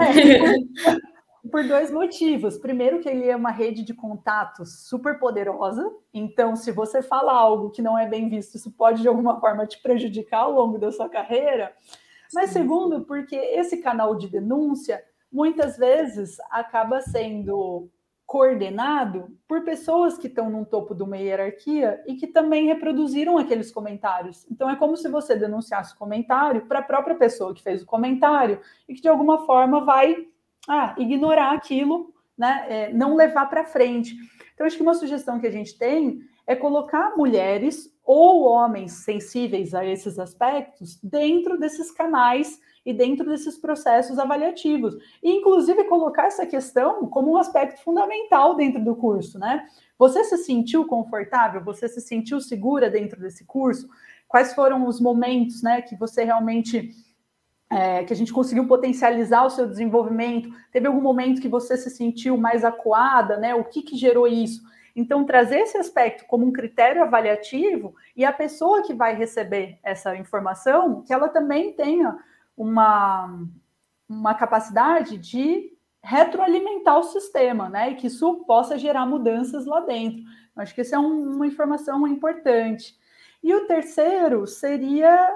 É, 0.00 0.56
por 1.50 1.64
dois 1.64 1.90
motivos. 1.90 2.58
Primeiro, 2.58 3.00
que 3.00 3.08
ele 3.08 3.28
é 3.28 3.36
uma 3.36 3.50
rede 3.50 3.82
de 3.82 3.94
contatos 3.94 4.86
super 4.88 5.18
poderosa. 5.18 5.88
Então, 6.12 6.56
se 6.56 6.72
você 6.72 7.02
fala 7.02 7.32
algo 7.32 7.70
que 7.70 7.82
não 7.82 7.98
é 7.98 8.06
bem 8.08 8.28
visto, 8.28 8.56
isso 8.56 8.70
pode 8.72 9.02
de 9.02 9.08
alguma 9.08 9.40
forma 9.40 9.66
te 9.66 9.80
prejudicar 9.80 10.40
ao 10.40 10.52
longo 10.52 10.78
da 10.78 10.90
sua 10.90 11.08
carreira. 11.08 11.72
Mas 12.34 12.50
segundo, 12.50 13.04
porque 13.04 13.36
esse 13.36 13.78
canal 13.78 14.16
de 14.16 14.28
denúncia 14.28 15.02
muitas 15.30 15.76
vezes 15.76 16.36
acaba 16.50 17.00
sendo 17.00 17.88
coordenado 18.26 19.38
por 19.46 19.62
pessoas 19.62 20.18
que 20.18 20.26
estão 20.26 20.50
no 20.50 20.66
topo 20.66 20.94
de 20.94 21.02
uma 21.04 21.16
hierarquia 21.16 22.02
e 22.06 22.16
que 22.16 22.26
também 22.26 22.66
reproduziram 22.66 23.38
aqueles 23.38 23.70
comentários. 23.70 24.44
Então 24.50 24.68
é 24.68 24.74
como 24.74 24.96
se 24.96 25.08
você 25.08 25.36
denunciasse 25.36 25.94
o 25.94 25.98
comentário 25.98 26.66
para 26.66 26.80
a 26.80 26.82
própria 26.82 27.14
pessoa 27.14 27.54
que 27.54 27.62
fez 27.62 27.82
o 27.82 27.86
comentário 27.86 28.60
e 28.88 28.94
que 28.94 29.00
de 29.00 29.08
alguma 29.08 29.46
forma 29.46 29.84
vai 29.84 30.26
ah, 30.68 30.96
ignorar 30.98 31.52
aquilo, 31.52 32.12
né? 32.36 32.66
É, 32.68 32.92
não 32.92 33.14
levar 33.14 33.48
para 33.48 33.64
frente. 33.64 34.16
Então 34.52 34.66
acho 34.66 34.76
que 34.76 34.82
uma 34.82 34.94
sugestão 34.94 35.38
que 35.38 35.46
a 35.46 35.52
gente 35.52 35.78
tem 35.78 36.20
é 36.46 36.56
colocar 36.56 37.16
mulheres 37.16 37.94
ou 38.04 38.44
homens 38.44 39.04
sensíveis 39.04 39.72
a 39.72 39.84
esses 39.84 40.18
aspectos 40.18 40.98
dentro 41.00 41.58
desses 41.58 41.92
canais 41.92 42.60
e 42.86 42.94
dentro 42.94 43.28
desses 43.28 43.58
processos 43.58 44.16
avaliativos. 44.16 44.96
E, 45.20 45.28
inclusive, 45.32 45.82
colocar 45.84 46.26
essa 46.26 46.46
questão 46.46 47.08
como 47.08 47.32
um 47.32 47.36
aspecto 47.36 47.82
fundamental 47.82 48.54
dentro 48.54 48.82
do 48.82 48.94
curso, 48.94 49.40
né? 49.40 49.66
Você 49.98 50.22
se 50.22 50.38
sentiu 50.38 50.86
confortável? 50.86 51.64
Você 51.64 51.88
se 51.88 52.00
sentiu 52.00 52.40
segura 52.40 52.88
dentro 52.88 53.20
desse 53.20 53.44
curso? 53.44 53.88
Quais 54.28 54.54
foram 54.54 54.86
os 54.86 55.00
momentos, 55.00 55.62
né, 55.62 55.82
que 55.82 55.96
você 55.96 56.22
realmente 56.22 56.90
é, 57.68 58.04
que 58.04 58.12
a 58.12 58.16
gente 58.16 58.32
conseguiu 58.32 58.68
potencializar 58.68 59.44
o 59.44 59.50
seu 59.50 59.66
desenvolvimento? 59.66 60.48
Teve 60.70 60.86
algum 60.86 61.00
momento 61.00 61.40
que 61.40 61.48
você 61.48 61.76
se 61.76 61.90
sentiu 61.90 62.36
mais 62.36 62.64
acuada, 62.64 63.36
né? 63.36 63.54
O 63.54 63.64
que, 63.64 63.82
que 63.82 63.96
gerou 63.96 64.28
isso? 64.28 64.62
Então, 64.94 65.26
trazer 65.26 65.58
esse 65.58 65.76
aspecto 65.76 66.24
como 66.26 66.46
um 66.46 66.52
critério 66.52 67.02
avaliativo 67.02 67.94
e 68.16 68.24
a 68.24 68.32
pessoa 68.32 68.82
que 68.82 68.94
vai 68.94 69.14
receber 69.14 69.78
essa 69.82 70.16
informação, 70.16 71.02
que 71.02 71.12
ela 71.12 71.28
também 71.28 71.72
tenha 71.72 72.16
uma, 72.56 73.46
uma 74.08 74.34
capacidade 74.34 75.18
de 75.18 75.76
retroalimentar 76.02 76.98
o 76.98 77.02
sistema, 77.02 77.68
né? 77.68 77.90
E 77.90 77.94
que 77.96 78.06
isso 78.06 78.44
possa 78.46 78.78
gerar 78.78 79.04
mudanças 79.06 79.66
lá 79.66 79.80
dentro. 79.80 80.20
Eu 80.56 80.62
acho 80.62 80.74
que 80.74 80.80
essa 80.80 80.96
é 80.96 80.98
um, 80.98 81.34
uma 81.34 81.46
informação 81.46 82.06
importante. 82.06 82.96
E 83.42 83.52
o 83.52 83.66
terceiro 83.66 84.46
seria 84.46 85.34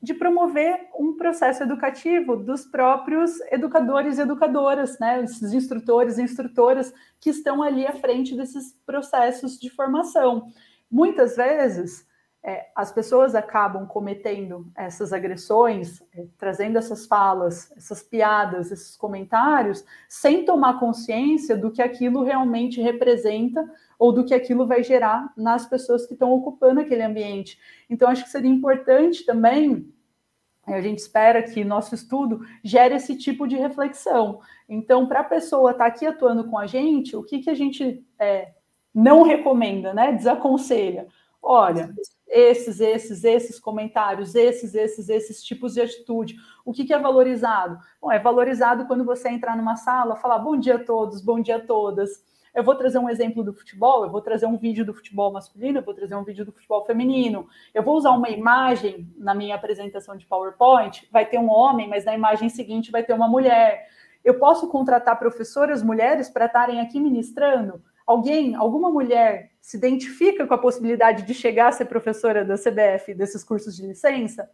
de 0.00 0.14
promover 0.14 0.88
um 0.98 1.16
processo 1.16 1.62
educativo 1.62 2.36
dos 2.36 2.64
próprios 2.64 3.40
educadores 3.50 4.18
e 4.18 4.22
educadoras, 4.22 4.98
né? 4.98 5.22
Esses 5.22 5.52
instrutores 5.52 6.18
e 6.18 6.22
instrutoras 6.22 6.92
que 7.20 7.30
estão 7.30 7.62
ali 7.62 7.86
à 7.86 7.92
frente 7.92 8.36
desses 8.36 8.72
processos 8.84 9.58
de 9.58 9.70
formação. 9.70 10.48
Muitas 10.90 11.36
vezes 11.36 12.07
é, 12.48 12.70
as 12.74 12.90
pessoas 12.90 13.34
acabam 13.34 13.86
cometendo 13.86 14.72
essas 14.74 15.12
agressões, 15.12 16.00
é, 16.16 16.24
trazendo 16.38 16.78
essas 16.78 17.04
falas, 17.04 17.70
essas 17.76 18.02
piadas, 18.02 18.72
esses 18.72 18.96
comentários, 18.96 19.84
sem 20.08 20.46
tomar 20.46 20.80
consciência 20.80 21.58
do 21.58 21.70
que 21.70 21.82
aquilo 21.82 22.22
realmente 22.22 22.80
representa 22.80 23.70
ou 23.98 24.12
do 24.12 24.24
que 24.24 24.32
aquilo 24.32 24.66
vai 24.66 24.82
gerar 24.82 25.30
nas 25.36 25.66
pessoas 25.66 26.06
que 26.06 26.14
estão 26.14 26.32
ocupando 26.32 26.80
aquele 26.80 27.02
ambiente. 27.02 27.58
Então, 27.90 28.08
acho 28.08 28.24
que 28.24 28.30
seria 28.30 28.50
importante 28.50 29.26
também. 29.26 29.92
É, 30.66 30.72
a 30.72 30.80
gente 30.80 31.00
espera 31.00 31.42
que 31.42 31.62
nosso 31.62 31.94
estudo 31.94 32.40
gere 32.64 32.94
esse 32.94 33.14
tipo 33.14 33.46
de 33.46 33.56
reflexão. 33.56 34.40
Então, 34.66 35.06
para 35.06 35.20
a 35.20 35.24
pessoa 35.24 35.72
estar 35.72 35.84
tá 35.84 35.90
aqui 35.90 36.06
atuando 36.06 36.48
com 36.48 36.56
a 36.56 36.66
gente, 36.66 37.14
o 37.14 37.22
que, 37.22 37.40
que 37.40 37.50
a 37.50 37.54
gente 37.54 38.02
é, 38.18 38.54
não 38.94 39.22
recomenda, 39.22 39.92
né? 39.92 40.12
Desaconselha. 40.12 41.08
Olha, 41.42 41.94
esses, 42.28 42.80
esses, 42.80 43.24
esses 43.24 43.58
comentários, 43.58 44.34
esses, 44.34 44.74
esses, 44.74 45.08
esses 45.08 45.42
tipos 45.42 45.74
de 45.74 45.80
atitude. 45.80 46.36
O 46.64 46.72
que, 46.72 46.84
que 46.84 46.92
é 46.92 46.98
valorizado? 46.98 47.78
Bom, 48.00 48.12
é 48.12 48.18
valorizado 48.18 48.86
quando 48.86 49.04
você 49.04 49.28
entrar 49.28 49.56
numa 49.56 49.76
sala, 49.76 50.16
falar 50.16 50.38
bom 50.38 50.56
dia 50.56 50.76
a 50.76 50.84
todos, 50.84 51.20
bom 51.20 51.40
dia 51.40 51.56
a 51.56 51.60
todas. 51.60 52.26
Eu 52.54 52.64
vou 52.64 52.74
trazer 52.74 52.98
um 52.98 53.08
exemplo 53.08 53.44
do 53.44 53.52
futebol, 53.52 54.04
eu 54.04 54.10
vou 54.10 54.20
trazer 54.20 54.46
um 54.46 54.56
vídeo 54.56 54.84
do 54.84 54.92
futebol 54.92 55.32
masculino, 55.32 55.78
eu 55.78 55.84
vou 55.84 55.94
trazer 55.94 56.16
um 56.16 56.24
vídeo 56.24 56.44
do 56.44 56.52
futebol 56.52 56.84
feminino. 56.84 57.46
Eu 57.72 57.82
vou 57.82 57.96
usar 57.96 58.10
uma 58.10 58.30
imagem 58.30 59.08
na 59.16 59.34
minha 59.34 59.54
apresentação 59.54 60.16
de 60.16 60.26
PowerPoint, 60.26 61.08
vai 61.10 61.24
ter 61.24 61.38
um 61.38 61.50
homem, 61.50 61.88
mas 61.88 62.04
na 62.04 62.14
imagem 62.14 62.48
seguinte 62.48 62.90
vai 62.90 63.02
ter 63.02 63.12
uma 63.12 63.28
mulher. 63.28 63.86
Eu 64.24 64.38
posso 64.38 64.68
contratar 64.68 65.18
professoras 65.18 65.82
mulheres 65.82 66.28
para 66.28 66.46
estarem 66.46 66.80
aqui 66.80 66.98
ministrando? 66.98 67.82
Alguém, 68.08 68.54
alguma 68.54 68.90
mulher 68.90 69.50
se 69.60 69.76
identifica 69.76 70.46
com 70.46 70.54
a 70.54 70.58
possibilidade 70.58 71.24
de 71.24 71.34
chegar 71.34 71.68
a 71.68 71.72
ser 71.72 71.84
professora 71.84 72.42
da 72.42 72.54
CBF 72.54 73.12
desses 73.12 73.44
cursos 73.44 73.76
de 73.76 73.86
licença? 73.86 74.48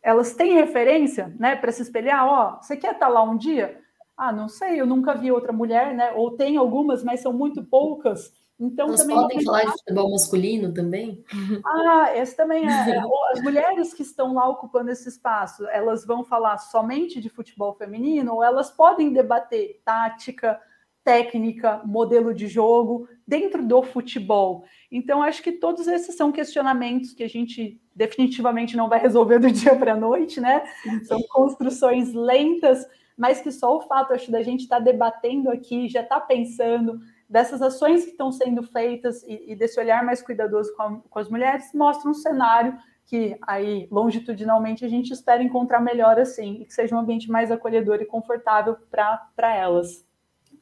Elas 0.00 0.32
têm 0.32 0.54
referência, 0.54 1.34
né, 1.40 1.56
para 1.56 1.72
se 1.72 1.82
espelhar, 1.82 2.24
ó, 2.24 2.62
você 2.62 2.76
quer 2.76 2.92
estar 2.92 3.08
lá 3.08 3.20
um 3.20 3.36
dia? 3.36 3.80
Ah, 4.16 4.32
não 4.32 4.48
sei, 4.48 4.80
eu 4.80 4.86
nunca 4.86 5.12
vi 5.12 5.32
outra 5.32 5.52
mulher, 5.52 5.92
né? 5.92 6.12
Ou 6.12 6.36
tem 6.36 6.56
algumas, 6.56 7.02
mas 7.02 7.18
são 7.18 7.32
muito 7.32 7.64
poucas. 7.64 8.32
Então 8.60 8.86
Elas 8.86 9.00
também 9.00 9.16
podem 9.16 9.44
falar 9.44 9.64
de 9.64 9.72
futebol 9.72 10.10
masculino 10.12 10.72
também? 10.72 11.24
Ah, 11.66 12.12
esse 12.14 12.36
também 12.36 12.64
é. 12.64 12.96
As 13.32 13.42
mulheres 13.42 13.92
que 13.92 14.02
estão 14.02 14.34
lá 14.34 14.48
ocupando 14.48 14.92
esse 14.92 15.08
espaço, 15.08 15.66
elas 15.66 16.06
vão 16.06 16.22
falar 16.22 16.58
somente 16.58 17.20
de 17.20 17.28
futebol 17.28 17.74
feminino 17.74 18.36
ou 18.36 18.44
elas 18.44 18.70
podem 18.70 19.12
debater 19.12 19.80
tática, 19.84 20.60
técnica, 21.06 21.80
modelo 21.84 22.34
de 22.34 22.48
jogo 22.48 23.08
dentro 23.24 23.64
do 23.64 23.80
futebol. 23.80 24.64
Então, 24.90 25.22
acho 25.22 25.40
que 25.40 25.52
todos 25.52 25.86
esses 25.86 26.16
são 26.16 26.32
questionamentos 26.32 27.12
que 27.12 27.22
a 27.22 27.28
gente 27.28 27.80
definitivamente 27.94 28.76
não 28.76 28.88
vai 28.88 28.98
resolver 28.98 29.38
do 29.38 29.48
dia 29.52 29.76
para 29.76 29.92
a 29.92 29.96
noite, 29.96 30.40
né? 30.40 30.64
São 31.04 31.22
construções 31.30 32.12
lentas, 32.12 32.84
mas 33.16 33.40
que 33.40 33.52
só 33.52 33.76
o 33.76 33.82
fato, 33.82 34.14
acho, 34.14 34.32
da 34.32 34.42
gente 34.42 34.62
estar 34.62 34.78
tá 34.78 34.82
debatendo 34.82 35.48
aqui, 35.48 35.88
já 35.88 36.00
está 36.00 36.18
pensando 36.18 36.98
dessas 37.30 37.62
ações 37.62 38.04
que 38.04 38.10
estão 38.10 38.32
sendo 38.32 38.64
feitas 38.64 39.22
e, 39.22 39.52
e 39.52 39.54
desse 39.54 39.78
olhar 39.78 40.04
mais 40.04 40.20
cuidadoso 40.20 40.74
com, 40.74 40.82
a, 40.82 41.00
com 41.08 41.18
as 41.20 41.30
mulheres, 41.30 41.72
mostra 41.72 42.10
um 42.10 42.14
cenário 42.14 42.76
que 43.04 43.38
aí, 43.46 43.86
longitudinalmente, 43.92 44.84
a 44.84 44.88
gente 44.88 45.12
espera 45.12 45.40
encontrar 45.40 45.78
melhor 45.78 46.18
assim, 46.18 46.62
e 46.62 46.64
que 46.64 46.74
seja 46.74 46.96
um 46.96 46.98
ambiente 46.98 47.30
mais 47.30 47.52
acolhedor 47.52 48.02
e 48.02 48.06
confortável 48.06 48.76
para 48.90 49.54
elas. 49.54 50.05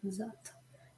Exato. 0.05 0.53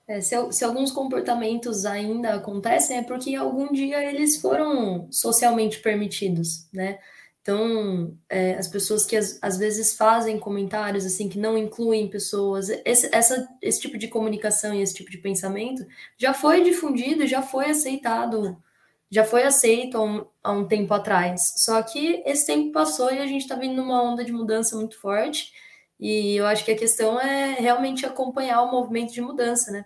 É, 0.09 0.21
se, 0.21 0.35
se, 0.53 0.65
alguns 0.65 0.93
comportamentos 0.93 1.85
ainda 1.85 2.35
acontecem, 2.35 2.99
é 2.99 3.03
porque 3.03 3.35
algum 3.35 3.73
dia 3.73 4.05
eles 4.05 4.37
foram 4.41 5.09
socialmente 5.11 5.81
permitidos, 5.81 6.69
né? 6.73 6.99
Então, 7.43 8.17
é, 8.29 8.55
as 8.55 8.67
pessoas 8.67 9.05
que 9.05 9.17
às, 9.17 9.39
às, 9.41 9.57
vezes 9.57 9.95
fazem 9.97 10.39
comentários 10.39 11.07
assim 11.07 11.29
que 11.29 11.39
não 11.39 11.57
incluem 11.57 12.09
pessoas, 12.09 12.69
esse, 12.85 13.09
essa, 13.15 13.49
esse 13.63 13.81
tipo 13.81 13.97
de 13.97 14.09
comunicação 14.09 14.75
e 14.75 14.83
esse 14.83 14.95
tipo 14.95 15.11
de 15.11 15.19
pensamento 15.19 15.87
já 16.19 16.35
foi 16.35 16.65
difundido, 16.65 17.25
já 17.25 17.43
foi 17.43 17.71
aceitado, 17.71 18.61
já 19.09 19.25
foi 19.25 19.45
aceito 19.45 19.97
há 19.97 20.03
um, 20.03 20.27
há 20.43 20.53
um 20.53 20.67
tempo 20.67 20.93
atrás. 20.93 21.41
Só 21.57 21.81
que 21.83 22.23
esse 22.27 22.47
tempo 22.47 22.73
passou 22.73 23.13
e 23.13 23.19
a 23.19 23.27
gente 23.27 23.43
está 23.43 23.55
vindo 23.55 23.77
numa 23.77 24.03
onda 24.03 24.25
de 24.25 24.33
mudança 24.33 24.75
muito 24.77 25.01
forte. 25.01 25.53
E 25.99 26.37
eu 26.37 26.47
acho 26.47 26.65
que 26.65 26.73
a 26.73 26.77
questão 26.77 27.19
é 27.21 27.55
realmente 27.55 28.05
acompanhar 28.05 28.63
o 28.63 28.71
movimento 28.71 29.13
de 29.13 29.21
mudança, 29.21 29.71
né? 29.71 29.85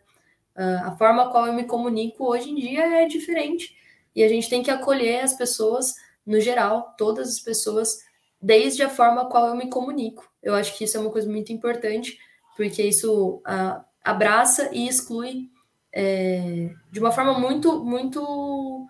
Uh, 0.56 0.88
a 0.88 0.96
forma 0.96 1.30
qual 1.30 1.46
eu 1.46 1.52
me 1.52 1.64
comunico 1.64 2.24
hoje 2.24 2.50
em 2.50 2.54
dia 2.56 3.02
é 3.02 3.06
diferente. 3.06 3.76
E 4.14 4.22
a 4.22 4.28
gente 4.28 4.50
tem 4.50 4.62
que 4.62 4.70
acolher 4.70 5.20
as 5.20 5.34
pessoas, 5.34 5.94
no 6.26 6.40
geral, 6.40 6.94
todas 6.98 7.28
as 7.28 7.40
pessoas, 7.40 7.98
desde 8.42 8.82
a 8.82 8.88
forma 8.88 9.26
qual 9.26 9.46
eu 9.48 9.54
me 9.54 9.70
comunico. 9.70 10.28
Eu 10.42 10.54
acho 10.54 10.76
que 10.76 10.84
isso 10.84 10.96
é 10.96 11.00
uma 11.00 11.10
coisa 11.10 11.28
muito 11.28 11.52
importante, 11.52 12.18
porque 12.56 12.82
isso 12.82 13.42
uh, 13.46 13.84
abraça 14.04 14.68
e 14.72 14.88
exclui 14.88 15.48
é, 15.92 16.70
de 16.90 17.00
uma 17.00 17.12
forma 17.12 17.38
muito, 17.38 17.84
muito 17.84 18.86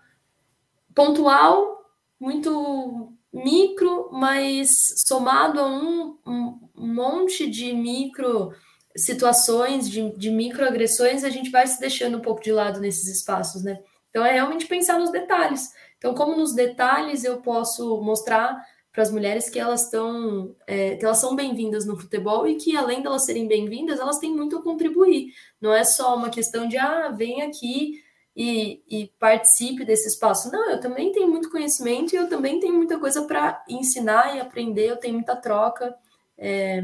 pontual, 0.95 1.85
muito 2.19 3.13
micro, 3.33 4.11
mas 4.13 4.69
somado 5.07 5.61
a 5.61 5.67
um, 5.67 6.19
um, 6.27 6.69
um 6.81 6.95
monte 6.95 7.49
de 7.49 7.73
micro 7.73 8.53
situações, 8.97 9.89
de, 9.89 10.11
de 10.17 10.31
microagressões, 10.31 11.23
a 11.23 11.31
gente 11.31 11.51
vai 11.51 11.67
se 11.67 11.79
deixando 11.79 12.19
um 12.19 12.23
pouco 12.23 12.43
de 12.43 12.51
lado 12.51 12.81
nesses 12.81 13.07
espaços, 13.09 13.63
né? 13.63 13.81
Então 14.09 14.25
é 14.25 14.33
realmente 14.33 14.67
pensar 14.67 14.99
nos 14.99 15.11
detalhes. 15.11 15.73
Então, 15.97 16.15
como 16.15 16.37
nos 16.37 16.55
detalhes 16.55 17.25
eu 17.25 17.41
posso 17.41 18.01
mostrar 18.01 18.61
para 18.93 19.03
as 19.03 19.11
mulheres 19.11 19.49
que 19.49 19.59
elas 19.59 19.85
estão, 19.85 20.55
é, 20.67 20.97
que 20.97 21.05
elas 21.05 21.19
são 21.19 21.37
bem-vindas 21.37 21.87
no 21.87 21.97
futebol 21.97 22.47
e 22.49 22.57
que 22.57 22.77
além 22.77 23.03
delas 23.03 23.25
serem 23.25 23.47
bem-vindas, 23.47 24.01
elas 24.01 24.19
têm 24.19 24.35
muito 24.35 24.57
a 24.57 24.63
contribuir. 24.63 25.33
Não 25.61 25.73
é 25.73 25.85
só 25.85 26.17
uma 26.17 26.29
questão 26.29 26.67
de 26.67 26.77
ah, 26.77 27.11
vem 27.11 27.43
aqui 27.43 28.03
e, 28.35 28.83
e 28.89 29.13
participe 29.21 29.85
desse 29.85 30.09
espaço. 30.09 30.51
Não, 30.51 30.71
eu 30.71 30.81
também 30.81 31.13
tenho 31.13 31.29
muito 31.29 31.51
conhecimento 31.51 32.13
e 32.13 32.17
eu 32.17 32.29
também 32.29 32.59
tenho 32.59 32.75
muita 32.75 32.99
coisa 32.99 33.23
para 33.23 33.63
ensinar 33.69 34.35
e 34.37 34.41
aprender. 34.41 34.89
Eu 34.89 34.97
tenho 34.97 35.15
muita 35.15 35.37
troca. 35.37 35.97
É, 36.41 36.83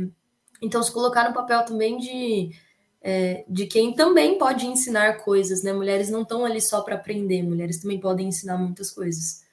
então, 0.61 0.83
se 0.83 0.93
colocar 0.93 1.27
no 1.27 1.35
papel 1.35 1.65
também 1.65 1.97
de, 1.97 2.51
é, 3.01 3.45
de 3.49 3.67
quem 3.67 3.95
também 3.95 4.37
pode 4.37 4.67
ensinar 4.67 5.25
coisas, 5.25 5.63
né? 5.63 5.73
Mulheres 5.73 6.11
não 6.11 6.23
estão 6.23 6.45
ali 6.45 6.61
só 6.61 6.83
para 6.83 6.97
aprender, 6.97 7.43
mulheres 7.43 7.81
também 7.81 7.99
podem 7.99 8.29
ensinar 8.29 8.59
muitas 8.59 8.91
coisas. 8.91 9.45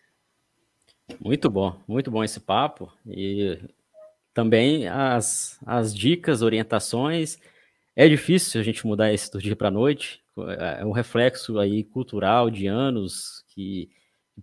Muito 1.19 1.49
bom, 1.49 1.79
muito 1.87 2.11
bom 2.11 2.23
esse 2.23 2.39
papo. 2.39 2.91
E 3.07 3.57
também 4.33 4.87
as, 4.87 5.57
as 5.65 5.95
dicas, 5.95 6.41
orientações. 6.41 7.37
É 7.95 8.07
difícil 8.09 8.59
a 8.59 8.63
gente 8.63 8.85
mudar 8.85 9.13
isso 9.13 9.31
do 9.31 9.41
dia 9.41 9.55
para 9.55 9.69
a 9.69 9.71
noite. 9.71 10.21
É 10.79 10.85
um 10.85 10.91
reflexo 10.91 11.59
aí 11.59 11.83
cultural 11.83 12.49
de 12.49 12.67
anos 12.67 13.43
que 13.49 13.89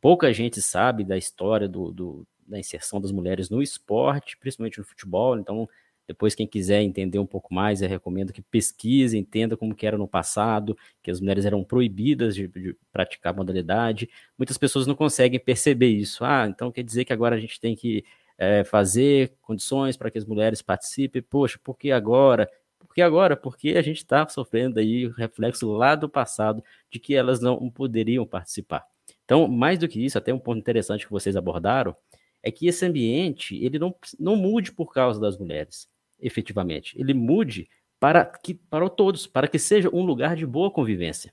pouca 0.01 0.33
gente 0.33 0.63
sabe 0.63 1.05
da 1.05 1.19
história 1.19 1.69
do, 1.69 1.91
do 1.91 2.27
da 2.51 2.59
inserção 2.59 3.01
das 3.01 3.13
mulheres 3.13 3.49
no 3.49 3.63
esporte, 3.63 4.37
principalmente 4.37 4.79
no 4.79 4.85
futebol. 4.85 5.39
Então, 5.39 5.69
depois, 6.11 6.35
quem 6.35 6.45
quiser 6.45 6.83
entender 6.83 7.21
um 7.21 7.27
pouco 7.27 7.55
mais, 7.55 7.81
eu 7.81 7.89
recomendo 7.89 8.33
que 8.33 8.43
pesquise, 8.43 9.17
entenda 9.17 9.57
como 9.57 9.73
que 9.75 9.87
era 9.87 9.97
no 9.97 10.09
passado, 10.09 10.77
que 11.01 11.09
as 11.09 11.21
mulheres 11.21 11.45
eram 11.45 11.63
proibidas 11.63 12.35
de, 12.35 12.49
de 12.49 12.77
praticar 12.93 13.33
modalidade. 13.33 14.11
Muitas 14.37 14.59
pessoas 14.59 14.89
não 14.89 14.97
conseguem 14.97 15.39
perceber 15.39 15.87
isso. 15.87 16.25
Ah, 16.25 16.49
então 16.49 16.73
quer 16.73 16.83
dizer 16.83 17.05
que 17.05 17.13
agora 17.13 17.37
a 17.37 17.39
gente 17.39 17.61
tem 17.61 17.77
que 17.77 18.05
é, 18.37 18.65
fazer 18.65 19.35
condições 19.41 19.97
para 19.97 20.11
que 20.11 20.19
as 20.19 20.25
mulheres 20.25 20.61
participem. 20.61 21.23
Poxa, 21.23 21.61
por 21.63 21.79
que 21.79 21.93
agora? 21.93 22.51
Por 22.81 22.93
que 22.93 23.03
agora? 23.03 23.37
Porque 23.37 23.77
a 23.77 23.83
gente 23.83 23.99
está 23.99 24.27
sofrendo 24.29 24.81
aí 24.81 25.07
o 25.07 25.13
reflexo 25.13 25.71
lá 25.71 25.95
do 25.95 26.09
passado 26.09 26.61
de 26.91 26.99
que 26.99 27.15
elas 27.15 27.41
não 27.41 27.71
poderiam 27.71 28.27
participar. 28.27 28.85
Então, 29.25 29.47
mais 29.47 29.79
do 29.79 29.87
que 29.87 30.05
isso, 30.05 30.19
até 30.19 30.35
um 30.35 30.41
ponto 30.41 30.59
interessante 30.59 31.07
que 31.07 31.13
vocês 31.13 31.37
abordaram, 31.37 31.95
é 32.43 32.51
que 32.51 32.67
esse 32.67 32.85
ambiente 32.85 33.57
ele 33.63 33.79
não, 33.79 33.95
não 34.19 34.37
mude 34.37 34.73
por 34.73 34.93
causa 34.93 35.21
das 35.21 35.39
mulheres 35.39 35.89
efetivamente. 36.21 36.99
Ele 36.99 37.15
mude 37.15 37.69
para 37.99 38.25
que 38.25 38.55
para 38.55 38.89
todos, 38.89 39.27
para 39.27 39.49
que 39.49 39.59
seja 39.59 39.91
um 39.93 40.03
lugar 40.03 40.37
de 40.37 40.47
boa 40.47 40.71
convivência. 40.71 41.33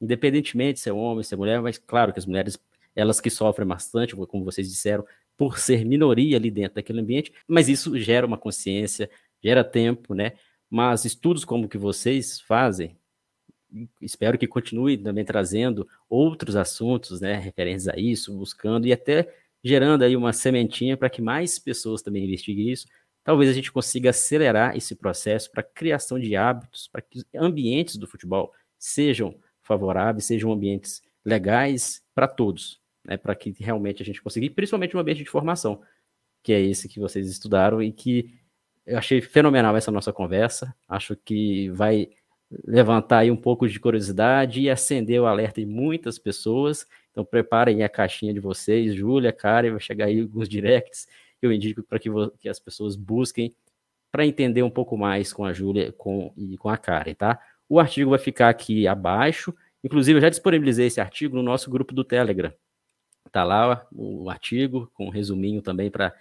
Independentemente 0.00 0.80
se 0.80 0.88
é 0.88 0.92
homem, 0.92 1.22
se 1.22 1.34
é 1.34 1.36
mulher, 1.36 1.60
mas 1.60 1.78
claro 1.78 2.12
que 2.12 2.18
as 2.18 2.26
mulheres, 2.26 2.58
elas 2.96 3.20
que 3.20 3.30
sofrem 3.30 3.66
bastante, 3.66 4.16
como 4.16 4.44
vocês 4.44 4.68
disseram, 4.68 5.04
por 5.36 5.58
ser 5.58 5.84
minoria 5.84 6.36
ali 6.36 6.50
dentro 6.50 6.76
daquele 6.76 7.00
ambiente, 7.00 7.32
mas 7.46 7.68
isso 7.68 7.98
gera 7.98 8.26
uma 8.26 8.36
consciência, 8.36 9.10
gera 9.42 9.64
tempo, 9.64 10.14
né? 10.14 10.32
Mas 10.68 11.04
estudos 11.04 11.44
como 11.44 11.64
o 11.64 11.68
que 11.68 11.78
vocês 11.78 12.40
fazem, 12.40 12.96
espero 14.00 14.36
que 14.36 14.46
continue 14.46 14.98
também 14.98 15.24
trazendo 15.24 15.88
outros 16.08 16.56
assuntos, 16.56 17.20
né, 17.20 17.36
referentes 17.36 17.88
a 17.88 17.96
isso, 17.96 18.36
buscando 18.36 18.86
e 18.86 18.92
até 18.92 19.32
gerando 19.62 20.02
aí 20.02 20.16
uma 20.16 20.32
sementinha 20.32 20.96
para 20.96 21.10
que 21.10 21.20
mais 21.20 21.58
pessoas 21.58 22.02
também 22.02 22.24
investiguem 22.24 22.70
isso, 22.70 22.86
talvez 23.22 23.50
a 23.50 23.52
gente 23.52 23.70
consiga 23.70 24.10
acelerar 24.10 24.76
esse 24.76 24.94
processo 24.94 25.50
para 25.50 25.62
criação 25.62 26.18
de 26.18 26.34
hábitos, 26.36 26.88
para 26.88 27.02
que 27.02 27.22
ambientes 27.34 27.96
do 27.96 28.06
futebol 28.06 28.52
sejam 28.78 29.34
favoráveis, 29.62 30.24
sejam 30.24 30.50
ambientes 30.50 31.02
legais 31.24 32.02
para 32.14 32.26
todos, 32.26 32.80
né, 33.04 33.16
para 33.16 33.34
que 33.34 33.54
realmente 33.58 34.02
a 34.02 34.06
gente 34.06 34.22
consiga, 34.22 34.48
principalmente 34.50 34.96
um 34.96 35.00
ambiente 35.00 35.22
de 35.22 35.30
formação, 35.30 35.82
que 36.42 36.52
é 36.52 36.60
esse 36.60 36.88
que 36.88 36.98
vocês 36.98 37.28
estudaram 37.28 37.82
e 37.82 37.92
que 37.92 38.34
eu 38.86 38.98
achei 38.98 39.20
fenomenal 39.20 39.76
essa 39.76 39.90
nossa 39.90 40.12
conversa, 40.12 40.74
acho 40.88 41.14
que 41.14 41.68
vai 41.70 42.08
levantar 42.66 43.18
aí 43.18 43.30
um 43.30 43.36
pouco 43.36 43.68
de 43.68 43.78
curiosidade 43.78 44.60
e 44.60 44.70
acender 44.70 45.20
o 45.20 45.26
alerta 45.26 45.60
em 45.60 45.66
muitas 45.66 46.18
pessoas, 46.18 46.86
então 47.10 47.24
preparem 47.24 47.82
a 47.82 47.88
caixinha 47.88 48.32
de 48.32 48.40
vocês, 48.40 48.94
Júlia, 48.94 49.32
Karen, 49.32 49.72
vai 49.72 49.80
chegar 49.80 50.06
aí 50.06 50.20
alguns 50.20 50.48
directs, 50.48 51.08
eu 51.42 51.52
indico 51.52 51.82
para 51.82 51.98
que, 51.98 52.08
que, 52.38 52.48
as 52.48 52.58
pessoas 52.58 52.96
busquem 52.96 53.54
para 54.10 54.26
entender 54.26 54.62
um 54.62 54.70
pouco 54.70 54.96
mais 54.96 55.32
com 55.32 55.44
a 55.44 55.52
Júlia 55.52 55.92
com, 55.92 56.32
e 56.36 56.56
com 56.58 56.68
a 56.68 56.76
Karen, 56.76 57.14
tá? 57.14 57.40
O 57.68 57.78
artigo 57.78 58.10
vai 58.10 58.18
ficar 58.18 58.48
aqui 58.48 58.86
abaixo. 58.86 59.54
Inclusive, 59.82 60.18
eu 60.18 60.20
já 60.22 60.28
disponibilizei 60.28 60.88
esse 60.88 61.00
artigo 61.00 61.36
no 61.36 61.42
nosso 61.42 61.70
grupo 61.70 61.94
do 61.94 62.02
Telegram. 62.02 62.52
Tá 63.30 63.44
lá 63.44 63.86
o 63.92 64.28
artigo, 64.28 64.90
com 64.92 65.06
um 65.06 65.10
resuminho 65.10 65.62
também 65.62 65.90
para 65.90 66.12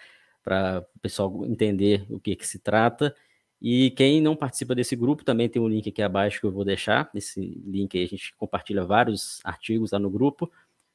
o 0.96 1.00
pessoal 1.00 1.46
entender 1.46 2.06
o 2.08 2.20
que, 2.20 2.36
que 2.36 2.48
se 2.48 2.60
trata. 2.60 3.16
E 3.62 3.92
quem 3.92 4.22
não 4.22 4.36
participa 4.36 4.76
desse 4.76 4.96
grupo 4.96 5.24
também 5.24 5.50
tem 5.50 5.62
um 5.62 5.68
link 5.68 5.90
aqui 5.90 6.02
abaixo 6.02 6.40
que 6.40 6.46
eu 6.46 6.52
vou 6.52 6.64
deixar. 6.64 7.10
Esse 7.14 7.42
link 7.66 7.98
aí 7.98 8.06
a 8.06 8.08
gente 8.08 8.34
compartilha 8.36 8.86
vários 8.86 9.42
artigos 9.44 9.92
lá 9.92 10.00
no 10.00 10.10
grupo. 10.10 10.50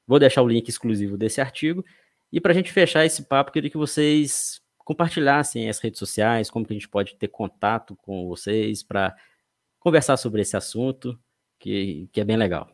Vou 0.06 0.18
deixar 0.18 0.42
o 0.42 0.48
link 0.48 0.68
exclusivo 0.68 1.16
desse 1.16 1.40
artigo. 1.40 1.84
E 2.32 2.40
para 2.40 2.52
a 2.52 2.54
gente 2.54 2.72
fechar 2.72 3.04
esse 3.04 3.24
papo, 3.24 3.52
queria 3.52 3.70
que 3.70 3.76
vocês 3.76 4.60
compartilhassem 4.78 5.68
as 5.68 5.78
redes 5.78 5.98
sociais, 5.98 6.50
como 6.50 6.66
que 6.66 6.72
a 6.72 6.76
gente 6.76 6.88
pode 6.88 7.16
ter 7.16 7.28
contato 7.28 7.96
com 7.96 8.28
vocês 8.28 8.82
para 8.82 9.14
conversar 9.78 10.16
sobre 10.16 10.42
esse 10.42 10.56
assunto, 10.56 11.18
que, 11.58 12.08
que 12.12 12.20
é 12.20 12.24
bem 12.24 12.36
legal. 12.36 12.68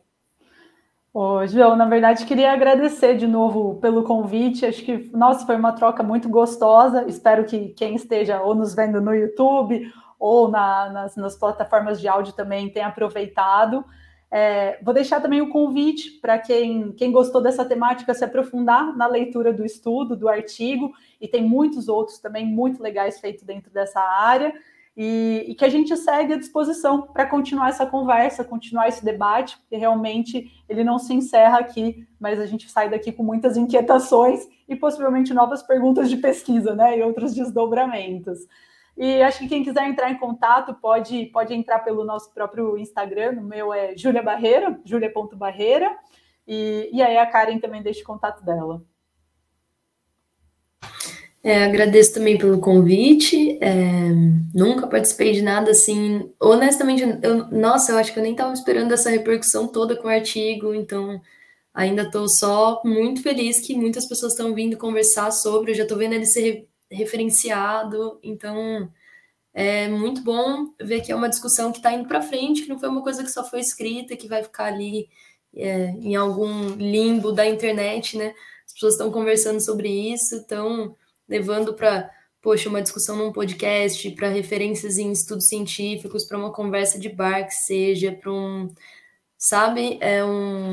Ô, 1.13 1.45
João, 1.45 1.75
na 1.75 1.85
verdade, 1.85 2.25
queria 2.25 2.53
agradecer 2.53 3.17
de 3.17 3.27
novo 3.27 3.75
pelo 3.81 4.03
convite. 4.03 4.65
Acho 4.65 4.83
que, 4.83 5.09
nossa, 5.11 5.45
foi 5.45 5.57
uma 5.57 5.73
troca 5.73 6.01
muito 6.01 6.29
gostosa. 6.29 7.05
Espero 7.05 7.43
que 7.45 7.69
quem 7.69 7.95
esteja 7.95 8.41
ou 8.41 8.55
nos 8.55 8.73
vendo 8.73 9.01
no 9.01 9.13
YouTube 9.13 9.91
ou 10.17 10.49
na, 10.49 10.89
nas, 10.89 11.15
nas 11.17 11.35
plataformas 11.35 11.99
de 11.99 12.07
áudio 12.07 12.33
também 12.33 12.69
tenha 12.69 12.87
aproveitado. 12.87 13.83
É, 14.33 14.79
vou 14.81 14.93
deixar 14.93 15.19
também 15.19 15.41
o 15.41 15.49
convite 15.49 16.11
para 16.21 16.39
quem, 16.39 16.93
quem 16.93 17.11
gostou 17.11 17.41
dessa 17.41 17.65
temática 17.65 18.13
se 18.13 18.23
aprofundar 18.23 18.95
na 18.95 19.05
leitura 19.05 19.51
do 19.51 19.65
estudo, 19.65 20.15
do 20.15 20.29
artigo, 20.29 20.93
e 21.19 21.27
tem 21.27 21.43
muitos 21.43 21.89
outros 21.89 22.17
também 22.17 22.45
muito 22.45 22.81
legais 22.81 23.19
feitos 23.19 23.43
dentro 23.43 23.69
dessa 23.71 23.99
área. 23.99 24.53
e, 24.95 25.45
e, 25.47 25.55
que 25.55 25.63
a 25.63 25.69
gente 25.69 25.95
segue 25.95 26.33
à 26.33 26.37
disposição 26.37 27.01
para 27.01 27.25
continuar 27.25 27.69
essa 27.69 27.85
conversa, 27.85 28.43
continuar 28.43 28.89
esse 28.89 29.03
debate, 29.03 29.57
porque 29.57 29.77
realmente 29.77 30.51
ele 30.67 30.83
não 30.83 30.99
se 30.99 31.13
encerra 31.13 31.59
aqui, 31.59 32.05
mas 32.19 32.39
a 32.39 32.45
gente 32.45 32.69
sai 32.69 32.89
daqui 32.89 33.11
com 33.11 33.23
muitas 33.23 33.55
inquietações 33.55 34.47
e 34.67 34.75
possivelmente 34.75 35.33
novas 35.33 35.63
perguntas 35.63 36.09
de 36.09 36.17
pesquisa, 36.17 36.75
né, 36.75 36.97
e 36.97 37.03
outros 37.03 37.33
desdobramentos. 37.33 38.39
E 39.03 39.19
acho 39.23 39.39
que 39.39 39.47
quem 39.47 39.63
quiser 39.63 39.89
entrar 39.89 40.11
em 40.11 40.17
contato 40.19 40.75
pode, 40.75 41.25
pode 41.33 41.55
entrar 41.55 41.79
pelo 41.79 42.05
nosso 42.05 42.31
próprio 42.31 42.77
Instagram, 42.77 43.31
o 43.39 43.43
meu 43.43 43.73
é 43.73 43.97
Júlia 43.97 44.21
Barreira, 44.21 44.79
julia.barreira, 44.85 45.89
e, 46.47 46.87
e 46.93 47.01
aí 47.01 47.17
a 47.17 47.25
Karen 47.25 47.57
também 47.57 47.81
deixa 47.81 48.01
o 48.01 48.05
contato 48.05 48.45
dela. 48.45 48.79
É, 51.43 51.63
agradeço 51.63 52.13
também 52.13 52.37
pelo 52.37 52.59
convite. 52.59 53.57
É, 53.59 54.11
nunca 54.53 54.85
participei 54.85 55.31
de 55.31 55.41
nada 55.41 55.71
assim. 55.71 56.31
Honestamente, 56.39 57.01
eu, 57.23 57.47
nossa, 57.47 57.93
eu 57.93 57.97
acho 57.97 58.13
que 58.13 58.19
eu 58.19 58.23
nem 58.23 58.33
estava 58.33 58.53
esperando 58.53 58.93
essa 58.93 59.09
repercussão 59.09 59.67
toda 59.67 59.95
com 59.95 60.07
o 60.07 60.11
artigo, 60.11 60.75
então 60.75 61.19
ainda 61.73 62.03
estou 62.03 62.29
só 62.29 62.79
muito 62.85 63.23
feliz 63.23 63.59
que 63.59 63.75
muitas 63.75 64.05
pessoas 64.05 64.33
estão 64.33 64.53
vindo 64.53 64.77
conversar 64.77 65.31
sobre. 65.31 65.71
Eu 65.71 65.75
já 65.75 65.83
estou 65.83 65.97
vendo 65.97 66.13
ele 66.13 66.27
ser 66.27 66.69
referenciado, 66.91 68.19
então 68.21 68.91
é 69.53 69.87
muito 69.87 70.21
bom 70.23 70.73
ver 70.81 71.01
que 71.01 71.11
é 71.11 71.15
uma 71.15 71.29
discussão 71.29 71.71
que 71.71 71.79
está 71.79 71.93
indo 71.93 72.07
para 72.07 72.21
frente, 72.21 72.63
que 72.63 72.69
não 72.69 72.79
foi 72.79 72.89
uma 72.89 73.03
coisa 73.03 73.23
que 73.23 73.31
só 73.31 73.43
foi 73.43 73.59
escrita, 73.59 74.15
que 74.15 74.27
vai 74.27 74.43
ficar 74.43 74.65
ali 74.65 75.09
é, 75.55 75.89
em 76.01 76.15
algum 76.15 76.69
limbo 76.75 77.31
da 77.31 77.45
internet, 77.45 78.17
né? 78.17 78.33
As 78.65 78.73
pessoas 78.73 78.93
estão 78.93 79.11
conversando 79.11 79.59
sobre 79.59 79.89
isso, 79.89 80.35
estão 80.37 80.95
levando 81.27 81.73
para, 81.73 82.09
poxa, 82.41 82.69
uma 82.69 82.81
discussão 82.81 83.15
num 83.17 83.31
podcast, 83.33 84.09
para 84.11 84.29
referências 84.29 84.97
em 84.97 85.11
estudos 85.11 85.47
científicos, 85.47 86.25
para 86.25 86.37
uma 86.37 86.53
conversa 86.53 86.99
de 86.99 87.09
bar 87.09 87.45
que 87.45 87.53
seja, 87.53 88.11
para 88.13 88.31
um, 88.31 88.73
sabe, 89.37 89.97
é 90.01 90.23
um 90.23 90.71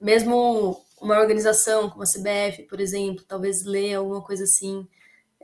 mesmo 0.00 0.84
uma 1.00 1.18
organização 1.20 1.90
como 1.90 2.02
a 2.02 2.06
CBF, 2.06 2.62
por 2.64 2.80
exemplo, 2.80 3.24
talvez 3.28 3.64
ler 3.64 3.94
alguma 3.94 4.22
coisa 4.22 4.44
assim. 4.44 4.86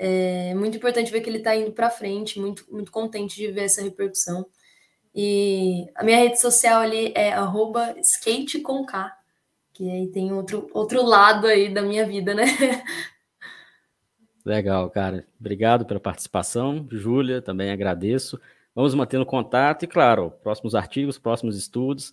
É 0.03 0.55
muito 0.55 0.79
importante 0.79 1.13
ver 1.13 1.21
que 1.21 1.29
ele 1.29 1.37
está 1.37 1.55
indo 1.55 1.73
para 1.73 1.91
frente, 1.91 2.41
muito, 2.41 2.65
muito 2.73 2.91
contente 2.91 3.37
de 3.37 3.53
ver 3.53 3.65
essa 3.65 3.83
repercussão. 3.83 4.47
E 5.15 5.85
a 5.95 6.03
minha 6.03 6.17
rede 6.17 6.41
social 6.41 6.81
ali 6.81 7.13
é 7.15 7.35
@skateconk, 8.01 8.91
que 9.75 9.91
aí 9.91 10.07
tem 10.07 10.33
outro, 10.33 10.71
outro 10.73 11.03
lado 11.03 11.47
aí 11.47 11.69
da 11.69 11.83
minha 11.83 12.07
vida, 12.07 12.33
né? 12.33 12.45
Legal, 14.43 14.89
cara. 14.89 15.27
Obrigado 15.39 15.85
pela 15.85 16.01
participação. 16.01 16.89
Júlia, 16.91 17.43
também 17.43 17.71
agradeço. 17.71 18.41
Vamos 18.75 18.95
mantendo 18.95 19.27
contato 19.27 19.83
e, 19.83 19.87
claro, 19.87 20.31
próximos 20.43 20.75
artigos, 20.75 21.19
próximos 21.19 21.59
estudos. 21.59 22.11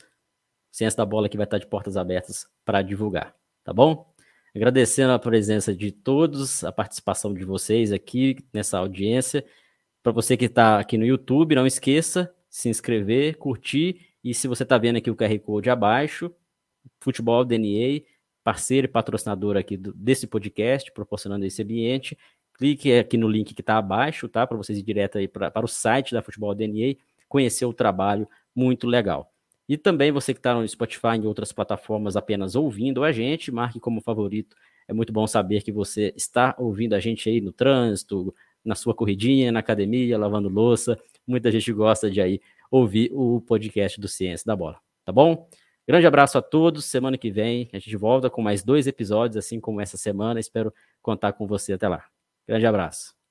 Ciência 0.69 0.97
da 0.97 1.05
Bola 1.05 1.29
que 1.29 1.38
vai 1.38 1.45
estar 1.45 1.57
de 1.57 1.65
portas 1.65 1.95
abertas 1.95 2.47
para 2.65 2.81
divulgar, 2.81 3.33
tá 3.63 3.71
bom? 3.71 4.13
Agradecendo 4.58 5.14
a 5.14 5.20
presença 5.20 5.72
de 5.72 5.91
todos, 5.91 6.64
a 6.64 6.72
participação 6.72 7.32
de 7.32 7.45
vocês 7.45 7.91
aqui 7.91 8.38
nessa 8.51 8.80
audiência. 8.80 9.45
Para 10.01 10.12
você 10.12 10.36
que 10.36 10.45
está 10.45 10.80
aqui 10.80 10.97
no 10.97 11.05
YouTube, 11.05 11.53
não 11.53 11.68
esqueça 11.68 12.34
se 12.49 12.68
inscrever, 12.68 13.38
curtir 13.38 14.01
e 14.24 14.34
se 14.34 14.47
você 14.47 14.64
está 14.64 14.76
vendo 14.80 14.95
aqui 14.95 15.12
o 15.12 15.16
QR 15.16 15.38
Code 15.41 15.70
abaixo, 15.70 16.34
Futebol 16.99 17.45
DNA, 17.45 18.01
parceiro 18.43 18.86
e 18.86 18.88
patrocinador 18.88 19.58
aqui 19.58 19.78
do, 19.78 19.93
desse 19.93 20.26
podcast, 20.26 20.91
proporcionando 20.91 21.45
esse 21.45 21.62
ambiente. 21.62 22.18
Clique 22.55 22.91
aqui 22.97 23.16
no 23.16 23.30
link 23.30 23.53
que 23.53 23.62
está 23.62 23.78
abaixo, 23.78 24.28
tá? 24.28 24.47
Para 24.47 24.58
vocês 24.58 24.80
ir 24.80 24.82
direto 24.82 25.20
aí 25.20 25.28
pra, 25.28 25.51
para 25.51 25.66
o 25.66 25.70
site 25.70 26.14
da 26.14 26.24
Futebol 26.24 26.55
DNA, 26.55 26.95
conhecer 27.30 27.66
o 27.66 27.74
trabalho 27.74 28.28
muito 28.55 28.88
legal. 28.88 29.32
E 29.68 29.78
também 29.78 30.11
você 30.11 30.34
que 30.34 30.39
está 30.39 30.55
no 30.55 30.68
Spotify 30.68 31.15
e 31.15 31.18
em 31.18 31.26
outras 31.26 31.51
plataformas 31.51 32.15
apenas 32.15 32.55
ouvindo 32.55 33.03
a 33.03 33.11
gente, 33.11 33.51
marque 33.51 33.80
como 33.80 34.01
favorito. 34.01 34.55
É 34.88 34.93
muito 34.93 35.11
bom 35.11 35.28
saber 35.28 35.61
que 35.61 35.72
você 35.72 36.13
está 36.15 36.55
ouvindo 36.57 36.93
a 36.93 36.99
gente 36.99 37.30
aí 37.30 37.41
no 37.41 37.51
trânsito, 37.51 38.34
na 38.63 38.76
sua 38.76 38.93
corridinha, 38.93 39.51
na 39.51 39.59
academia, 39.59 40.18
lavando 40.18 40.47
louça. 40.47 40.97
Muita 41.26 41.51
gente 41.51 41.72
gosta 41.74 42.09
de 42.09 42.22
aí 42.22 42.39
ouvir 42.72 43.11
o 43.13 43.41
podcast 43.41 43.99
do 43.99 44.07
Ciência 44.07 44.45
da 44.45 44.55
Bola, 44.55 44.80
tá 45.03 45.11
bom? 45.11 45.47
Grande 45.88 46.05
abraço 46.05 46.38
a 46.38 46.41
todos. 46.41 46.86
Semana 46.86 47.18
que 47.18 47.32
vem 47.32 47.70
a 47.74 47.80
gente 47.80 47.95
volta 47.95 48.30
com 48.30 48.41
mais 48.41 48.63
dois 48.63 48.88
episódios, 48.88 49.38
assim 49.38 49.59
como 49.59 49.82
essa 49.82 49.97
semana. 49.97 50.39
Espero 50.39 50.74
contar 51.01 51.34
com 51.34 51.47
você 51.47 51.74
até 51.74 51.88
lá. 51.88 52.05
Grande 52.47 52.65
abraço. 52.65 53.16